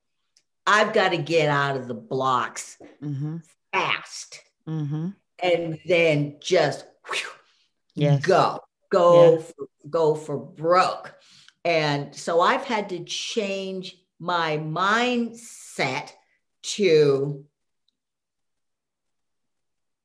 I've 0.67 0.93
got 0.93 1.09
to 1.09 1.17
get 1.17 1.49
out 1.49 1.77
of 1.77 1.87
the 1.87 1.93
blocks 1.93 2.77
mm-hmm. 3.01 3.37
fast. 3.71 4.41
Mm-hmm. 4.67 5.09
And 5.41 5.79
then 5.85 6.37
just 6.39 6.85
yes. 7.95 8.23
go, 8.25 8.59
go, 8.89 9.33
yes. 9.33 9.53
for, 9.53 9.65
go 9.89 10.15
for 10.15 10.37
broke. 10.37 11.15
And 11.65 12.15
so 12.15 12.41
I've 12.41 12.63
had 12.63 12.89
to 12.89 13.03
change 13.03 13.97
my 14.19 14.57
mindset 14.57 16.11
to 16.63 17.45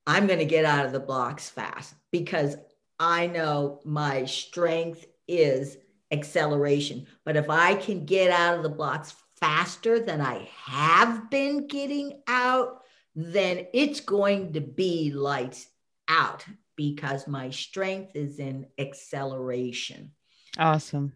I'm 0.06 0.26
going 0.26 0.38
to 0.38 0.44
get 0.44 0.64
out 0.64 0.86
of 0.86 0.92
the 0.92 1.00
blocks 1.00 1.48
fast 1.48 1.94
because 2.10 2.56
I 2.98 3.26
know 3.26 3.80
my 3.84 4.24
strength 4.24 5.06
is 5.28 5.76
acceleration. 6.10 7.06
But 7.24 7.36
if 7.36 7.50
I 7.50 7.74
can 7.74 8.04
get 8.04 8.30
out 8.30 8.56
of 8.56 8.62
the 8.62 8.68
blocks 8.68 9.14
faster 9.40 9.98
than 10.00 10.20
I 10.20 10.48
have 10.64 11.30
been 11.30 11.66
getting 11.66 12.22
out, 12.26 12.82
then 13.14 13.66
it's 13.72 14.00
going 14.00 14.52
to 14.54 14.60
be 14.60 15.10
lights 15.12 15.66
out 16.08 16.44
because 16.76 17.26
my 17.26 17.50
strength 17.50 18.14
is 18.14 18.38
in 18.38 18.66
acceleration. 18.78 20.12
Awesome. 20.58 21.12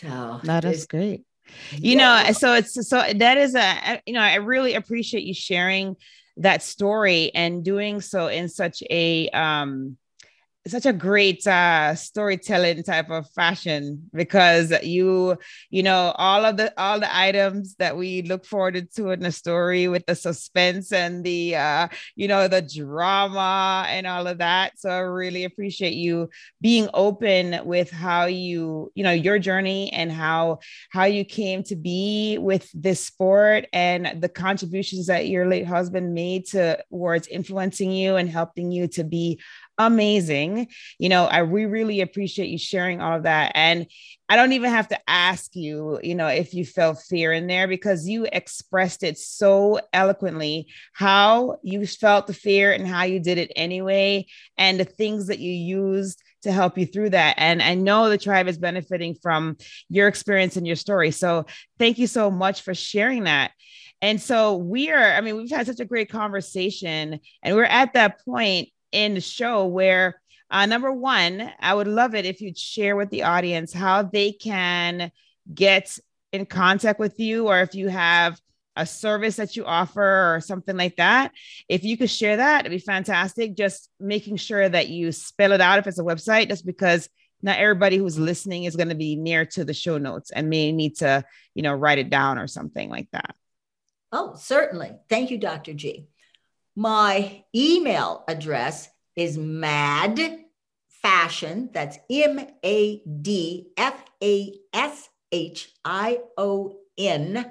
So 0.00 0.40
that 0.44 0.64
is 0.64 0.86
great. 0.86 1.24
You 1.70 1.96
yeah. 1.96 2.24
know, 2.26 2.32
so 2.32 2.54
it's 2.54 2.88
so 2.88 3.04
that 3.14 3.38
is 3.38 3.54
a 3.54 4.02
you 4.04 4.14
know, 4.14 4.20
I 4.20 4.36
really 4.36 4.74
appreciate 4.74 5.24
you 5.24 5.34
sharing 5.34 5.96
that 6.38 6.62
story 6.62 7.30
and 7.34 7.64
doing 7.64 8.00
so 8.00 8.26
in 8.28 8.48
such 8.48 8.82
a 8.90 9.28
um 9.30 9.96
such 10.66 10.86
a 10.86 10.92
great 10.92 11.46
uh, 11.46 11.94
storytelling 11.94 12.82
type 12.82 13.10
of 13.10 13.30
fashion 13.30 14.08
because 14.12 14.72
you 14.82 15.36
you 15.70 15.82
know 15.82 16.12
all 16.16 16.44
of 16.44 16.56
the 16.56 16.72
all 16.80 16.98
the 16.98 17.16
items 17.16 17.76
that 17.76 17.96
we 17.96 18.22
look 18.22 18.44
forward 18.44 18.90
to 18.94 19.10
in 19.10 19.20
the 19.20 19.32
story 19.32 19.88
with 19.88 20.04
the 20.06 20.14
suspense 20.14 20.92
and 20.92 21.24
the 21.24 21.56
uh, 21.56 21.88
you 22.16 22.28
know 22.28 22.48
the 22.48 22.62
drama 22.62 23.86
and 23.88 24.06
all 24.06 24.26
of 24.26 24.38
that. 24.38 24.78
So 24.78 24.90
i 24.90 24.98
really 24.98 25.44
appreciate 25.44 25.94
you 25.94 26.28
being 26.60 26.88
open 26.94 27.64
with 27.64 27.90
how 27.90 28.26
you 28.26 28.90
you 28.94 29.04
know 29.04 29.12
your 29.12 29.38
journey 29.38 29.92
and 29.92 30.10
how 30.10 30.58
how 30.90 31.04
you 31.04 31.24
came 31.24 31.62
to 31.64 31.76
be 31.76 32.38
with 32.38 32.68
this 32.74 33.00
sport 33.00 33.66
and 33.72 34.20
the 34.20 34.28
contributions 34.28 35.06
that 35.06 35.28
your 35.28 35.46
late 35.46 35.66
husband 35.66 36.14
made 36.14 36.46
towards 36.46 37.28
influencing 37.28 37.92
you 37.92 38.16
and 38.16 38.28
helping 38.28 38.72
you 38.72 38.88
to 38.88 39.04
be 39.04 39.40
amazing. 39.78 40.68
You 40.98 41.08
know, 41.08 41.24
I 41.24 41.42
we 41.42 41.66
really 41.66 42.00
appreciate 42.00 42.48
you 42.48 42.58
sharing 42.58 43.00
all 43.00 43.16
of 43.16 43.22
that. 43.24 43.52
And 43.54 43.86
I 44.28 44.36
don't 44.36 44.52
even 44.52 44.70
have 44.70 44.88
to 44.88 44.98
ask 45.08 45.54
you, 45.54 46.00
you 46.02 46.14
know, 46.14 46.26
if 46.26 46.52
you 46.52 46.64
felt 46.64 47.00
fear 47.00 47.32
in 47.32 47.46
there 47.46 47.68
because 47.68 48.08
you 48.08 48.26
expressed 48.32 49.02
it 49.04 49.18
so 49.18 49.80
eloquently 49.92 50.66
how 50.92 51.58
you 51.62 51.86
felt 51.86 52.26
the 52.26 52.34
fear 52.34 52.72
and 52.72 52.88
how 52.88 53.04
you 53.04 53.20
did 53.20 53.38
it 53.38 53.52
anyway, 53.54 54.26
and 54.58 54.80
the 54.80 54.84
things 54.84 55.28
that 55.28 55.38
you 55.38 55.52
used 55.52 56.20
to 56.42 56.50
help 56.52 56.76
you 56.78 56.86
through 56.86 57.10
that. 57.10 57.34
And 57.38 57.62
I 57.62 57.74
know 57.74 58.08
the 58.08 58.18
tribe 58.18 58.48
is 58.48 58.58
benefiting 58.58 59.16
from 59.22 59.56
your 59.88 60.08
experience 60.08 60.56
and 60.56 60.66
your 60.66 60.76
story. 60.76 61.10
So 61.10 61.46
thank 61.78 61.98
you 61.98 62.06
so 62.06 62.30
much 62.30 62.62
for 62.62 62.74
sharing 62.74 63.24
that. 63.24 63.52
And 64.02 64.20
so 64.20 64.56
we 64.56 64.90
are, 64.90 65.14
I 65.14 65.20
mean, 65.22 65.36
we've 65.36 65.50
had 65.50 65.66
such 65.66 65.80
a 65.80 65.84
great 65.84 66.10
conversation, 66.10 67.18
and 67.42 67.56
we're 67.56 67.64
at 67.64 67.94
that 67.94 68.24
point 68.24 68.68
in 68.92 69.14
the 69.14 69.20
show 69.20 69.66
where 69.66 70.20
uh, 70.50 70.66
number 70.66 70.92
one, 70.92 71.50
I 71.60 71.74
would 71.74 71.88
love 71.88 72.14
it 72.14 72.24
if 72.24 72.40
you'd 72.40 72.58
share 72.58 72.96
with 72.96 73.10
the 73.10 73.24
audience 73.24 73.72
how 73.72 74.02
they 74.02 74.32
can 74.32 75.10
get 75.52 75.98
in 76.32 76.46
contact 76.46 77.00
with 77.00 77.18
you, 77.18 77.48
or 77.48 77.60
if 77.60 77.74
you 77.74 77.88
have 77.88 78.40
a 78.76 78.86
service 78.86 79.36
that 79.36 79.56
you 79.56 79.64
offer 79.64 80.34
or 80.34 80.40
something 80.40 80.76
like 80.76 80.96
that. 80.96 81.32
If 81.68 81.82
you 81.82 81.96
could 81.96 82.10
share 82.10 82.36
that, 82.36 82.60
it'd 82.60 82.70
be 82.70 82.78
fantastic. 82.78 83.56
Just 83.56 83.90
making 83.98 84.36
sure 84.36 84.68
that 84.68 84.88
you 84.88 85.12
spell 85.12 85.52
it 85.52 85.60
out 85.60 85.78
if 85.78 85.86
it's 85.86 85.98
a 85.98 86.04
website, 86.04 86.48
just 86.48 86.66
because 86.66 87.08
not 87.42 87.58
everybody 87.58 87.96
who's 87.96 88.18
listening 88.18 88.64
is 88.64 88.76
going 88.76 88.90
to 88.90 88.94
be 88.94 89.16
near 89.16 89.46
to 89.46 89.64
the 89.64 89.74
show 89.74 89.98
notes 89.98 90.30
and 90.30 90.50
may 90.50 90.72
need 90.72 90.96
to, 90.96 91.24
you 91.54 91.62
know, 91.62 91.72
write 91.72 91.98
it 91.98 92.10
down 92.10 92.38
or 92.38 92.46
something 92.46 92.90
like 92.90 93.08
that. 93.12 93.34
Oh, 94.12 94.34
certainly. 94.36 94.92
Thank 95.08 95.30
you, 95.30 95.38
Dr. 95.38 95.72
G. 95.74 96.06
My 96.76 97.42
email 97.54 98.24
address 98.28 98.88
is 99.16 99.38
mad 99.38 100.20
fashion. 100.88 101.70
That's 101.72 101.98
M 102.10 102.46
A 102.62 103.02
D 103.06 103.68
F 103.78 104.04
A 104.22 104.52
S 104.74 105.08
H 105.32 105.72
I 105.84 106.18
O 106.36 106.76
N 106.98 107.50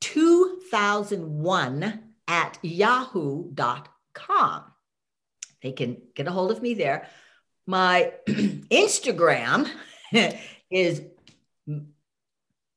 2001 0.00 2.02
at 2.26 2.58
yahoo.com. 2.62 4.62
They 5.62 5.72
can 5.72 5.98
get 6.14 6.26
a 6.26 6.32
hold 6.32 6.50
of 6.50 6.62
me 6.62 6.72
there. 6.72 7.06
My 7.66 8.14
Instagram 8.28 9.68
is 10.70 11.02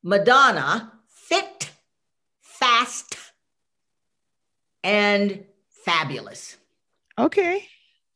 Madonna 0.03 0.91
Fit 1.07 1.71
Fast 2.41 3.09
and 4.89 5.45
fabulous. 5.85 6.57
Okay. 7.15 7.67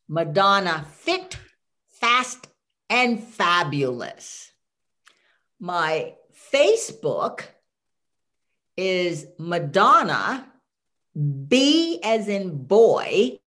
Madonna 0.08 0.84
fit, 0.90 1.38
fast, 1.86 2.48
and 2.90 3.22
fabulous. 3.22 4.50
My 5.60 6.14
Facebook 6.52 7.42
is 8.76 9.26
Madonna, 9.38 10.50
B 11.46 12.00
as 12.02 12.26
in 12.26 12.64
boy, 12.64 13.38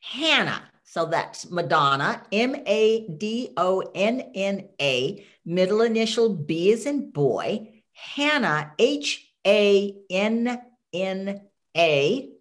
Hannah. 0.00 0.64
So 0.82 1.06
that's 1.06 1.48
Madonna, 1.48 2.24
M 2.32 2.56
A 2.66 3.06
D 3.06 3.50
O 3.56 3.84
N 3.94 4.32
N 4.34 4.68
A, 4.80 5.24
middle 5.44 5.80
initial 5.80 6.34
B 6.34 6.72
as 6.72 6.86
in 6.86 7.12
boy, 7.12 7.82
Hannah, 7.92 8.72
H 8.80 9.30
A 9.46 9.94
N 10.10 10.60
N 10.92 11.40
A. 11.76 12.33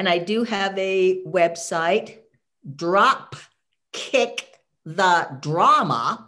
And 0.00 0.08
I 0.08 0.16
do 0.16 0.44
have 0.44 0.78
a 0.78 1.22
website, 1.24 2.16
drop 2.74 3.36
kick 3.92 4.48
the 4.86 5.28
drama 5.42 6.26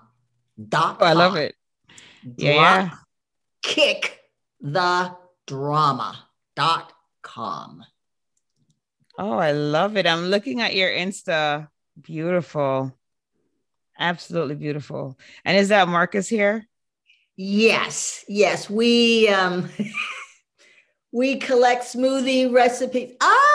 dot 0.69 0.99
oh, 1.01 1.07
I 1.07 1.15
love 1.15 1.37
it. 1.37 1.55
yeah. 2.37 2.91
Kick 3.63 4.21
the 4.61 5.17
drama 5.47 6.23
dot 6.55 6.93
com. 7.23 7.83
Oh, 9.19 9.39
I 9.39 9.53
love 9.53 9.97
it. 9.97 10.07
I'm 10.07 10.27
looking 10.27 10.61
at 10.61 10.75
your 10.75 10.91
Insta. 10.91 11.69
Beautiful. 11.99 12.95
Absolutely 13.99 14.57
beautiful. 14.57 15.19
And 15.47 15.57
is 15.57 15.71
that 15.71 15.89
Marcus 15.89 16.29
here? 16.29 16.69
Yes, 17.37 18.23
yes. 18.29 18.69
We 18.69 19.29
um 19.29 19.71
we 21.11 21.37
collect 21.37 21.85
smoothie 21.85 22.53
recipes. 22.53 23.15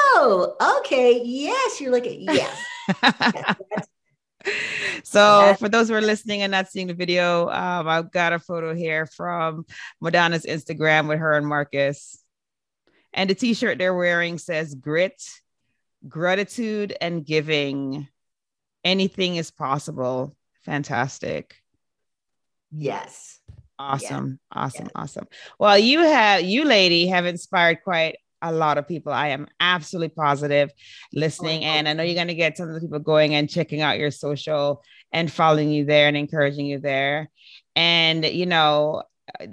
Oh, 0.10 0.80
okay. 0.80 1.22
Yes, 1.24 1.82
you're 1.82 1.92
looking. 1.92 2.22
Yes. 2.22 2.64
yes 3.04 3.88
so 5.04 5.56
for 5.60 5.70
those 5.70 5.90
who 5.90 5.96
are 5.96 6.02
listening 6.02 6.42
and 6.42 6.52
not 6.52 6.70
seeing 6.70 6.88
the 6.88 6.94
video, 6.94 7.50
um, 7.50 7.88
I've 7.88 8.12
got 8.12 8.34
a 8.34 8.40
photo 8.40 8.74
here 8.74 9.06
from 9.06 9.66
Madonna's 10.02 10.46
Instagram 10.46 11.08
with 11.08 11.20
her 11.20 11.34
and 11.34 11.48
Marcus. 11.48 12.22
And 13.14 13.30
the 13.30 13.36
t-shirt 13.36 13.78
they're 13.78 13.96
wearing 13.96 14.38
says 14.38 14.76
grit, 14.76 15.22
gratitude, 16.08 16.96
and 17.00 17.26
giving. 17.26 18.08
Anything 18.84 19.36
is 19.36 19.52
possible. 19.52 20.36
Fantastic. 20.64 21.56
Yes. 22.72 23.40
Awesome. 23.80 24.40
Awesome. 24.52 24.90
Awesome. 24.96 25.28
Well, 25.60 25.78
you 25.78 26.00
have 26.00 26.42
you 26.42 26.66
lady 26.66 27.08
have 27.08 27.26
inspired 27.26 27.80
quite 27.84 28.18
a 28.42 28.52
lot 28.52 28.78
of 28.78 28.88
people. 28.88 29.12
I 29.12 29.30
am 29.30 29.48
absolutely 29.60 30.10
positive 30.10 30.72
oh, 30.74 30.80
listening. 31.14 31.64
Oh, 31.64 31.68
and 31.68 31.88
I 31.88 31.94
know 31.94 32.04
you're 32.04 32.16
going 32.16 32.28
to 32.28 32.36
get 32.36 32.58
some 32.58 32.70
of 32.70 32.76
the 32.76 32.82
people 32.82 33.00
going 33.00 33.36
and 33.36 33.50
checking 33.50 33.82
out 33.82 34.00
your 34.00 34.12
social 34.12 34.84
and 35.12 35.32
following 35.32 35.72
you 35.72 35.86
there 35.86 36.08
and 36.08 36.18
encouraging 36.18 36.66
you 36.66 36.80
there. 36.80 37.30
And, 37.76 38.26
you 38.26 38.46
know, 38.46 39.04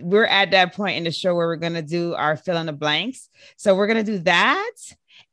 we're 0.01 0.25
at 0.25 0.53
that 0.53 0.75
point 0.75 0.97
in 0.97 1.05
the 1.05 1.11
show 1.11 1.35
where 1.35 1.47
we're 1.47 1.57
going 1.57 1.75
to 1.75 1.83
do 1.83 2.15
our 2.15 2.37
fill 2.37 2.57
in 2.57 2.67
the 2.67 2.73
blanks. 2.73 3.29
So 3.57 3.75
we're 3.75 3.87
going 3.87 4.05
to 4.05 4.13
do 4.13 4.19
that. 4.21 4.73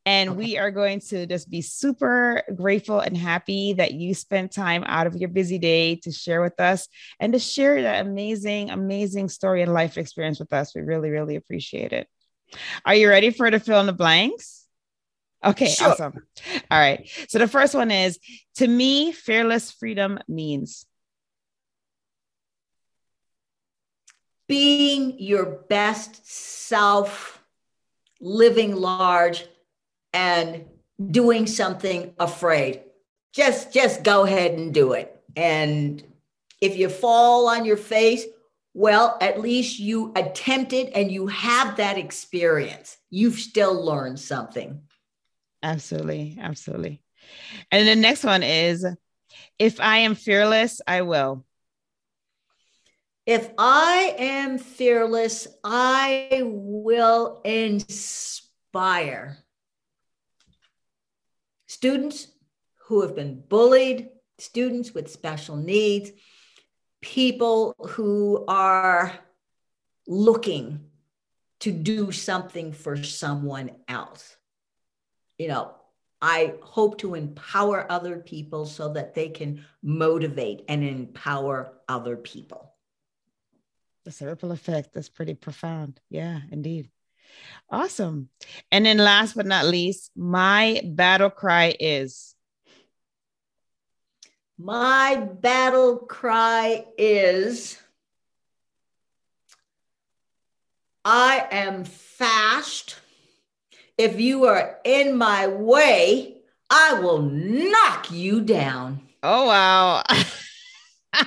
And 0.06 0.32
okay. 0.32 0.38
we 0.38 0.58
are 0.58 0.72
going 0.72 1.00
to 1.10 1.28
just 1.28 1.50
be 1.50 1.62
super 1.62 2.42
grateful 2.56 3.00
and 3.00 3.16
happy 3.16 3.74
that 3.74 3.94
you 3.94 4.16
spent 4.16 4.52
time 4.52 4.84
out 4.88 5.06
of 5.06 5.16
your 5.16 5.30
busy 5.30 5.60
day 5.60 5.96
to 5.98 6.12
share 6.12 6.42
with 6.42 6.60
us 6.60 6.88
and 7.20 7.34
to 7.34 7.40
share 7.40 7.84
that 7.84 8.06
amazing, 8.06 8.72
amazing 8.72 9.30
story 9.30 9.62
and 9.62 9.74
life 9.74 9.98
experience 9.98 10.40
with 10.40 10.54
us. 10.54 10.74
We 10.74 10.82
really, 10.82 11.12
really 11.12 11.36
appreciate 11.36 11.94
it. 11.94 12.08
Are 12.86 12.96
you 12.96 13.10
ready 13.10 13.32
for 13.32 13.50
to 13.50 13.60
fill 13.60 13.80
in 13.80 13.86
the 13.86 13.94
blanks? 13.94 14.66
Okay, 15.44 15.70
sure. 15.70 15.90
awesome. 15.90 16.14
All 16.70 16.80
right. 16.80 17.10
So 17.28 17.40
the 17.40 17.48
first 17.48 17.74
one 17.74 17.90
is 17.92 18.20
to 18.56 18.68
me, 18.68 19.12
fearless 19.12 19.72
freedom 19.72 20.20
means 20.28 20.86
being 24.52 25.18
your 25.18 25.46
best 25.46 26.30
self, 26.30 27.42
living 28.20 28.76
large, 28.76 29.46
and 30.12 30.66
doing 31.10 31.48
something 31.48 32.14
afraid. 32.20 32.82
Just 33.34 33.74
just 33.74 34.04
go 34.04 34.26
ahead 34.26 34.52
and 34.52 34.74
do 34.74 34.92
it. 34.92 35.24
And 35.38 36.04
if 36.60 36.76
you 36.76 36.90
fall 36.90 37.48
on 37.48 37.64
your 37.64 37.78
face, 37.78 38.26
well, 38.74 39.18
at 39.22 39.40
least 39.42 39.80
you 39.80 40.14
attempted 40.16 40.90
and 40.96 41.12
you 41.12 41.28
have 41.28 41.78
that 41.78 41.98
experience. 41.98 42.98
You've 43.10 43.40
still 43.40 43.84
learned 43.84 44.20
something. 44.20 44.82
Absolutely. 45.62 46.38
Absolutely. 46.40 47.02
And 47.72 47.88
the 47.88 47.96
next 47.96 48.24
one 48.24 48.44
is 48.44 48.86
if 49.60 49.80
I 49.80 49.98
am 50.00 50.16
fearless, 50.16 50.82
I 50.88 51.02
will. 51.02 51.46
If 53.26 53.52
I 53.58 54.16
am 54.18 54.58
fearless, 54.58 55.48
I 55.64 56.42
will 56.44 57.42
inspire 57.46 59.38
students 61.68 62.28
who 62.88 63.02
have 63.02 63.16
been 63.16 63.44
bullied, 63.48 64.10
students 64.40 64.94
with 64.94 65.12
special 65.12 65.56
needs, 65.56 66.12
people 67.02 67.76
who 67.80 68.46
are 68.48 69.14
looking 70.08 70.80
to 71.62 71.72
do 71.72 72.12
something 72.12 72.72
for 72.72 73.02
someone 73.04 73.72
else. 73.88 74.36
You 75.38 75.48
know, 75.48 75.76
I 76.22 76.56
hope 76.62 77.00
to 77.00 77.16
empower 77.16 77.92
other 77.92 78.18
people 78.20 78.66
so 78.66 78.94
that 78.94 79.16
they 79.16 79.30
can 79.30 79.66
motivate 79.82 80.64
and 80.68 80.84
empower 80.84 81.74
other 81.88 82.16
people. 82.16 82.74
That's 84.06 84.22
a 84.22 84.28
ripple 84.28 84.52
effect. 84.52 84.94
That's 84.94 85.10
pretty 85.10 85.34
profound. 85.34 86.00
Yeah, 86.10 86.40
indeed. 86.52 86.90
Awesome. 87.70 88.30
And 88.72 88.86
then 88.86 88.98
last 88.98 89.36
but 89.36 89.46
not 89.46 89.66
least, 89.66 90.12
my 90.16 90.82
battle 90.84 91.30
cry 91.30 91.76
is 91.80 92.36
my 94.64 95.16
battle 95.16 95.98
cry 95.98 96.86
is 96.98 97.80
I 101.04 101.48
am 101.52 101.84
fast. 101.84 103.00
If 103.98 104.20
you 104.20 104.46
are 104.46 104.78
in 104.84 105.18
my 105.18 105.48
way, 105.48 106.38
I 106.70 107.00
will 107.02 107.24
knock 107.24 108.12
you 108.12 108.42
down. 108.42 109.02
Oh, 109.24 109.48
wow. 109.48 110.04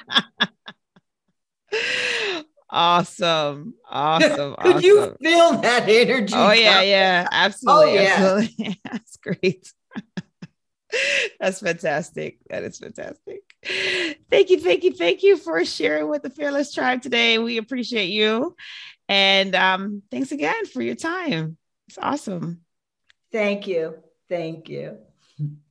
awesome. 2.70 3.74
Awesome. 3.90 4.54
Could 4.60 4.76
awesome. 4.76 4.82
you 4.84 5.16
feel 5.20 5.60
that 5.60 5.88
energy? 5.88 6.34
Oh, 6.36 6.52
yeah, 6.52 6.82
yeah. 6.82 7.28
Absolutely. 7.32 7.98
Oh, 7.98 8.00
yeah. 8.00 8.36
Absolutely. 8.36 8.80
That's 8.84 9.16
great. 9.16 9.72
That's 11.40 11.60
fantastic. 11.60 12.38
That 12.48 12.64
is 12.64 12.78
fantastic. 12.78 13.40
Thank 14.30 14.50
you, 14.50 14.60
thank 14.60 14.84
you, 14.84 14.92
thank 14.92 15.22
you 15.22 15.36
for 15.36 15.64
sharing 15.64 16.08
with 16.08 16.22
the 16.22 16.30
Fearless 16.30 16.74
Tribe 16.74 17.02
today. 17.02 17.38
We 17.38 17.58
appreciate 17.58 18.10
you. 18.10 18.56
And 19.08 19.54
um, 19.54 20.02
thanks 20.10 20.32
again 20.32 20.66
for 20.66 20.82
your 20.82 20.94
time. 20.94 21.56
It's 21.88 21.98
awesome. 21.98 22.62
Thank 23.32 23.66
you. 23.66 23.96
Thank 24.28 24.68
you. 24.68 24.98